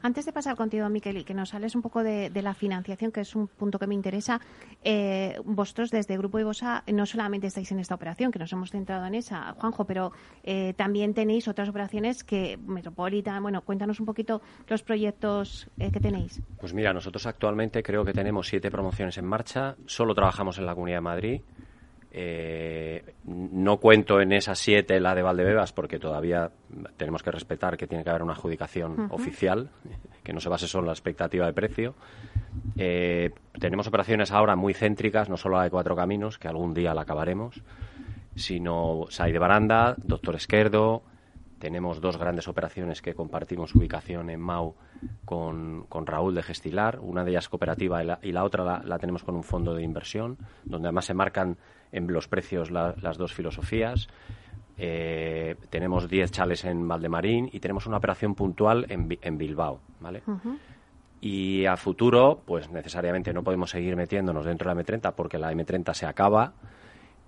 Antes 0.01 0.25
de 0.25 0.33
pasar 0.33 0.55
contigo, 0.55 0.89
Miquel, 0.89 1.17
y 1.17 1.23
que 1.23 1.33
nos 1.33 1.49
sales 1.49 1.75
un 1.75 1.81
poco 1.81 2.03
de, 2.03 2.31
la 2.41 2.53
financiación, 2.53 3.11
que 3.11 3.21
es 3.21 3.35
un 3.35 3.47
punto 3.47 3.77
que 3.79 3.87
me 3.87 3.93
interesa, 3.93 4.39
eh, 4.83 5.39
vosotros 5.45 5.91
desde 5.91 6.17
Grupo 6.17 6.39
Ibosa 6.39 6.83
no 6.91 7.05
solamente 7.05 7.47
estáis 7.47 7.71
en 7.71 7.79
esta 7.79 7.95
operación, 7.95 8.31
que 8.31 8.39
nos 8.39 8.51
hemos 8.53 8.71
centrado 8.71 9.05
en 9.05 9.15
esa, 9.15 9.53
Juanjo, 9.53 9.85
pero 9.85 10.11
eh, 10.43 10.73
también 10.75 11.13
tenéis 11.13 11.47
otras 11.47 11.69
operaciones 11.69 12.23
que 12.23 12.57
Metropolitan, 12.65 13.41
bueno, 13.41 13.61
cuéntanos 13.61 13.99
un 13.99 14.05
poquito 14.05 14.41
los 14.67 14.83
proyectos 14.83 15.69
eh, 15.77 15.91
que 15.91 15.99
tenéis. 15.99 16.41
Pues 16.59 16.73
mira, 16.73 16.93
nosotros 16.93 17.25
actualmente 17.27 17.83
creo 17.83 18.03
que 18.03 18.13
tenemos 18.13 18.47
siete 18.47 18.71
promociones 18.71 19.17
en 19.17 19.25
marcha, 19.25 19.75
solo 19.85 20.15
trabajamos 20.15 20.57
en 20.57 20.65
la 20.65 20.73
Comunidad 20.73 20.97
de 20.97 21.01
Madrid. 21.01 21.41
Eh, 22.11 23.13
no 23.25 23.77
cuento 23.77 24.21
en 24.21 24.31
esas 24.31 24.57
siete 24.57 24.99
la 24.99 25.13
de 25.13 25.21
Valdebebas 25.21 25.73
porque 25.73 25.99
todavía 25.99 26.51
tenemos 26.95 27.21
que 27.21 27.31
respetar 27.31 27.77
que 27.77 27.85
tiene 27.85 28.03
que 28.03 28.09
haber 28.09 28.23
una 28.23 28.33
adjudicación 28.33 29.09
oficial, 29.11 29.69
que 30.23 30.33
no 30.33 30.39
se 30.39 30.49
base 30.49 30.67
solo 30.67 30.83
en 30.83 30.87
la 30.87 30.93
expectativa 30.93 31.45
de 31.45 31.53
precio. 31.53 31.95
Eh, 32.77 33.31
tenemos 33.59 33.87
operaciones 33.87 34.31
ahora 34.31 34.55
muy 34.55 34.73
céntricas, 34.73 35.29
no 35.29 35.37
solo 35.37 35.57
la 35.57 35.63
de 35.63 35.69
Cuatro 35.69 35.95
Caminos, 35.95 36.37
que 36.39 36.47
algún 36.47 36.73
día 36.73 36.93
la 36.93 37.01
acabaremos, 37.01 37.61
sino 38.35 39.05
Sai 39.09 39.31
de 39.31 39.39
Baranda, 39.39 39.95
Doctor 39.97 40.35
Esquerdo. 40.35 41.03
Tenemos 41.59 42.01
dos 42.01 42.17
grandes 42.17 42.47
operaciones 42.47 43.01
que 43.01 43.15
compartimos 43.15 43.73
ubicación 43.73 44.29
en 44.29 44.39
Mau 44.39 44.75
con, 45.25 45.87
Raúl 45.89 46.35
de 46.35 46.43
Gestilar. 46.43 46.99
Una 46.99 47.23
de 47.23 47.31
ellas 47.31 47.49
cooperativa 47.49 48.03
y 48.21 48.31
la, 48.31 48.43
otra 48.43 48.63
la, 48.63 48.81
la, 48.85 48.99
tenemos 48.99 49.23
con 49.23 49.35
un 49.35 49.43
fondo 49.43 49.73
de 49.73 49.81
inversión, 49.81 50.37
donde 50.65 50.87
además 50.87 51.05
se 51.05 51.15
marcan 51.15 51.57
en 51.91 52.11
los 52.11 52.27
precios 52.27 52.71
las 52.71 53.17
dos 53.17 53.33
filosofías. 53.33 54.07
Eh, 54.77 55.55
tenemos 55.69 56.07
10 56.07 56.31
chales 56.31 56.63
en 56.65 56.87
Valdemarín 56.87 57.49
y 57.51 57.59
tenemos 57.59 57.87
una 57.87 57.97
operación 57.97 58.35
puntual 58.35 58.85
en, 58.89 59.17
en 59.21 59.37
Bilbao, 59.37 59.79
¿vale? 59.99 60.21
Y 61.19 61.65
a 61.65 61.77
futuro, 61.77 62.41
pues 62.45 62.69
necesariamente 62.69 63.33
no 63.33 63.43
podemos 63.43 63.71
seguir 63.71 63.95
metiéndonos 63.95 64.45
dentro 64.45 64.69
de 64.69 64.75
la 64.75 64.81
M30 64.83 65.13
porque 65.15 65.39
la 65.39 65.51
M30 65.51 65.93
se 65.93 66.05
acaba 66.05 66.53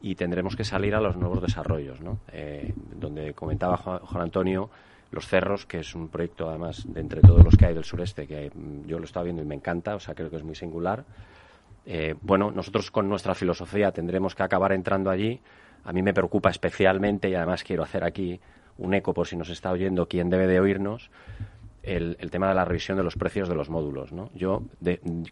y 0.02 0.16
tendremos 0.16 0.56
que 0.56 0.64
salir 0.64 0.94
a 0.96 1.02
los 1.02 1.18
nuevos 1.18 1.42
desarrollos, 1.42 2.00
¿no? 2.02 2.20
Eh, 2.32 2.74
donde 2.96 3.34
comentaba 3.34 3.78
Juan, 3.78 4.22
Antonio, 4.22 4.70
los 5.12 5.28
cerros, 5.28 5.66
que 5.66 5.80
es 5.80 5.96
un 5.96 6.08
proyecto 6.10 6.50
además 6.50 6.86
de 6.88 7.02
entre 7.02 7.22
todos 7.22 7.44
los 7.44 7.56
que 7.58 7.66
hay 7.66 7.74
del 7.74 7.84
sureste, 7.84 8.28
que 8.28 8.52
yo 8.86 9.00
lo 9.00 9.06
estaba 9.06 9.24
viendo 9.24 9.42
y 9.42 9.46
me 9.46 9.56
encanta, 9.56 9.96
o 9.96 10.00
sea, 10.00 10.14
creo 10.14 10.30
que 10.30 10.38
es 10.38 10.44
muy 10.44 10.56
singular. 10.56 11.04
Eh, 11.86 12.16
bueno, 12.22 12.52
nosotros 12.52 12.92
con 12.92 13.10
nuestra 13.10 13.36
filosofía 13.36 13.92
tendremos 13.92 14.36
que 14.36 14.44
acabar 14.44 14.72
entrando 14.74 15.10
allí. 15.10 15.42
A 15.84 15.94
mí 15.94 16.02
me 16.02 16.14
preocupa 16.14 16.50
especialmente, 16.50 17.30
y 17.30 17.36
además 17.36 17.64
quiero 17.64 17.84
hacer 17.84 18.04
aquí 18.04 18.40
un 18.78 18.94
eco 18.94 19.14
por 19.14 19.28
si 19.28 19.36
nos 19.36 19.50
está 19.50 19.72
oyendo 19.72 20.08
quien 20.08 20.30
debe 20.30 20.48
de 20.48 20.60
oírnos, 20.60 21.10
el, 21.84 22.16
tema 22.32 22.50
de 22.50 22.56
la 22.56 22.66
revisión 22.66 22.98
de 22.98 23.04
los 23.04 23.16
precios 23.16 23.50
de 23.50 23.56
los 23.56 23.70
módulos. 23.70 24.12
¿no? 24.12 24.30
Yo 24.36 24.64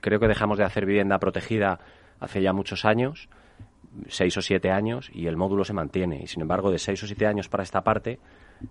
creo 0.02 0.20
que 0.20 0.28
dejamos 0.28 0.58
de 0.58 0.64
hacer 0.64 0.86
vivienda 0.86 1.20
protegida 1.20 1.80
hace 2.20 2.42
ya 2.42 2.54
muchos 2.54 2.86
años, 2.86 3.30
seis 4.08 4.36
o 4.38 4.42
siete 4.42 4.72
años, 4.72 5.10
y 5.14 5.28
el 5.28 5.38
módulo 5.38 5.64
se 5.64 5.74
mantiene. 5.74 6.22
Y 6.24 6.28
sin 6.28 6.42
embargo, 6.42 6.72
de 6.72 6.80
seis 6.80 7.02
o 7.04 7.08
siete 7.08 7.28
años 7.28 7.50
para 7.50 7.64
esta 7.64 7.84
parte, 7.84 8.20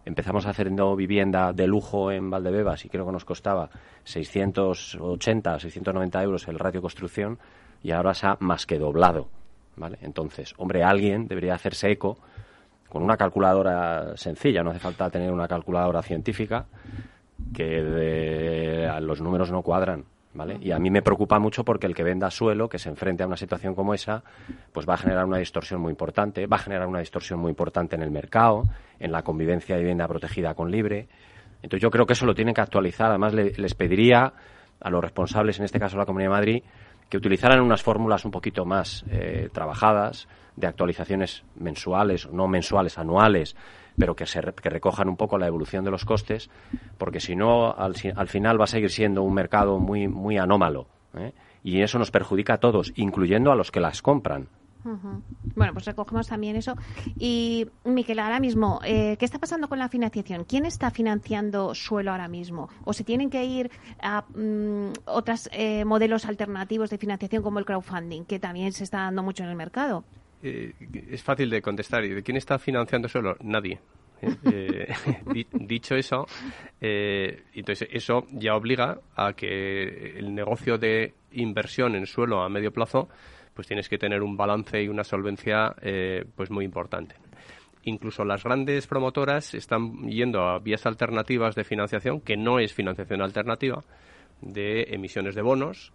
empezamos 0.05 0.47
haciendo 0.47 0.97
vivienda 0.97 1.53
de 1.53 1.66
lujo 1.66 2.11
en 2.11 2.30
Valdebebas 2.30 2.84
y 2.84 2.89
creo 2.89 3.07
que 3.07 3.12
nos 3.12 3.24
costaba 3.24 3.70
680, 4.05 5.59
690 5.59 6.22
euros 6.22 6.49
el 6.49 6.59
ratio 6.59 6.82
construcción 6.82 7.39
y 7.82 7.93
ahora 7.93 8.14
se 8.14 8.26
ha 8.26 8.37
más 8.41 8.66
que 8.66 8.78
doblado. 8.78 9.28
¿vale? 9.76 9.99
Entonces, 10.03 10.55
hombre, 10.59 10.82
alguien 10.82 11.26
debería 11.28 11.55
hacerse 11.55 11.91
eco 11.91 12.18
con 12.89 13.03
una 13.03 13.16
calculadora 13.16 14.16
sencilla, 14.16 14.62
no 14.62 14.70
hace 14.70 14.78
falta 14.78 15.11
tener 15.11 15.32
una 15.32 15.49
calculadora 15.49 16.03
científica, 16.03 16.66
que 17.53 18.89
los 19.01 19.20
números 19.20 19.51
no 19.51 19.62
cuadran. 19.62 20.05
¿Vale? 20.37 20.59
Y 20.61 20.70
a 20.70 20.78
mí 20.78 20.91
me 20.91 21.01
preocupa 21.01 21.39
mucho 21.39 21.64
porque 21.64 21.87
el 21.87 21.95
que 21.95 22.03
venda 22.03 22.30
suelo, 22.30 22.68
que 22.68 22.78
se 22.78 22.91
enfrente 22.91 23.22
a 23.22 23.26
una 23.26 23.39
situación 23.39 23.74
como 23.74 23.95
esa, 23.95 24.22
pues 24.70 24.87
va 24.87 24.95
a 24.95 24.99
generar 24.99 25.24
una 25.24 25.39
distorsión 25.39 25.80
muy 25.80 25.91
importante, 25.91 26.47
va 26.47 26.57
a 26.57 26.61
generar 26.61 26.87
una 26.87 26.99
distorsión 26.99 27.41
muy 27.41 27.49
importante 27.49 27.97
en 27.97 28.03
el 28.03 28.11
mercado, 28.11 28.64
en 29.01 29.12
la 29.12 29.22
convivencia 29.22 29.76
de 29.76 29.80
vivienda 29.80 30.07
protegida 30.07 30.53
con 30.53 30.70
libre. 30.70 31.09
Entonces 31.62 31.80
yo 31.80 31.91
creo 31.91 32.05
que 32.05 32.12
eso 32.12 32.26
lo 32.26 32.34
tienen 32.34 32.53
que 32.53 32.61
actualizar. 32.61 33.09
Además, 33.09 33.32
les 33.32 33.74
pediría 33.74 34.34
a 34.78 34.91
los 34.91 35.03
responsables, 35.03 35.59
en 35.59 35.64
este 35.64 35.80
caso 35.80 35.97
la 35.97 36.05
Comunidad 36.05 36.30
de 36.30 36.37
Madrid, 36.37 36.62
que 37.09 37.16
utilizaran 37.16 37.61
unas 37.61 37.82
fórmulas 37.82 38.26
un 38.26 38.30
poquito 38.30 38.66
más 38.66 39.05
eh, 39.11 39.49
trabajadas, 39.53 40.28
de 40.57 40.66
actualizaciones 40.66 41.45
mensuales, 41.57 42.28
no 42.30 42.49
mensuales, 42.49 42.99
anuales, 42.99 43.57
pero 43.99 44.14
que, 44.14 44.26
se, 44.26 44.40
que 44.40 44.70
recojan 44.70 45.09
un 45.09 45.16
poco 45.16 45.38
la 45.38 45.47
evolución 45.47 45.84
de 45.84 45.90
los 45.90 46.05
costes, 46.05 46.51
porque 46.99 47.20
si 47.20 47.36
no, 47.36 47.72
al, 47.72 47.94
al 48.14 48.28
final 48.28 48.61
va 48.61 48.64
a 48.64 48.68
seguir 48.68 48.90
siendo 48.90 49.22
un 49.22 49.34
mercado 49.34 49.78
muy, 49.78 50.09
muy 50.09 50.38
anómalo. 50.38 50.86
¿eh? 51.16 51.32
Y 51.62 51.82
eso 51.82 51.99
nos 51.99 52.11
perjudica 52.11 52.55
a 52.55 52.59
todos, 52.59 52.92
incluyendo 52.97 53.51
a 53.51 53.57
los 53.57 53.70
que 53.70 53.80
las 53.80 54.03
compran. 54.03 54.49
Bueno, 55.57 55.72
pues 55.72 55.84
recogemos 55.84 56.28
también 56.28 56.57
eso. 56.57 56.76
Y, 57.18 57.66
Miquel, 57.84 58.20
ahora 58.20 58.38
mismo, 58.38 58.80
eh, 58.84 59.16
¿qué 59.18 59.24
está 59.24 59.38
pasando 59.38 59.68
con 59.68 59.78
la 59.78 59.88
financiación? 59.88 60.44
¿Quién 60.44 60.64
está 60.64 60.90
financiando 60.90 61.74
suelo 61.74 62.12
ahora 62.12 62.28
mismo? 62.28 62.68
¿O 62.84 62.92
se 62.92 63.03
tienen 63.03 63.30
que 63.30 63.44
ir 63.44 63.70
a 64.01 64.22
mm, 64.22 64.92
otros 65.07 65.49
eh, 65.53 65.84
modelos 65.84 66.24
alternativos 66.26 66.90
de 66.90 66.99
financiación 66.99 67.42
como 67.42 67.59
el 67.59 67.64
crowdfunding, 67.64 68.24
que 68.24 68.38
también 68.38 68.72
se 68.72 68.84
está 68.84 68.99
dando 68.99 69.22
mucho 69.22 69.42
en 69.42 69.51
el 69.51 69.57
mercado? 69.57 70.05
Eh, 70.43 70.72
es 71.11 71.22
fácil 71.22 71.51
de 71.51 71.62
contestar. 71.62 72.05
¿Y 72.05 72.11
de 72.11 72.22
quién 72.22 72.37
está 72.37 72.59
financiando 72.59 73.09
suelo? 73.09 73.37
Nadie. 73.41 73.80
dicho 75.53 75.95
eso, 75.95 76.26
entonces 76.80 77.87
eso 77.93 78.24
ya 78.32 78.55
obliga 78.55 78.99
a 79.14 79.34
que 79.34 80.18
el 80.18 80.34
negocio 80.34 80.78
de 80.78 81.12
inversión 81.32 81.95
en 81.97 82.07
suelo 82.07 82.41
a 82.43 82.49
medio 82.49 82.72
plazo 82.72 83.11
pues 83.57 83.66
tienes 83.66 83.89
que 83.89 83.99
tener 83.99 84.22
un 84.22 84.37
balance 84.37 84.80
y 84.80 84.89
una 84.89 85.03
solvencia 85.03 85.74
eh, 85.80 86.24
pues 86.37 86.51
muy 86.51 86.64
importante. 86.64 87.16
Incluso 87.84 88.24
las 88.24 88.45
grandes 88.45 88.87
promotoras 88.87 89.55
están 89.55 90.07
yendo 90.09 90.43
a 90.43 90.59
vías 90.59 90.84
alternativas 90.87 91.55
de 91.55 91.64
financiación, 91.64 92.20
que 92.20 92.37
no 92.37 92.59
es 92.59 92.74
financiación 92.74 93.22
alternativa, 93.22 93.82
de 94.43 94.82
emisiones 94.91 95.34
de 95.34 95.43
bonos, 95.43 95.93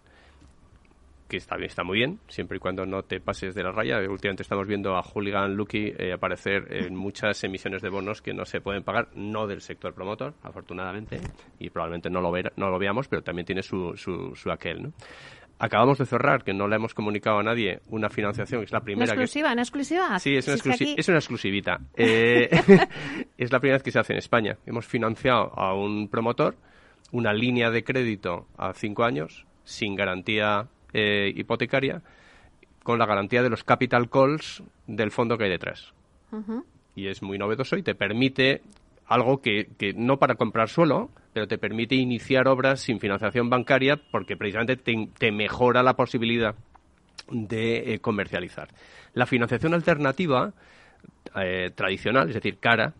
que 1.32 1.38
está, 1.38 1.56
bien, 1.56 1.70
está 1.70 1.82
muy 1.82 1.96
bien, 1.96 2.20
siempre 2.28 2.58
y 2.58 2.60
cuando 2.60 2.84
no 2.84 3.04
te 3.04 3.18
pases 3.18 3.54
de 3.54 3.62
la 3.62 3.72
raya. 3.72 3.96
Últimamente 4.06 4.42
estamos 4.42 4.66
viendo 4.66 4.96
a 4.96 5.02
Hooligan 5.02 5.54
Lucky 5.54 5.94
eh, 5.98 6.12
aparecer 6.12 6.66
en 6.68 6.94
muchas 6.94 7.42
emisiones 7.42 7.80
de 7.80 7.88
bonos 7.88 8.20
que 8.20 8.34
no 8.34 8.44
se 8.44 8.60
pueden 8.60 8.82
pagar, 8.82 9.08
no 9.14 9.46
del 9.46 9.62
sector 9.62 9.94
promotor, 9.94 10.34
afortunadamente, 10.42 11.20
y 11.58 11.70
probablemente 11.70 12.10
no 12.10 12.20
lo, 12.20 12.30
no 12.56 12.68
lo 12.68 12.78
veamos, 12.78 13.08
pero 13.08 13.22
también 13.22 13.46
tiene 13.46 13.62
su, 13.62 13.96
su, 13.96 14.36
su 14.36 14.50
aquel. 14.50 14.82
¿no? 14.82 14.92
Acabamos 15.58 15.96
de 15.96 16.04
cerrar, 16.04 16.44
que 16.44 16.52
no 16.52 16.68
le 16.68 16.76
hemos 16.76 16.92
comunicado 16.92 17.38
a 17.38 17.42
nadie, 17.42 17.80
una 17.88 18.10
financiación, 18.10 18.62
es 18.62 18.70
la 18.70 18.80
primera. 18.80 19.04
¿Una 19.04 19.22
exclusiva? 19.22 19.52
¿Una 19.52 19.62
exclusiva? 19.62 20.18
Sí, 20.18 20.36
es 20.36 20.46
una, 20.48 20.56
es 20.74 21.08
una 21.08 21.18
exclusivita. 21.18 21.80
Eh, 21.96 22.50
es 23.38 23.50
la 23.50 23.58
primera 23.58 23.76
vez 23.76 23.82
que 23.82 23.90
se 23.90 23.98
hace 23.98 24.12
en 24.12 24.18
España. 24.18 24.58
Hemos 24.66 24.84
financiado 24.84 25.58
a 25.58 25.74
un 25.74 26.08
promotor 26.08 26.56
una 27.10 27.32
línea 27.32 27.70
de 27.70 27.84
crédito 27.84 28.48
a 28.58 28.74
cinco 28.74 29.04
años, 29.04 29.46
sin 29.64 29.94
garantía 29.94 30.68
eh, 30.92 31.32
hipotecaria, 31.34 32.02
con 32.82 32.98
la 32.98 33.06
garantía 33.06 33.42
de 33.42 33.50
los 33.50 33.64
capital 33.64 34.10
calls 34.10 34.62
del 34.86 35.10
fondo 35.10 35.38
que 35.38 35.44
hay 35.44 35.50
detrás. 35.50 35.92
Y 36.94 37.08
es 37.08 37.22
muy 37.22 37.38
novedoso 37.38 37.76
y 37.76 37.82
te 37.82 37.94
permite 37.94 38.62
algo 39.06 39.40
que, 39.40 39.68
que 39.78 39.92
no 39.92 40.18
para 40.18 40.34
comprar 40.36 40.68
suelo, 40.68 41.10
pero 41.32 41.48
te 41.48 41.58
permite 41.58 41.94
iniciar 41.94 42.48
obras 42.48 42.80
sin 42.80 43.00
financiación 43.00 43.48
bancaria 43.48 44.00
porque 44.10 44.36
precisamente 44.36 44.76
te, 44.76 45.32
mejora 45.32 45.82
la 45.82 45.94
posibilidad 45.94 46.54
de 47.30 47.94
eh, 47.94 47.98
comercializar. 48.00 48.68
La 49.14 49.26
financiación 49.26 49.74
alternativa 49.74 50.52
eh, 51.40 51.70
tradicional, 51.74 52.28
es 52.28 52.34
decir, 52.34 52.58
cara, 52.58 52.94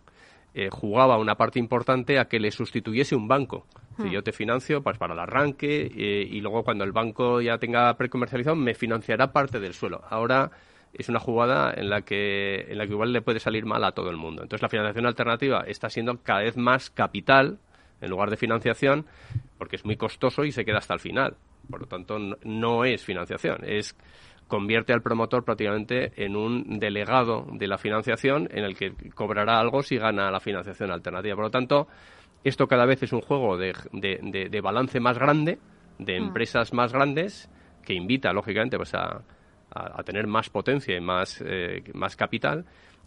eh, 0.53 0.69
jugaba 0.71 1.17
una 1.17 1.35
parte 1.35 1.59
importante 1.59 2.19
a 2.19 2.25
que 2.25 2.39
le 2.39 2.51
sustituyese 2.51 3.15
un 3.15 3.27
banco. 3.27 3.65
Si 3.97 4.03
hmm. 4.03 4.11
yo 4.11 4.23
te 4.23 4.31
financio 4.31 4.81
pues, 4.81 4.97
para 4.97 5.13
el 5.13 5.19
arranque 5.19 5.89
y 5.93 6.39
luego 6.41 6.63
cuando 6.63 6.83
el 6.83 6.91
banco 6.91 7.41
ya 7.41 7.57
tenga 7.57 7.93
precomercializado 7.95 8.55
me 8.55 8.73
financiará 8.73 9.31
parte 9.31 9.59
del 9.59 9.73
suelo. 9.73 10.01
Ahora 10.09 10.51
es 10.93 11.09
una 11.09 11.19
jugada 11.19 11.73
en 11.75 11.89
la 11.89 12.01
que 12.01 12.65
en 12.69 12.77
la 12.77 12.85
que 12.85 12.93
igual 12.93 13.11
le 13.11 13.21
puede 13.21 13.39
salir 13.39 13.65
mal 13.65 13.83
a 13.83 13.91
todo 13.91 14.09
el 14.09 14.17
mundo. 14.17 14.43
Entonces 14.43 14.61
la 14.61 14.69
financiación 14.69 15.05
alternativa 15.05 15.63
está 15.67 15.89
siendo 15.89 16.17
cada 16.21 16.41
vez 16.41 16.55
más 16.55 16.89
capital 16.89 17.57
en 18.01 18.09
lugar 18.09 18.29
de 18.29 18.37
financiación, 18.37 19.05
porque 19.57 19.77
es 19.77 19.85
muy 19.85 19.95
costoso 19.95 20.43
y 20.43 20.51
se 20.51 20.65
queda 20.65 20.79
hasta 20.79 20.93
el 20.93 20.99
final. 20.99 21.35
Por 21.69 21.81
lo 21.81 21.87
tanto, 21.87 22.17
no 22.43 22.83
es 22.83 23.03
financiación, 23.03 23.59
es 23.63 23.95
convierte 24.47 24.91
al 24.91 25.01
promotor 25.01 25.45
prácticamente 25.45 26.11
en 26.17 26.35
un 26.35 26.79
delegado 26.79 27.47
de 27.53 27.65
la 27.65 27.77
financiación 27.77 28.49
en 28.51 28.65
el 28.65 28.75
que 28.75 28.93
cobrará 29.15 29.57
algo 29.57 29.81
si 29.81 29.97
gana 29.97 30.29
la 30.29 30.41
financiación 30.41 30.91
alternativa. 30.91 31.35
Por 31.35 31.45
lo 31.45 31.51
tanto, 31.51 31.87
esto 32.43 32.67
cada 32.67 32.85
vez 32.85 33.03
es 33.03 33.13
un 33.13 33.21
juego 33.21 33.57
de, 33.57 34.59
balance 34.61 34.99
más 34.99 35.17
grande, 35.17 35.59
de 35.99 36.19
mm. 36.19 36.23
empresas 36.23 36.73
más 36.73 36.93
grandes, 36.93 37.49
que 37.83 37.93
invita, 37.93 38.31
lógicamente, 38.33 38.77
pues 38.77 38.93
a, 38.93 39.21
a, 39.73 40.03
tener 40.03 40.27
más 40.27 40.49
potencia 40.49 40.95
y 40.95 41.01
más, 41.01 41.43
eh, 41.45 41.83
más 41.93 42.15
capital. 42.15 42.65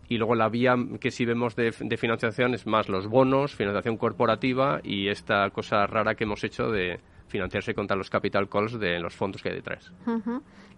Y 0.08 0.18
luego 0.18 0.34
la 0.34 0.48
vía 0.48 0.76
que 1.00 1.10
sí 1.10 1.24
vemos 1.24 1.56
de, 1.56 1.72
financiación 1.72 2.54
es 2.54 2.66
más 2.66 2.88
los 2.88 3.08
bonos, 3.08 3.54
financiación 3.54 3.96
corporativa 3.96 4.80
y 4.84 5.08
esta 5.08 5.50
cosa 5.50 5.86
rara 5.86 6.14
que 6.14 6.24
hemos 6.24 6.44
hecho 6.44 6.70
de 6.70 7.00
financiarse 7.26 7.74
contra 7.74 7.96
los 7.96 8.08
capital 8.08 8.48
calls 8.48 8.78
de 8.78 9.00
los 9.00 9.14
fondos 9.14 9.42
que 9.42 9.48
hay 9.48 9.56
detrás. 9.56 9.92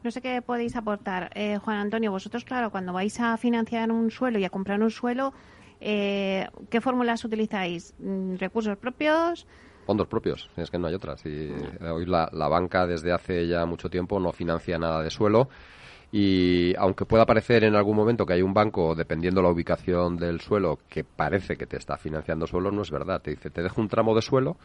No 0.02 0.10
sé 0.10 0.22
qué 0.22 0.40
podéis 0.40 0.76
aportar. 0.76 1.30
Eh, 1.34 1.58
Juan 1.58 1.76
Antonio, 1.76 2.10
vosotros, 2.10 2.44
claro, 2.44 2.70
cuando 2.70 2.94
vais 2.94 3.20
a 3.20 3.36
financiar 3.36 3.90
un 3.90 4.10
suelo 4.10 4.38
y 4.38 4.44
a 4.44 4.50
comprar 4.50 4.80
un 4.80 4.90
suelo, 4.90 5.34
eh, 5.80 6.48
¿qué 6.70 6.80
fórmulas 6.80 7.24
utilizáis? 7.24 7.94
Mm, 7.98 8.36
¿Recursos 8.36 8.76
propios? 8.76 9.46
Fondos 9.86 10.06
propios, 10.06 10.50
es 10.56 10.70
que 10.70 10.78
no 10.78 10.86
hay 10.86 10.94
otras. 10.94 11.24
Y 11.24 11.50
hoy 11.80 12.04
la, 12.04 12.28
banca 12.48 12.86
desde 12.86 13.12
hace 13.12 13.46
ya 13.46 13.64
mucho 13.64 13.88
tiempo 13.88 14.20
no 14.20 14.32
financia 14.32 14.78
nada 14.78 15.02
de 15.02 15.10
suelo 15.10 15.48
y 16.10 16.74
aunque 16.78 17.04
pueda 17.04 17.26
parecer 17.26 17.64
en 17.64 17.74
algún 17.74 17.96
momento 17.96 18.24
que 18.24 18.32
hay 18.32 18.42
un 18.42 18.54
banco, 18.54 18.94
dependiendo 18.94 19.42
la 19.42 19.50
ubicación 19.50 20.16
del 20.16 20.40
suelo, 20.40 20.78
que 20.88 21.04
parece 21.04 21.56
que 21.56 21.66
te 21.66 21.76
está 21.76 21.98
financiando 21.98 22.46
suelo, 22.46 22.70
no 22.70 22.82
es 22.82 22.90
verdad. 22.90 23.20
Te 23.20 23.30
dice, 23.30 23.50
te 23.50 23.62
dejo 23.62 23.80
un 23.80 23.88
tramo 23.88 24.14
de 24.14 24.22
suelo, 24.22 24.56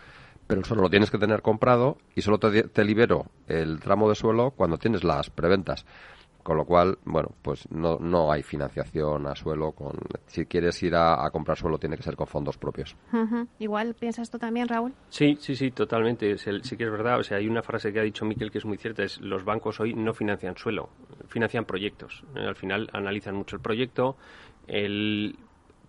pero 0.47 0.59
el 0.59 0.65
suelo 0.65 0.83
lo 0.83 0.89
tienes 0.89 1.11
que 1.11 1.17
tener 1.17 1.41
comprado 1.41 1.97
y 2.15 2.21
solo 2.21 2.39
te 2.39 2.83
libero 2.85 3.25
el 3.47 3.79
tramo 3.79 4.07
de 4.09 4.15
suelo 4.15 4.51
cuando 4.51 4.77
tienes 4.77 5.03
las 5.03 5.29
preventas. 5.29 5.85
Con 6.43 6.57
lo 6.57 6.65
cual, 6.65 6.97
bueno, 7.05 7.29
pues 7.41 7.69
no, 7.71 7.97
no 7.99 8.29
hay 8.29 8.43
financiación 8.43 9.25
a 9.27 9.35
suelo. 9.35 9.71
Con, 9.71 9.97
si 10.27 10.45
quieres 10.45 10.83
ir 10.83 10.93
a, 10.93 11.29
comprar 11.31 11.57
suelo, 11.57 11.77
tiene 11.77 11.95
que 11.95 12.03
ser 12.03 12.17
con 12.17 12.27
fondos 12.27 12.57
propios. 12.57 12.97
Igual, 13.59 13.95
¿piensas 13.95 14.29
tú 14.29 14.37
también, 14.37 14.67
Raúl? 14.67 14.93
Sí, 15.07 15.37
sí, 15.39 15.55
sí, 15.55 15.71
totalmente. 15.71 16.37
sí 16.37 16.77
que 16.77 16.83
es 16.83 16.91
verdad. 16.91 17.19
O 17.19 17.23
sea, 17.23 17.37
hay 17.37 17.47
una 17.47 17.63
frase 17.63 17.93
que 17.93 17.99
ha 18.01 18.03
dicho 18.03 18.25
Miquel 18.25 18.51
que 18.51 18.57
es 18.57 18.65
muy 18.65 18.77
cierta. 18.77 19.03
Es 19.03 19.21
los 19.21 19.45
bancos 19.45 19.79
hoy 19.79 19.93
no 19.93 20.13
financian 20.13 20.57
suelo, 20.57 20.89
financian 21.27 21.63
proyectos. 21.63 22.23
Eh, 22.35 22.45
al 22.45 22.55
final 22.55 22.89
analizan 22.91 23.35
mucho 23.35 23.55
el 23.55 23.61
proyecto. 23.61 24.17
El, 24.67 25.37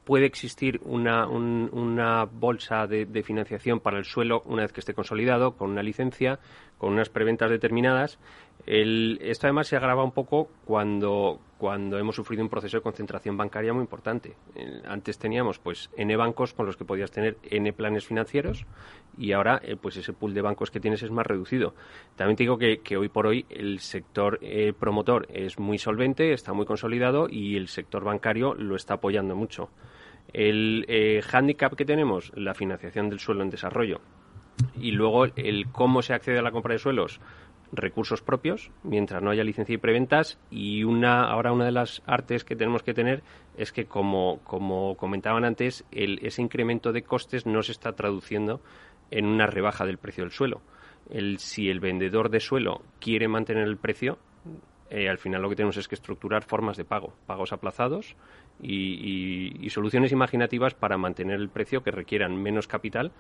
puede 0.05 0.27
existir 0.27 0.81
una, 0.85 1.27
una 1.27 2.25
bolsa 2.25 2.87
de, 2.87 3.07
de, 3.07 3.23
financiación 3.23 3.81
para 3.81 3.99
el 3.99 4.05
suelo 4.05 4.43
una 4.47 4.63
vez 4.63 4.73
que 4.73 4.81
esté 4.81 4.95
consolidado, 4.95 5.57
con 5.57 5.71
una 5.71 5.83
licencia, 5.83 6.39
con 6.79 6.93
unas 6.93 7.09
preventas 7.09 7.51
determinadas, 7.51 8.19
el, 8.67 9.19
esto 9.21 9.47
además 9.47 9.69
se 9.69 9.77
agrava 9.77 10.05
un 10.05 10.13
poco 10.13 10.49
cuando, 10.65 11.39
cuando 11.59 11.99
hemos 11.99 12.17
sufrido 12.17 12.43
un 12.43 12.49
proceso 12.49 12.79
de 12.79 12.83
concentración 12.83 13.37
bancaria 13.37 13.75
muy 13.75 13.83
importante. 13.83 14.37
antes 14.87 15.19
teníamos 15.19 15.59
pues 15.59 15.91
N 15.97 16.17
bancos 16.17 16.55
con 16.55 16.65
los 16.65 16.77
que 16.77 16.85
podías 16.85 17.11
tener 17.11 17.37
N 17.51 17.73
planes 17.75 18.07
financieros 18.07 18.65
y 19.19 19.33
ahora 19.33 19.61
eh, 19.63 19.77
pues 19.77 19.99
ese 19.99 20.15
pool 20.15 20.33
de 20.33 20.41
bancos 20.41 20.71
que 20.71 20.81
tienes 20.81 21.03
es 21.03 21.11
más 21.11 21.27
reducido. 21.27 21.75
También 22.17 22.37
te 22.37 22.45
digo 22.45 22.57
que, 22.57 22.97
hoy 22.97 23.09
por 23.09 23.27
hoy 23.27 23.45
el 23.51 23.81
sector 23.81 24.39
eh, 24.41 24.73
promotor 24.79 25.27
es 25.31 25.59
muy 25.59 25.77
solvente, 25.79 26.33
está 26.33 26.55
muy 26.55 26.65
consolidado 26.65 27.29
y 27.29 27.57
el 27.57 27.69
sector 27.69 28.03
bancario 28.03 28.55
lo 28.55 28.77
está 28.77 28.95
apoyando 28.95 29.37
mucho. 29.37 29.69
El 30.33 30.87
eh, 30.89 31.21
hándicap 31.23 31.75
que 31.75 31.85
tenemos, 31.85 32.33
la 32.35 32.55
financiación 32.55 33.11
del 33.11 33.21
suelo 33.21 33.43
en 33.43 33.51
desarrollo 33.51 34.01
y 34.79 34.93
luego 34.93 35.27
el 35.37 35.67
cómo 35.73 36.03
se 36.03 36.15
accede 36.15 36.39
a 36.39 36.43
la 36.43 36.53
compra 36.53 36.75
de 36.75 36.79
suelos 36.79 37.21
recursos 37.75 38.23
propios 38.23 38.71
mientras 38.83 39.23
no 39.23 39.31
haya 39.31 39.45
licencia 39.45 39.75
y 39.75 39.79
preventas 39.79 40.39
y 40.51 40.85
una 40.85 41.25
ahora 41.25 41.53
una 41.53 41.65
de 41.65 41.73
las 41.73 42.03
artes 42.07 42.45
que 42.45 42.57
tenemos 42.57 42.83
que 42.83 42.95
tener 42.95 43.23
es 43.57 43.73
que 43.73 43.87
como, 43.87 44.41
como 44.45 44.97
comentaban 44.97 45.45
antes 45.45 45.85
el, 45.91 46.21
ese 46.23 46.43
incremento 46.43 46.93
de 46.93 47.03
costes 47.03 47.47
no 47.47 47.63
se 47.63 47.73
está 47.73 47.93
traduciendo 47.93 48.61
en 49.11 49.27
una 49.27 49.47
rebaja 49.47 49.85
del 49.85 49.99
precio 49.99 50.25
del 50.25 50.33
suelo. 50.33 50.61
El, 51.11 51.39
si 51.39 51.69
el 51.69 51.81
vendedor 51.81 52.31
de 52.31 52.41
suelo 52.41 52.83
quiere 52.99 53.29
mantener 53.29 53.65
el 53.65 53.77
precio 53.77 54.19
eh, 54.91 55.09
al 55.09 55.19
final 55.19 55.43
lo 55.43 55.49
que 55.49 55.57
tenemos 55.57 55.77
es 55.77 55.89
que 55.89 55.95
estructurar 55.95 56.45
formas 56.45 56.77
de 56.77 56.85
pago, 56.85 57.15
pagos 57.27 57.53
aplazados 57.53 58.17
y, 58.61 59.69
soluciones 59.71 60.13
imaginativas 60.13 60.75
para 60.75 60.97
mantener 60.97 61.41
el 61.41 61.49
precio 61.49 61.83
que 61.83 61.91
requieran 61.91 62.41
menos 62.41 62.69
capital, 62.69 63.11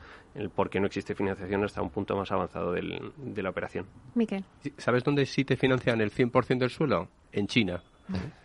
porque 0.54 0.78
no 0.78 0.86
existe 0.86 1.14
financiación 1.14 1.64
hasta 1.64 1.82
un 1.82 1.90
punto 1.90 2.16
más 2.16 2.30
avanzado 2.30 2.72
de 2.72 3.42
la 3.42 3.50
operación. 3.50 3.86
Miquel. 4.14 4.44
¿Sabes 4.78 5.02
dónde 5.02 5.26
sí 5.26 5.44
te 5.44 5.56
financian 5.56 6.00
el 6.00 6.12
100% 6.12 6.58
del 6.58 6.70
suelo? 6.70 7.08
En 7.32 7.48
China. 7.48 7.82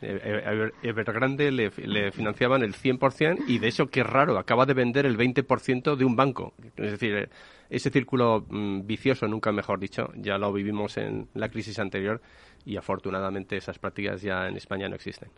Eh, 0.02 0.20
eh, 0.24 0.72
Evergrande 0.84 1.52
le, 1.52 1.70
le, 1.86 2.12
financiaban 2.12 2.64
el 2.64 2.74
100% 2.74 3.44
y 3.48 3.60
de 3.60 3.68
eso, 3.68 3.88
qué 3.88 4.04
raro, 4.04 4.38
acaba 4.38 4.66
de 4.66 4.74
vender 4.74 5.06
el 5.06 5.18
20% 5.18 5.96
de 5.96 6.06
un 6.06 6.16
banco. 6.16 6.54
Es 6.78 6.92
decir, 6.92 7.30
ese 7.70 7.90
círculo 7.90 8.46
mm, 8.50 8.86
vicioso, 8.86 9.28
nunca 9.28 9.52
mejor 9.52 9.80
dicho, 9.80 10.12
ya 10.16 10.38
lo 10.38 10.54
vivimos 10.54 10.98
en 10.98 11.28
la 11.34 11.50
crisis 11.50 11.78
anterior 11.80 12.22
y 12.66 12.78
afortunadamente 12.78 13.58
esas 13.58 13.80
prácticas 13.80 14.22
ya 14.22 14.48
en 14.48 14.58
España 14.58 14.88
no 14.90 14.96
existen. 14.96 15.30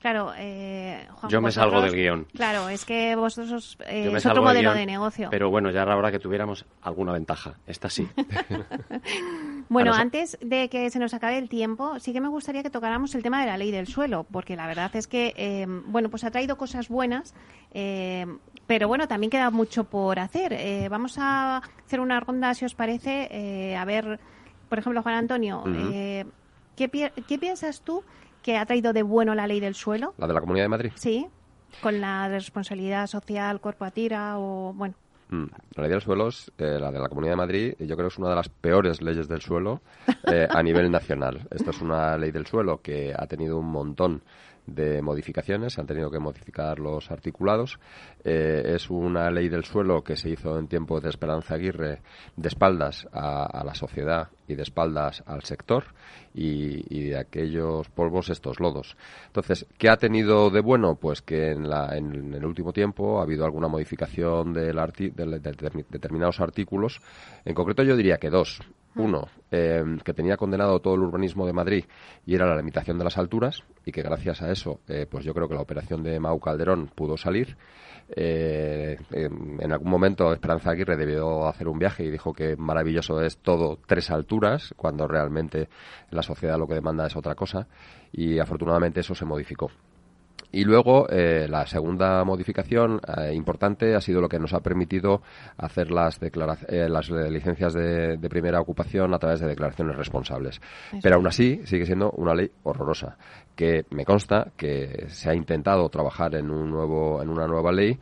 Claro, 0.00 0.32
eh, 0.36 1.06
yo 1.28 1.40
me 1.40 1.52
salgo 1.52 1.80
del 1.80 1.94
guion. 1.94 2.26
Claro, 2.34 2.68
es 2.68 2.84
que 2.84 3.14
vosotros 3.16 3.78
eh, 3.86 4.12
es 4.14 4.26
otro 4.26 4.42
modelo 4.42 4.74
de 4.74 4.84
negocio. 4.84 5.28
Pero 5.30 5.48
bueno, 5.50 5.70
ya 5.70 5.82
era 5.82 5.96
hora 5.96 6.10
que 6.10 6.18
tuviéramos 6.18 6.66
alguna 6.82 7.12
ventaja. 7.12 7.54
Esta 7.66 7.88
sí. 7.88 8.08
bueno, 9.68 9.94
antes 9.94 10.36
de 10.40 10.68
que 10.68 10.90
se 10.90 10.98
nos 10.98 11.14
acabe 11.14 11.38
el 11.38 11.48
tiempo, 11.48 11.98
sí 12.00 12.12
que 12.12 12.20
me 12.20 12.28
gustaría 12.28 12.62
que 12.62 12.70
tocáramos 12.70 13.14
el 13.14 13.22
tema 13.22 13.40
de 13.40 13.46
la 13.46 13.56
ley 13.56 13.70
del 13.70 13.86
suelo, 13.86 14.26
porque 14.30 14.56
la 14.56 14.66
verdad 14.66 14.94
es 14.96 15.06
que, 15.06 15.34
eh, 15.36 15.66
bueno, 15.68 16.10
pues 16.10 16.24
ha 16.24 16.30
traído 16.30 16.56
cosas 16.56 16.88
buenas, 16.88 17.34
eh, 17.72 18.26
pero 18.66 18.88
bueno, 18.88 19.08
también 19.08 19.30
queda 19.30 19.50
mucho 19.50 19.84
por 19.84 20.18
hacer. 20.18 20.52
Eh, 20.52 20.88
vamos 20.90 21.16
a 21.18 21.62
hacer 21.86 22.00
una 22.00 22.20
ronda, 22.20 22.54
si 22.54 22.64
os 22.64 22.74
parece, 22.74 23.76
a 23.76 23.84
ver 23.84 24.18
por 24.72 24.78
ejemplo, 24.78 25.02
Juan 25.02 25.16
Antonio, 25.16 25.64
eh, 25.66 26.24
¿qué, 26.76 26.88
piensas 27.38 27.82
tú 27.82 28.02
que 28.42 28.56
ha 28.56 28.64
traído 28.64 28.94
de 28.94 29.02
bueno 29.02 29.34
la 29.34 29.46
ley 29.46 29.60
del 29.60 29.74
suelo? 29.74 30.14
¿La 30.16 30.26
de 30.26 30.32
la 30.32 30.40
Comunidad 30.40 30.64
de 30.64 30.68
Madrid? 30.70 30.92
Sí, 30.94 31.26
con 31.82 32.00
la 32.00 32.26
responsabilidad 32.28 33.06
social 33.06 33.60
corporativa 33.60 34.38
o, 34.38 34.72
bueno. 34.72 34.94
Mm, 35.28 35.44
la 35.74 35.82
ley 35.82 35.90
del 35.90 36.00
suelo, 36.00 36.28
es, 36.28 36.50
eh, 36.56 36.78
la 36.80 36.90
de 36.90 37.00
la 37.00 37.10
Comunidad 37.10 37.32
de 37.32 37.36
Madrid, 37.36 37.74
yo 37.80 37.96
creo 37.96 38.08
que 38.08 38.14
es 38.14 38.18
una 38.18 38.30
de 38.30 38.36
las 38.36 38.48
peores 38.48 39.02
leyes 39.02 39.28
del 39.28 39.42
suelo 39.42 39.82
eh, 40.32 40.48
a 40.48 40.62
nivel 40.62 40.90
nacional. 40.90 41.46
Esto 41.50 41.70
es 41.70 41.82
una 41.82 42.16
ley 42.16 42.30
del 42.30 42.46
suelo 42.46 42.80
que 42.80 43.12
ha 43.14 43.26
tenido 43.26 43.58
un 43.58 43.70
montón 43.70 44.22
de 44.66 45.02
modificaciones, 45.02 45.72
se 45.72 45.80
han 45.80 45.86
tenido 45.86 46.10
que 46.10 46.18
modificar 46.18 46.78
los 46.78 47.10
articulados. 47.10 47.78
Eh, 48.24 48.74
es 48.74 48.90
una 48.90 49.30
ley 49.30 49.48
del 49.48 49.64
suelo 49.64 50.02
que 50.02 50.16
se 50.16 50.30
hizo 50.30 50.58
en 50.58 50.68
tiempo 50.68 51.00
de 51.00 51.08
Esperanza 51.08 51.54
Aguirre 51.54 52.00
de 52.36 52.48
espaldas 52.48 53.06
a, 53.12 53.62
la 53.64 53.74
sociedad 53.74 54.28
y 54.46 54.54
de 54.54 54.62
espaldas 54.62 55.22
al 55.26 55.42
sector 55.42 55.84
y, 56.34 57.08
de 57.08 57.18
aquellos 57.18 57.88
polvos 57.90 58.30
estos 58.30 58.60
lodos. 58.60 58.96
Entonces, 59.26 59.66
¿qué 59.78 59.88
ha 59.88 59.96
tenido 59.96 60.50
de 60.50 60.60
bueno? 60.60 60.94
Pues 60.96 61.22
que 61.22 61.50
en, 61.50 61.68
la, 61.68 61.96
en, 61.96 62.34
el 62.34 62.44
último 62.44 62.72
tiempo 62.72 63.18
ha 63.18 63.22
habido 63.22 63.44
alguna 63.44 63.68
modificación 63.68 64.52
de 64.52 64.72
determinados 65.90 66.40
artículos. 66.40 67.00
En 67.44 67.54
concreto 67.54 67.82
yo 67.82 67.96
diría 67.96 68.18
que 68.18 68.30
dos. 68.30 68.60
Uno, 68.94 69.26
eh, 69.50 69.82
que 70.04 70.12
tenía 70.12 70.36
condenado 70.36 70.80
todo 70.80 70.94
el 70.94 71.00
urbanismo 71.00 71.46
de 71.46 71.54
Madrid 71.54 71.84
y 72.26 72.34
era 72.34 72.46
la 72.46 72.56
limitación 72.56 72.98
de 72.98 73.04
las 73.04 73.16
alturas 73.16 73.62
y 73.86 73.92
que 73.92 74.02
gracias 74.02 74.42
a 74.42 74.50
eso, 74.50 74.80
eh, 74.86 75.06
pues 75.10 75.24
yo 75.24 75.32
creo 75.32 75.48
que 75.48 75.54
la 75.54 75.62
operación 75.62 76.02
de 76.02 76.20
Mau 76.20 76.38
Calderón 76.38 76.90
pudo 76.94 77.16
salir. 77.16 77.56
Eh, 78.14 78.98
en 79.10 79.72
algún 79.72 79.90
momento 79.90 80.32
Esperanza 80.32 80.70
Aguirre 80.70 80.96
debió 80.96 81.46
hacer 81.46 81.68
un 81.68 81.78
viaje 81.78 82.04
y 82.04 82.10
dijo 82.10 82.34
que 82.34 82.56
maravilloso 82.56 83.22
es 83.22 83.38
todo 83.38 83.78
tres 83.86 84.10
alturas, 84.10 84.74
cuando 84.76 85.08
realmente 85.08 85.70
la 86.10 86.22
sociedad 86.22 86.58
lo 86.58 86.66
que 86.66 86.74
demanda 86.74 87.06
es 87.06 87.16
otra 87.16 87.34
cosa 87.34 87.66
y 88.12 88.38
afortunadamente 88.38 89.00
eso 89.00 89.14
se 89.14 89.24
modificó. 89.24 89.70
Y 90.52 90.64
luego, 90.64 91.08
eh, 91.08 91.46
la 91.48 91.66
segunda 91.66 92.22
modificación 92.24 93.00
eh, 93.16 93.32
importante 93.34 93.94
ha 93.94 94.00
sido 94.02 94.20
lo 94.20 94.28
que 94.28 94.38
nos 94.38 94.52
ha 94.52 94.60
permitido 94.60 95.22
hacer 95.56 95.90
las, 95.90 96.20
eh, 96.22 96.88
las 96.90 97.10
licencias 97.10 97.72
de, 97.72 98.18
primera 98.28 98.60
ocupación 98.60 99.14
a 99.14 99.18
través 99.18 99.40
de 99.40 99.46
declaraciones 99.46 99.96
responsables. 99.96 100.60
Pero 101.02 101.16
aún 101.16 101.26
así, 101.26 101.62
sigue 101.64 101.86
siendo 101.86 102.10
una 102.12 102.34
ley 102.34 102.50
horrorosa, 102.62 103.16
que 103.56 103.86
me 103.90 104.04
consta 104.04 104.52
que 104.56 105.06
se 105.08 105.30
ha 105.30 105.34
intentado 105.34 105.88
trabajar 105.88 106.34
en, 106.34 106.50
un 106.50 106.70
nuevo, 106.70 107.22
en 107.22 107.30
una 107.30 107.46
nueva 107.46 107.72
ley, 107.72 107.98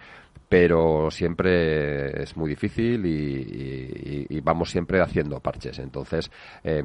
pero 0.50 1.12
siempre 1.12 2.24
es 2.24 2.36
muy 2.36 2.50
difícil 2.50 3.06
y, 3.06 4.40
vamos 4.40 4.70
siempre 4.70 5.00
haciendo 5.00 5.38
parches. 5.38 5.78
Entonces, 5.78 6.28
eh, 6.64 6.82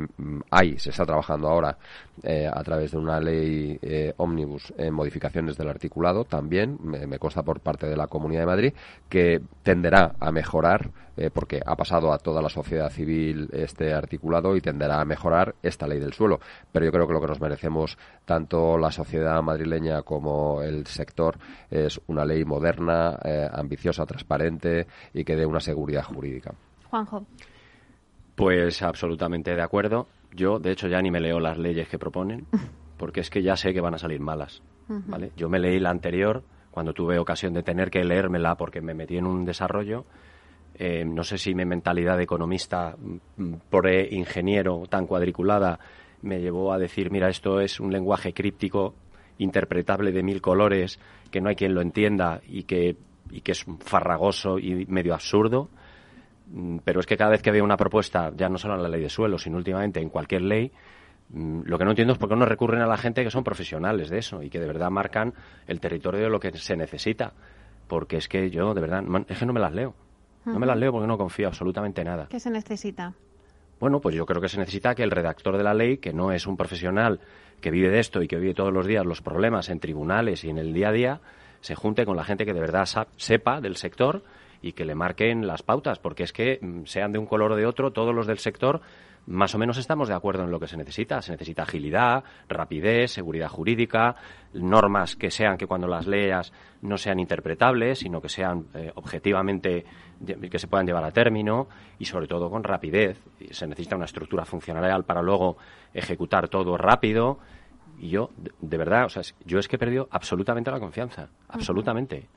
hay, 0.51 0.77
se 0.77 0.91
está 0.91 1.03
trabajando 1.03 1.47
ahora 1.47 1.75
eh, 2.21 2.47
a 2.47 2.61
través 2.61 2.91
de 2.91 2.97
una 2.99 3.19
ley 3.19 3.79
eh, 3.81 4.13
ómnibus 4.17 4.71
en 4.77 4.93
modificaciones 4.93 5.57
del 5.57 5.69
articulado, 5.69 6.25
también 6.25 6.77
me, 6.83 7.17
consta 7.17 7.41
por 7.41 7.59
parte 7.59 7.87
de 7.87 7.97
la 7.97 8.05
Comunidad 8.05 8.41
de 8.41 8.45
Madrid, 8.45 8.73
que 9.09 9.41
tenderá 9.63 10.13
a 10.19 10.31
mejorar 10.31 10.91
eh, 11.17 11.29
porque 11.33 11.61
ha 11.65 11.75
pasado 11.75 12.11
a 12.11 12.17
toda 12.17 12.41
la 12.41 12.49
sociedad 12.49 12.89
civil 12.89 13.49
este 13.53 13.93
articulado 13.93 14.55
y 14.55 14.61
tenderá 14.61 15.01
a 15.01 15.05
mejorar 15.05 15.55
esta 15.61 15.87
ley 15.87 15.99
del 15.99 16.13
suelo. 16.13 16.39
Pero 16.71 16.85
yo 16.85 16.91
creo 16.91 17.07
que 17.07 17.13
lo 17.13 17.21
que 17.21 17.27
nos 17.27 17.41
merecemos 17.41 17.97
tanto 18.25 18.77
la 18.77 18.91
sociedad 18.91 19.41
madrileña 19.41 20.01
como 20.01 20.61
el 20.61 20.85
sector 20.87 21.37
es 21.69 21.99
una 22.07 22.25
ley 22.25 22.45
moderna, 22.45 23.17
eh, 23.23 23.47
ambiciosa, 23.51 24.05
transparente 24.05 24.87
y 25.13 25.23
que 25.23 25.35
dé 25.35 25.45
una 25.45 25.59
seguridad 25.59 26.03
jurídica. 26.03 26.53
Juanjo. 26.89 27.25
Pues 28.35 28.81
absolutamente 28.81 29.55
de 29.55 29.61
acuerdo. 29.61 30.07
yo, 30.33 30.59
de 30.59 30.71
hecho, 30.71 30.87
ya 30.87 31.01
ni 31.01 31.09
me 31.09 31.21
leo 31.21 31.39
las 31.39 31.57
leyes 31.57 31.87
que 31.87 31.97
proponen, 31.97 32.45
porque 32.97 33.21
es 33.21 33.29
que 33.29 33.41
ya 33.41 33.55
sé 33.55 33.73
que 33.73 33.81
van 33.81 33.93
a 33.93 33.97
salir 33.97 34.19
malas. 34.19 34.61
¿vale? 34.87 35.31
Yo 35.35 35.49
me 35.49 35.59
leí 35.59 35.79
la 35.79 35.89
anterior 35.89 36.43
cuando 36.71 36.93
tuve 36.93 37.17
ocasión 37.17 37.53
de 37.53 37.63
tener 37.63 37.89
que 37.89 38.03
leérmela 38.03 38.55
porque 38.55 38.81
me 38.81 38.93
metí 38.93 39.17
en 39.17 39.25
un 39.25 39.45
desarrollo. 39.45 40.05
Eh, 40.77 41.05
no 41.05 41.23
sé 41.23 41.37
si 41.37 41.55
mi 41.55 41.63
mentalidad 41.63 42.17
de 42.17 42.23
economista 42.23 42.95
mm, 42.97 43.53
por 43.69 43.87
ingeniero 43.89 44.83
tan 44.89 45.07
cuadriculada 45.07 45.79
me 46.21 46.39
llevó 46.39 46.73
a 46.73 46.77
decir, 46.77 47.11
mira, 47.11 47.29
esto 47.29 47.61
es 47.61 47.79
un 47.79 47.91
lenguaje 47.91 48.33
críptico, 48.33 48.95
interpretable 49.37 50.11
de 50.11 50.23
mil 50.23 50.41
colores, 50.41 50.99
que 51.31 51.39
no 51.39 51.49
hay 51.49 51.55
quien 51.55 51.73
lo 51.73 51.81
entienda 51.81 52.41
y 52.47 52.63
que, 52.63 52.97
y 53.31 53.41
que 53.41 53.51
es 53.53 53.65
farragoso 53.79 54.59
y 54.59 54.85
medio 54.87 55.13
absurdo. 55.13 55.69
Mm, 56.47 56.79
pero 56.83 56.99
es 56.99 57.05
que 57.05 57.17
cada 57.17 57.31
vez 57.31 57.41
que 57.41 57.51
veo 57.51 57.63
una 57.63 57.77
propuesta, 57.77 58.31
ya 58.35 58.49
no 58.49 58.57
solo 58.57 58.75
en 58.75 58.83
la 58.83 58.89
ley 58.89 59.01
de 59.01 59.09
suelo, 59.09 59.37
sino 59.37 59.57
últimamente 59.57 59.99
en 60.01 60.09
cualquier 60.09 60.41
ley, 60.41 60.71
mm, 61.29 61.61
lo 61.65 61.77
que 61.77 61.85
no 61.85 61.91
entiendo 61.91 62.13
es 62.13 62.19
por 62.19 62.29
qué 62.29 62.35
no 62.35 62.45
recurren 62.45 62.81
a 62.81 62.87
la 62.87 62.97
gente 62.97 63.23
que 63.23 63.31
son 63.31 63.43
profesionales 63.43 64.09
de 64.09 64.17
eso 64.19 64.43
y 64.43 64.49
que 64.49 64.59
de 64.59 64.67
verdad 64.67 64.89
marcan 64.89 65.33
el 65.67 65.79
territorio 65.79 66.21
de 66.21 66.29
lo 66.29 66.39
que 66.39 66.51
se 66.57 66.75
necesita. 66.75 67.33
Porque 67.87 68.17
es 68.17 68.27
que 68.27 68.49
yo, 68.49 68.73
de 68.73 68.81
verdad, 68.81 69.03
es 69.27 69.37
que 69.37 69.45
no 69.45 69.53
me 69.53 69.59
las 69.59 69.73
leo. 69.73 69.93
No 70.45 70.59
me 70.59 70.65
las 70.65 70.77
leo 70.77 70.91
porque 70.91 71.07
no 71.07 71.17
confío 71.17 71.47
absolutamente 71.47 72.03
nada. 72.03 72.27
¿Qué 72.29 72.39
se 72.39 72.49
necesita? 72.49 73.13
Bueno, 73.79 73.99
pues 73.99 74.15
yo 74.15 74.25
creo 74.25 74.41
que 74.41 74.49
se 74.49 74.57
necesita 74.57 74.95
que 74.95 75.03
el 75.03 75.11
redactor 75.11 75.57
de 75.57 75.63
la 75.63 75.73
ley, 75.73 75.97
que 75.97 76.13
no 76.13 76.31
es 76.31 76.47
un 76.47 76.55
profesional 76.55 77.19
que 77.61 77.71
vive 77.71 77.89
de 77.89 77.99
esto 77.99 78.21
y 78.21 78.27
que 78.27 78.37
vive 78.37 78.53
todos 78.53 78.71
los 78.71 78.85
días 78.85 79.05
los 79.05 79.21
problemas 79.21 79.69
en 79.69 79.79
tribunales 79.79 80.43
y 80.43 80.49
en 80.49 80.57
el 80.57 80.73
día 80.73 80.89
a 80.89 80.91
día, 80.91 81.21
se 81.61 81.75
junte 81.75 82.05
con 82.05 82.15
la 82.15 82.23
gente 82.23 82.45
que 82.45 82.53
de 82.53 82.59
verdad 82.59 82.87
sepa 83.17 83.59
del 83.59 83.75
sector 83.75 84.23
y 84.61 84.73
que 84.73 84.85
le 84.85 84.95
marquen 84.95 85.45
las 85.45 85.61
pautas, 85.61 85.99
porque 85.99 86.23
es 86.23 86.31
que 86.31 86.59
mm, 86.61 86.85
sean 86.85 87.11
de 87.11 87.19
un 87.19 87.25
color 87.25 87.51
o 87.51 87.55
de 87.55 87.65
otro, 87.65 87.91
todos 87.91 88.15
los 88.15 88.27
del 88.27 88.39
sector 88.39 88.81
más 89.27 89.55
o 89.55 89.57
menos 89.57 89.77
estamos 89.77 90.07
de 90.07 90.13
acuerdo 90.13 90.43
en 90.43 90.51
lo 90.51 90.59
que 90.59 90.67
se 90.67 90.77
necesita. 90.77 91.21
Se 91.21 91.31
necesita 91.31 91.63
agilidad, 91.63 92.23
rapidez, 92.47 93.11
seguridad 93.11 93.49
jurídica, 93.49 94.15
normas 94.53 95.15
que 95.15 95.31
sean 95.31 95.57
que 95.57 95.67
cuando 95.67 95.87
las 95.87 96.07
leas 96.07 96.53
no 96.81 96.97
sean 96.97 97.19
interpretables, 97.19 97.99
sino 97.99 98.21
que 98.21 98.29
sean 98.29 98.67
eh, 98.73 98.91
objetivamente 98.95 99.85
que 100.49 100.59
se 100.59 100.67
puedan 100.67 100.85
llevar 100.85 101.03
a 101.03 101.11
término 101.11 101.67
y 101.99 102.05
sobre 102.05 102.27
todo 102.27 102.49
con 102.49 102.63
rapidez. 102.63 103.21
Se 103.51 103.67
necesita 103.67 103.95
una 103.95 104.05
estructura 104.05 104.45
funcional 104.45 105.03
para 105.03 105.21
luego 105.21 105.57
ejecutar 105.93 106.47
todo 106.47 106.77
rápido. 106.77 107.39
Y 107.97 108.09
yo, 108.09 108.29
de, 108.61 108.77
verdad, 108.77 109.05
o 109.05 109.09
sea, 109.09 109.23
yo 109.45 109.59
es 109.59 109.67
que 109.67 109.77
he 109.77 109.79
perdido 109.79 110.07
absolutamente 110.11 110.69
la 110.69 110.79
confianza, 110.79 111.29
absolutamente. 111.47 112.27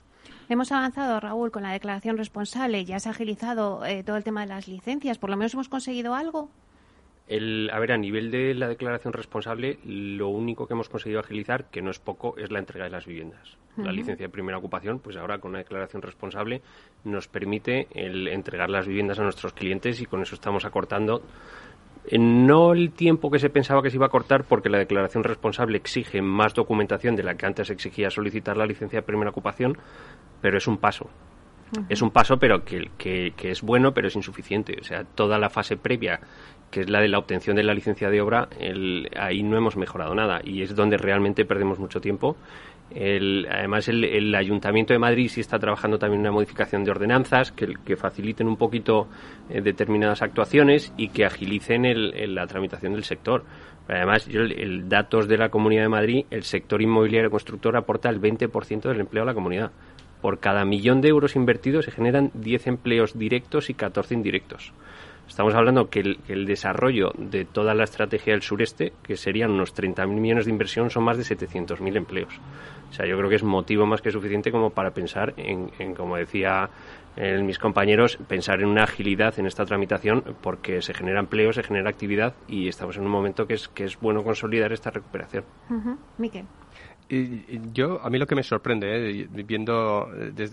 Hemos 0.48 0.72
avanzado, 0.72 1.20
Raúl, 1.20 1.50
con 1.50 1.62
la 1.62 1.72
declaración 1.72 2.16
responsable, 2.16 2.84
ya 2.84 3.00
se 3.00 3.08
ha 3.08 3.12
agilizado 3.12 3.84
eh, 3.84 4.02
todo 4.02 4.16
el 4.16 4.24
tema 4.24 4.42
de 4.42 4.46
las 4.46 4.66
licencias, 4.66 5.18
por 5.18 5.30
lo 5.30 5.36
menos 5.36 5.52
hemos 5.52 5.68
conseguido 5.68 6.14
algo. 6.14 6.48
El, 7.28 7.70
a 7.72 7.78
ver, 7.78 7.92
a 7.92 7.98
nivel 7.98 8.30
de 8.30 8.54
la 8.54 8.68
declaración 8.68 9.12
responsable, 9.12 9.78
lo 9.84 10.28
único 10.28 10.66
que 10.66 10.72
hemos 10.72 10.88
conseguido 10.88 11.20
agilizar, 11.20 11.66
que 11.70 11.82
no 11.82 11.90
es 11.90 11.98
poco, 11.98 12.36
es 12.38 12.50
la 12.50 12.58
entrega 12.58 12.86
de 12.86 12.90
las 12.90 13.06
viviendas. 13.06 13.58
La 13.76 13.92
licencia 13.92 14.26
de 14.26 14.32
primera 14.32 14.58
ocupación, 14.58 14.98
pues 14.98 15.16
ahora 15.16 15.38
con 15.38 15.50
una 15.50 15.58
declaración 15.58 16.02
responsable 16.02 16.62
nos 17.04 17.28
permite 17.28 17.86
el 17.92 18.26
entregar 18.26 18.70
las 18.70 18.88
viviendas 18.88 19.20
a 19.20 19.22
nuestros 19.22 19.52
clientes 19.52 20.00
y 20.00 20.06
con 20.06 20.20
eso 20.20 20.34
estamos 20.34 20.64
acortando 20.64 21.22
no 22.16 22.72
el 22.72 22.92
tiempo 22.92 23.30
que 23.30 23.38
se 23.38 23.50
pensaba 23.50 23.82
que 23.82 23.90
se 23.90 23.96
iba 23.96 24.06
a 24.06 24.10
cortar 24.10 24.44
porque 24.44 24.70
la 24.70 24.78
declaración 24.78 25.24
responsable 25.24 25.76
exige 25.76 26.22
más 26.22 26.54
documentación 26.54 27.16
de 27.16 27.22
la 27.22 27.34
que 27.34 27.44
antes 27.44 27.68
exigía 27.68 28.10
solicitar 28.10 28.56
la 28.56 28.64
licencia 28.64 29.00
de 29.00 29.06
primera 29.06 29.30
ocupación, 29.30 29.76
pero 30.40 30.56
es 30.56 30.66
un 30.66 30.78
paso. 30.78 31.10
Es 31.90 32.00
un 32.00 32.10
paso, 32.10 32.38
pero 32.38 32.64
que, 32.64 32.90
que, 32.96 33.50
es 33.50 33.60
bueno, 33.60 33.92
pero 33.92 34.08
es 34.08 34.16
insuficiente. 34.16 34.78
O 34.80 34.84
sea, 34.84 35.04
toda 35.04 35.38
la 35.38 35.50
fase 35.50 35.76
previa, 35.76 36.18
que 36.70 36.80
es 36.80 36.90
la 36.90 37.00
de 37.00 37.08
la 37.08 37.18
obtención 37.18 37.56
de 37.56 37.62
la 37.62 37.74
licencia 37.74 38.10
de 38.10 38.20
obra, 38.20 38.48
ahí 39.18 39.42
no 39.42 39.56
hemos 39.56 39.76
mejorado 39.76 40.14
nada 40.14 40.40
y 40.44 40.62
es 40.62 40.74
donde 40.74 40.96
realmente 40.96 41.44
perdemos 41.44 41.78
mucho 41.78 42.00
tiempo. 42.00 42.36
además, 42.90 43.88
el, 43.88 44.34
Ayuntamiento 44.34 44.92
de 44.92 44.98
Madrid 44.98 45.28
sí 45.28 45.40
está 45.40 45.58
trabajando 45.58 45.98
también 45.98 46.20
una 46.20 46.32
modificación 46.32 46.84
de 46.84 46.90
ordenanzas 46.90 47.52
que, 47.52 47.74
que 47.84 47.96
faciliten 47.96 48.46
un 48.46 48.56
poquito 48.56 49.08
eh, 49.50 49.60
determinadas 49.60 50.22
actuaciones 50.22 50.92
y 50.96 51.08
que 51.08 51.24
agilicen 51.24 52.34
la 52.34 52.46
tramitación 52.46 52.92
del 52.92 53.04
sector. 53.04 53.44
Además, 53.88 54.28
el, 54.28 54.88
datos 54.88 55.28
de 55.28 55.38
la 55.38 55.48
Comunidad 55.48 55.82
de 55.82 55.88
Madrid, 55.88 56.26
el 56.30 56.42
sector 56.42 56.82
inmobiliario 56.82 57.30
constructor 57.30 57.74
aporta 57.76 58.10
el 58.10 58.20
20% 58.20 58.82
del 58.82 59.00
empleo 59.00 59.22
a 59.22 59.26
la 59.26 59.34
comunidad 59.34 59.70
por 60.20 60.40
cada 60.40 60.64
millón 60.64 61.00
de 61.00 61.08
euros 61.08 61.36
invertidos 61.36 61.84
se 61.84 61.90
generan 61.90 62.30
10 62.34 62.66
empleos 62.66 63.18
directos 63.18 63.70
y 63.70 63.74
14 63.74 64.14
indirectos. 64.14 64.72
Estamos 65.28 65.54
hablando 65.54 65.88
que 65.88 66.00
el, 66.00 66.46
desarrollo 66.46 67.12
de 67.16 67.44
toda 67.44 67.74
la 67.74 67.84
estrategia 67.84 68.32
del 68.32 68.42
sureste, 68.42 68.92
que 69.02 69.16
serían 69.16 69.52
unos 69.52 69.74
30.000 69.74 70.08
millones 70.08 70.46
de 70.46 70.50
inversión, 70.50 70.90
son 70.90 71.04
más 71.04 71.16
de 71.16 71.22
700.000 71.22 71.96
empleos. 71.96 72.40
O 72.90 72.92
sea, 72.92 73.06
yo 73.06 73.16
creo 73.16 73.28
que 73.28 73.36
es 73.36 73.44
motivo 73.44 73.86
más 73.86 74.00
que 74.00 74.10
suficiente 74.10 74.50
como 74.50 74.70
para 74.70 74.90
pensar 74.90 75.34
en, 75.36 75.94
como 75.94 76.16
decía 76.16 76.70
eh, 77.16 77.40
mis 77.42 77.58
compañeros, 77.58 78.18
pensar 78.26 78.60
en 78.60 78.68
una 78.68 78.84
agilidad 78.84 79.38
en 79.38 79.46
esta 79.46 79.64
tramitación 79.64 80.24
porque 80.40 80.80
se 80.80 80.94
genera 80.94 81.20
empleo, 81.20 81.52
se 81.52 81.62
genera 81.62 81.90
actividad 81.90 82.34
y 82.48 82.66
estamos 82.66 82.96
en 82.96 83.04
un 83.04 83.10
momento 83.10 83.46
que 83.46 83.54
es, 83.54 83.68
que 83.68 83.84
es 83.84 84.00
bueno 84.00 84.24
consolidar 84.24 84.72
esta 84.72 84.90
recuperación. 84.90 85.44
Miquel 86.16 86.46
yo, 87.72 88.00
a 88.02 88.10
mí 88.10 88.18
lo 88.18 88.26
que 88.26 88.34
me 88.34 88.42
sorprende, 88.42 89.22
eh, 89.22 89.28
viendo, 89.44 90.08
eh, 90.14 90.48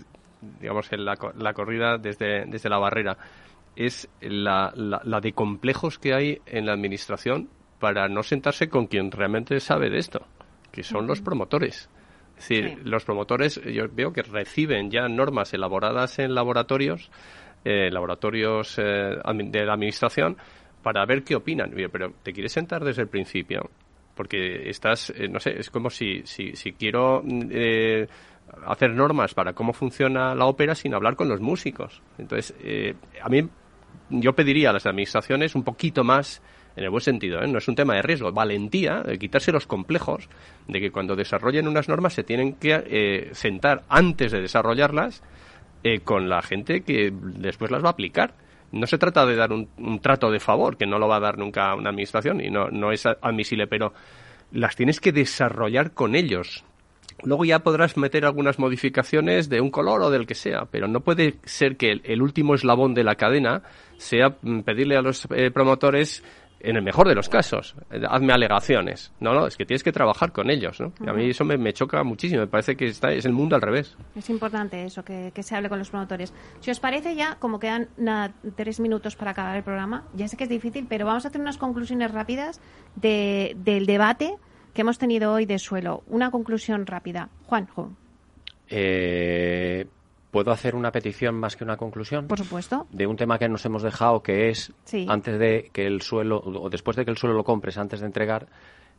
digamos, 0.60 0.90
la, 0.92 1.16
la, 1.36 1.52
corrida 1.52 1.98
desde, 1.98 2.46
desde 2.46 2.68
la 2.68 2.78
barrera, 2.78 3.16
es 3.76 4.08
la, 4.20 4.72
la, 4.74 5.20
de 5.20 5.32
complejos 5.32 5.98
que 5.98 6.14
hay 6.14 6.40
en 6.46 6.66
la 6.66 6.72
administración 6.72 7.50
para 7.78 8.08
no 8.08 8.22
sentarse 8.22 8.68
con 8.68 8.86
quien 8.86 9.10
realmente 9.10 9.60
sabe 9.60 9.90
de 9.90 9.98
esto, 9.98 10.26
que 10.72 10.82
son 10.82 11.06
los 11.06 11.20
promotores. 11.20 11.90
Es 12.38 12.48
decir, 12.48 12.80
los 12.84 13.04
promotores, 13.04 13.60
yo 13.62 13.84
veo 13.92 14.12
que 14.12 14.22
reciben 14.22 14.90
ya 14.90 15.08
normas 15.08 15.54
elaboradas 15.54 16.18
en 16.18 16.34
laboratorios, 16.34 17.10
eh, 17.64 17.90
laboratorios 17.90 18.76
de 18.76 19.64
la 19.64 19.72
administración, 19.72 20.36
para 20.82 21.04
ver 21.06 21.22
qué 21.24 21.34
opinan. 21.36 21.72
Pero 21.92 22.12
te 22.22 22.32
quieres 22.32 22.52
sentar 22.52 22.84
desde 22.84 23.02
el 23.02 23.08
principio 23.08 23.70
porque 24.16 24.68
estás, 24.70 25.10
eh, 25.10 25.28
no 25.28 25.38
sé, 25.38 25.60
es 25.60 25.70
como 25.70 25.90
si, 25.90 26.22
si, 26.24 26.56
si 26.56 26.72
quiero 26.72 27.22
eh, 27.50 28.08
hacer 28.66 28.90
normas 28.92 29.34
para 29.34 29.52
cómo 29.52 29.72
funciona 29.72 30.34
la 30.34 30.46
ópera 30.46 30.74
sin 30.74 30.94
hablar 30.94 31.14
con 31.14 31.28
los 31.28 31.40
músicos. 31.40 32.02
Entonces, 32.18 32.56
eh, 32.60 32.94
a 33.22 33.28
mí 33.28 33.46
yo 34.10 34.34
pediría 34.34 34.70
a 34.70 34.72
las 34.72 34.86
administraciones 34.86 35.54
un 35.54 35.64
poquito 35.64 36.04
más 36.04 36.42
en 36.76 36.84
el 36.84 36.90
buen 36.90 37.00
sentido, 37.00 37.40
no 37.46 37.56
es 37.56 37.68
un 37.68 37.74
tema 37.74 37.94
de 37.94 38.02
riesgo, 38.02 38.30
valentía, 38.32 39.02
de 39.02 39.18
quitarse 39.18 39.50
los 39.50 39.66
complejos 39.66 40.28
de 40.68 40.78
que 40.78 40.90
cuando 40.90 41.16
desarrollen 41.16 41.68
unas 41.68 41.88
normas 41.88 42.12
se 42.12 42.22
tienen 42.22 42.52
que 42.54 43.30
sentar 43.32 43.84
antes 43.88 44.30
de 44.30 44.42
desarrollarlas 44.42 45.22
con 46.04 46.28
la 46.28 46.42
gente 46.42 46.82
que 46.82 47.10
después 47.14 47.70
las 47.70 47.82
va 47.82 47.88
a 47.88 47.92
aplicar 47.92 48.34
no 48.72 48.86
se 48.86 48.98
trata 48.98 49.26
de 49.26 49.36
dar 49.36 49.52
un, 49.52 50.00
trato 50.00 50.30
de 50.30 50.40
favor, 50.40 50.76
que 50.76 50.86
no 50.86 50.98
lo 50.98 51.08
va 51.08 51.16
a 51.16 51.20
dar 51.20 51.38
nunca 51.38 51.74
una 51.74 51.90
administración 51.90 52.40
y 52.40 52.50
no, 52.50 52.68
no 52.70 52.92
es 52.92 53.06
admisible, 53.06 53.66
pero 53.66 53.92
las 54.52 54.76
tienes 54.76 55.00
que 55.00 55.12
desarrollar 55.12 55.92
con 55.92 56.14
ellos. 56.14 56.64
Luego 57.22 57.44
ya 57.44 57.60
podrás 57.60 57.96
meter 57.96 58.26
algunas 58.26 58.58
modificaciones 58.58 59.48
de 59.48 59.60
un 59.60 59.70
color 59.70 60.02
o 60.02 60.10
del 60.10 60.26
que 60.26 60.34
sea, 60.34 60.66
pero 60.70 60.86
no 60.86 61.00
puede 61.00 61.36
ser 61.44 61.76
que 61.76 62.00
el, 62.04 62.22
último 62.22 62.54
eslabón 62.54 62.92
de 62.92 63.04
la 63.04 63.14
cadena 63.14 63.62
sea 63.98 64.36
mm, 64.40 64.60
pedirle 64.60 64.96
a 64.96 65.02
los 65.02 65.26
eh, 65.30 65.50
promotores 65.50 66.22
en 66.60 66.76
el 66.76 66.82
mejor 66.82 67.06
de 67.06 67.14
los 67.14 67.28
casos, 67.28 67.76
eh, 67.90 68.00
hazme 68.08 68.32
alegaciones. 68.32 69.12
No, 69.20 69.34
no, 69.34 69.46
es 69.46 69.56
que 69.56 69.64
tienes 69.64 69.82
que 69.82 69.92
trabajar 69.92 70.32
con 70.32 70.50
ellos, 70.50 70.80
¿no? 70.80 70.92
a 71.06 71.12
mí 71.12 71.30
eso 71.30 71.44
me, 71.44 71.72
choca 71.72 72.02
muchísimo, 72.02 72.40
me 72.40 72.46
parece 72.46 72.76
que 72.76 72.86
está, 72.86 73.12
es 73.12 73.24
el 73.24 73.32
mundo 73.32 73.56
al 73.56 73.62
revés. 73.62 73.96
Es 74.14 74.30
importante 74.30 74.84
eso, 74.84 75.04
que, 75.04 75.32
se 75.38 75.54
hable 75.54 75.68
con 75.68 75.78
los 75.78 75.90
promotores. 75.90 76.32
Si 76.60 76.70
os 76.70 76.80
parece 76.80 77.14
ya, 77.14 77.36
como 77.36 77.58
quedan 77.58 77.88
tres 78.56 78.80
minutos 78.80 79.16
para 79.16 79.32
acabar 79.32 79.56
el 79.56 79.62
programa, 79.62 80.06
ya 80.14 80.28
sé 80.28 80.36
que 80.36 80.44
es 80.44 80.50
difícil, 80.50 80.86
pero 80.88 81.06
vamos 81.06 81.24
a 81.24 81.28
hacer 81.28 81.40
unas 81.40 81.58
conclusiones 81.58 82.10
rápidas 82.10 82.60
del 82.96 83.86
debate 83.86 84.34
que 84.74 84.80
hemos 84.82 84.98
tenido 84.98 85.32
hoy 85.32 85.46
de 85.46 85.58
suelo. 85.58 86.02
Una 86.06 86.30
conclusión 86.30 86.86
rápida. 86.86 87.28
Juanjo. 87.46 87.92
Eh, 88.68 89.86
¿Puedo 90.36 90.50
hacer 90.50 90.74
una 90.74 90.92
petición 90.92 91.34
más 91.34 91.56
que 91.56 91.64
una 91.64 91.78
conclusión? 91.78 92.26
Por 92.26 92.36
supuesto. 92.36 92.86
De 92.90 93.06
un 93.06 93.16
tema 93.16 93.38
que 93.38 93.48
nos 93.48 93.64
hemos 93.64 93.82
dejado, 93.82 94.22
que 94.22 94.50
es 94.50 94.70
antes 95.08 95.38
de 95.38 95.70
que 95.72 95.86
el 95.86 96.02
suelo, 96.02 96.42
o 96.44 96.68
después 96.68 96.94
de 96.94 97.06
que 97.06 97.10
el 97.10 97.16
suelo 97.16 97.34
lo 97.34 97.42
compres, 97.42 97.78
antes 97.78 98.00
de 98.00 98.06
entregar, 98.06 98.46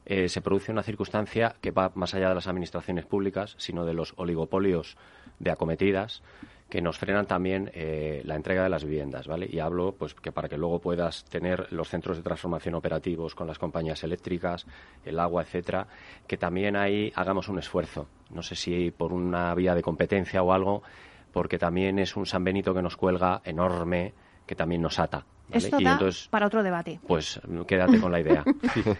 eh, 0.08 0.30
se 0.30 0.42
produce 0.42 0.72
una 0.72 0.82
circunstancia 0.82 1.54
que 1.62 1.70
va 1.70 1.92
más 1.94 2.16
allá 2.16 2.30
de 2.30 2.34
las 2.34 2.48
administraciones 2.48 3.06
públicas, 3.06 3.54
sino 3.60 3.86
de 3.86 3.94
los 3.94 4.16
oligopolios 4.18 4.98
de 5.38 5.52
acometidas 5.52 6.24
que 6.70 6.82
nos 6.82 6.98
frenan 6.98 7.28
también 7.28 7.72
eh, 7.76 8.22
la 8.26 8.36
entrega 8.36 8.64
de 8.64 8.70
las 8.70 8.84
viviendas, 8.84 9.28
¿vale? 9.28 9.48
Y 9.50 9.60
hablo, 9.60 9.94
pues, 9.94 10.16
que 10.16 10.32
para 10.32 10.50
que 10.50 10.58
luego 10.58 10.80
puedas 10.80 11.24
tener 11.26 11.72
los 11.72 11.88
centros 11.88 12.18
de 12.18 12.24
transformación 12.24 12.76
operativos 12.76 13.36
con 13.36 13.48
las 13.48 13.58
compañías 13.60 14.04
eléctricas, 14.04 14.66
el 15.06 15.20
agua, 15.20 15.44
etcétera, 15.44 15.88
que 16.26 16.36
también 16.36 16.76
ahí 16.76 17.12
hagamos 17.16 17.48
un 17.48 17.60
esfuerzo. 17.60 18.08
No 18.32 18.42
sé 18.42 18.56
si 18.56 18.92
por 18.92 19.14
una 19.14 19.54
vía 19.56 19.76
de 19.76 19.82
competencia 19.82 20.44
o 20.44 20.52
algo, 20.52 20.84
porque 21.38 21.60
también 21.60 22.00
es 22.00 22.18
un 22.18 22.26
San 22.26 22.44
Benito 22.44 22.74
que 22.74 22.82
nos 22.82 22.98
cuelga 22.98 23.42
enorme, 23.46 24.12
que 24.44 24.56
también 24.56 24.82
nos 24.82 24.98
ata. 24.98 25.24
Esto 25.52 25.78
da 25.80 26.00
para 26.32 26.48
otro 26.48 26.64
debate. 26.64 27.00
Pues 27.08 27.40
quédate 27.68 28.02
con 28.02 28.12
la 28.12 28.20
idea. 28.20 28.44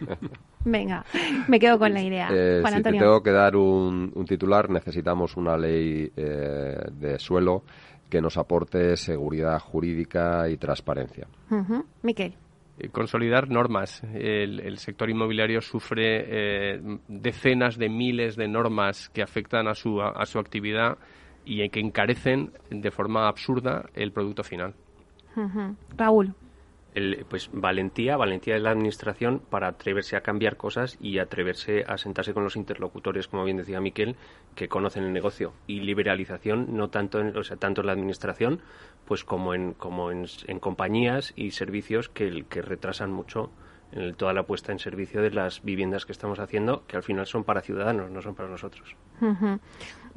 Venga, 0.64 1.04
me 1.48 1.60
quedo 1.60 1.80
con 1.80 1.92
la 1.92 2.04
idea. 2.04 2.30
Eh, 2.32 2.62
si 2.64 2.84
te 2.84 2.92
tengo 2.92 3.24
que 3.24 3.32
dar 3.32 3.56
un, 3.56 4.14
titular, 4.28 4.70
necesitamos 4.70 5.36
una 5.36 5.58
ley 5.58 6.12
eh, 6.16 6.78
de 6.92 7.18
suelo 7.18 7.64
que 8.08 8.22
nos 8.22 8.38
aporte 8.38 8.96
seguridad 8.98 9.60
jurídica 9.60 10.48
y 10.48 10.58
transparencia. 10.58 11.26
Miquel. 12.04 12.36
Eh, 12.80 12.90
consolidar 12.90 13.50
normas. 13.50 14.04
El, 14.14 14.78
sector 14.78 15.10
inmobiliario 15.10 15.62
sufre 15.62 16.76
eh, 16.76 16.82
decenas 17.08 17.78
de 17.78 17.90
miles 17.90 18.36
de 18.36 18.48
normas 18.48 19.10
que 19.10 19.24
afectan 19.24 19.68
a 19.68 19.74
su, 19.74 20.00
a, 20.00 20.24
su 20.28 20.38
actividad 20.38 21.00
y 21.48 21.68
que 21.70 21.80
encarecen 21.80 22.52
de 22.70 22.92
forma 22.92 23.28
absurda 23.28 23.90
el 23.94 24.12
producto 24.12 24.44
final. 24.44 24.74
Raúl 25.96 26.36
pues 27.30 27.50
valentía, 27.54 28.18
valentía 28.18 28.56
de 28.56 28.60
la 28.60 28.72
administración 28.72 29.40
para 29.40 29.68
atreverse 29.68 30.16
a 30.16 30.22
cambiar 30.22 30.58
cosas 30.58 30.98
y 31.00 31.20
atreverse 31.20 31.84
a 31.88 31.98
sentarse 31.98 32.34
con 32.34 32.44
los 32.44 32.56
interlocutores, 32.56 33.28
como 33.28 33.44
bien 33.44 33.58
decía 33.58 33.80
Miquel, 33.80 34.16
que 34.56 34.68
conocen 34.68 35.04
el 35.04 35.14
negocio 35.14 35.54
y 35.68 35.82
liberalización 35.82 36.76
no 36.76 36.90
tanto 36.90 37.20
en, 37.20 37.38
o 37.38 37.44
sea, 37.44 37.58
tanto 37.58 37.82
en 37.82 37.88
la 37.88 37.94
administración, 37.94 38.62
pues 39.06 39.24
como 39.24 39.54
en 39.54 39.74
como 39.74 40.12
en, 40.12 40.26
compañías 40.60 41.34
y 41.36 41.52
servicios 41.52 42.10
que, 42.10 42.46
que 42.50 42.62
retrasan 42.62 43.12
mucho 43.12 43.52
en 43.92 44.16
toda 44.16 44.34
la 44.34 44.44
puesta 44.44 44.72
en 44.72 44.80
servicio 44.80 45.22
de 45.22 45.32
las 45.32 45.64
viviendas 45.64 46.06
que 46.06 46.12
estamos 46.12 46.40
haciendo, 46.40 46.86
que 46.88 46.98
al 46.98 47.04
final 47.04 47.28
son 47.28 47.44
para 47.44 47.62
ciudadanos, 47.62 48.12
no 48.12 48.22
son 48.22 48.36
para 48.36 48.50
nosotros. 48.50 48.96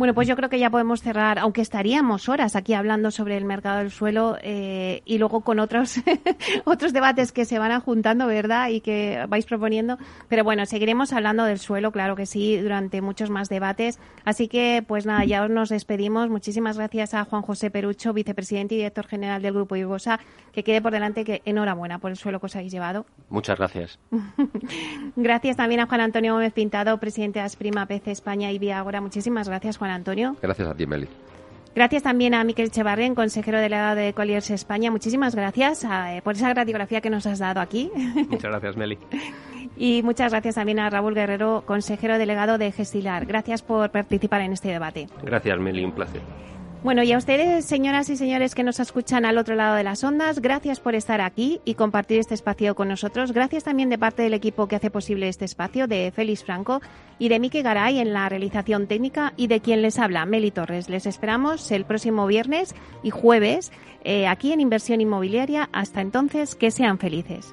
Bueno, 0.01 0.15
pues 0.15 0.27
yo 0.27 0.35
creo 0.35 0.49
que 0.49 0.59
ya 0.59 0.71
podemos 0.71 1.03
cerrar, 1.03 1.39
aunque 1.39 1.61
estaríamos 1.61 2.31
horas 2.31 2.57
aquí 2.57 2.73
hablando 2.73 3.11
sobre 3.11 3.37
el 3.37 3.45
mercado 3.45 3.81
del 3.81 3.91
suelo 3.91 4.39
eh, 4.41 5.03
y 5.05 5.19
luego 5.19 5.43
con 5.43 5.59
otros 5.61 5.97
otros 6.65 6.95
debates 6.95 7.33
que 7.33 7.45
se 7.45 7.59
van 7.59 7.79
juntando, 7.83 8.27
¿verdad? 8.27 8.71
Y 8.71 8.81
que 8.81 9.27
vais 9.29 9.45
proponiendo. 9.45 9.99
Pero 10.31 10.43
bueno, 10.43 10.65
seguiremos 10.65 11.13
hablando 11.13 11.45
del 11.45 11.59
suelo, 11.59 11.93
claro 11.93 12.17
que 12.17 12.25
sí, 12.25 12.57
durante 12.57 13.03
muchos 13.03 13.29
más 13.29 13.51
debates. 13.51 13.99
Así 14.25 14.49
que, 14.49 14.83
pues 14.89 15.05
nada, 15.05 15.27
ya 15.27 15.47
nos 15.49 15.69
despedimos. 15.69 16.31
Muchísimas 16.31 16.79
gracias 16.79 17.13
a 17.13 17.27
Juan 17.27 17.43
José 17.43 17.71
Perucho, 17.71 18.15
vicepresidente 18.15 18.77
y 18.77 18.79
director 18.79 19.07
general 19.07 19.43
del 19.43 19.53
Grupo 19.53 19.77
Ibosa. 19.77 20.19
Que 20.53 20.65
quede 20.65 20.81
por 20.81 20.93
delante 20.93 21.25
que 21.25 21.43
enhorabuena 21.45 21.99
por 21.99 22.11
el 22.11 22.17
suelo 22.17 22.41
que 22.41 22.47
os 22.47 22.57
habéis 22.57 22.73
llevado. 22.73 23.05
Muchas 23.29 23.59
gracias. 23.59 23.99
gracias 25.17 25.59
también 25.59 25.83
a 25.83 25.87
Juan 25.87 26.01
Antonio 26.01 26.33
Gómez 26.33 26.55
Pintado, 26.55 26.99
presidente 26.99 27.41
de 27.41 27.45
Asprima 27.45 27.85
PC 27.85 28.13
España 28.13 28.51
y 28.51 28.59
Viagora. 28.91 29.01
Muchísimas 29.01 29.49
gracias, 29.49 29.79
Juan 29.79 29.91
Antonio. 29.93 30.37
Gracias 30.43 30.69
a 30.69 30.75
ti, 30.75 30.87
Meli. 30.87 31.09
Gracias 31.75 32.03
también 32.03 32.35
a 32.35 32.43
Miquel 32.43 32.67
Echevarren, 32.67 33.15
consejero 33.15 33.61
delegado 33.61 33.95
de 33.95 34.13
Colliers 34.13 34.51
España. 34.51 34.91
Muchísimas 34.91 35.37
gracias 35.37 35.85
eh, 35.85 36.21
por 36.25 36.35
esa 36.35 36.53
radiografía 36.53 37.01
que 37.01 37.11
nos 37.11 37.27
has 37.27 37.39
dado 37.39 37.61
aquí. 37.61 37.91
Muchas 38.29 38.51
gracias, 38.51 38.77
Meli. 38.77 38.99
y 39.77 40.03
muchas 40.03 40.33
gracias 40.33 40.57
también 40.57 40.81
a 40.81 40.91
Raúl 40.91 41.15
Guerrero, 41.15 41.63
consejero 41.65 42.19
delegado 42.19 42.59
de 42.59 42.73
Gestilar. 42.73 43.25
Gracias 43.25 43.63
por 43.63 43.91
participar 43.91 44.41
en 44.41 44.53
este 44.53 44.69
debate. 44.69 45.07
Gracias, 45.23 45.59
Meli, 45.61 45.85
un 45.85 45.93
placer. 45.93 46.23
Bueno, 46.83 47.03
y 47.03 47.13
a 47.13 47.19
ustedes, 47.19 47.67
señoras 47.67 48.09
y 48.09 48.17
señores 48.17 48.55
que 48.55 48.63
nos 48.63 48.81
escuchan 48.81 49.27
al 49.27 49.37
otro 49.37 49.55
lado 49.55 49.77
de 49.77 49.85
las 49.85 50.03
ondas, 50.03 50.41
gracias 50.41 50.81
por 50.81 50.95
estar 50.95 51.21
aquí 51.21 51.61
y 51.67 51.75
compartir 51.75 52.19
este 52.19 52.33
espacio 52.33 52.75
con 52.75 52.89
nosotros. 52.89 53.33
Gracias 53.33 53.65
también 53.65 53.91
de 53.91 53.99
parte 53.99 54.23
del 54.23 54.33
equipo 54.33 54.67
que 54.67 54.77
hace 54.77 54.91
posible 54.91 55.29
este 55.29 55.45
espacio, 55.45 55.87
de 55.87 56.11
Félix 56.11 56.43
Franco 56.43 56.81
y 57.19 57.29
de 57.29 57.39
Miki 57.39 57.61
Garay 57.61 57.99
en 57.99 58.15
la 58.15 58.31
realización 58.31 58.87
técnica 58.87 59.35
y 59.37 59.49
de 59.49 59.61
quien 59.61 59.83
les 59.83 59.99
habla, 59.99 60.25
Meli 60.25 60.53
Torres. 60.53 60.89
Les 60.89 61.05
esperamos 61.05 61.71
el 61.71 61.85
próximo 61.85 62.27
viernes 62.27 62.75
y 63.03 63.11
jueves 63.11 63.73
eh, 64.03 64.27
aquí 64.27 64.53
en 64.53 64.63
Inversión 64.63 65.03
Inmobiliaria. 65.03 65.69
Hasta 65.73 66.01
entonces, 66.01 66.55
que 66.55 66.71
sean 66.71 66.99
felices. 66.99 67.53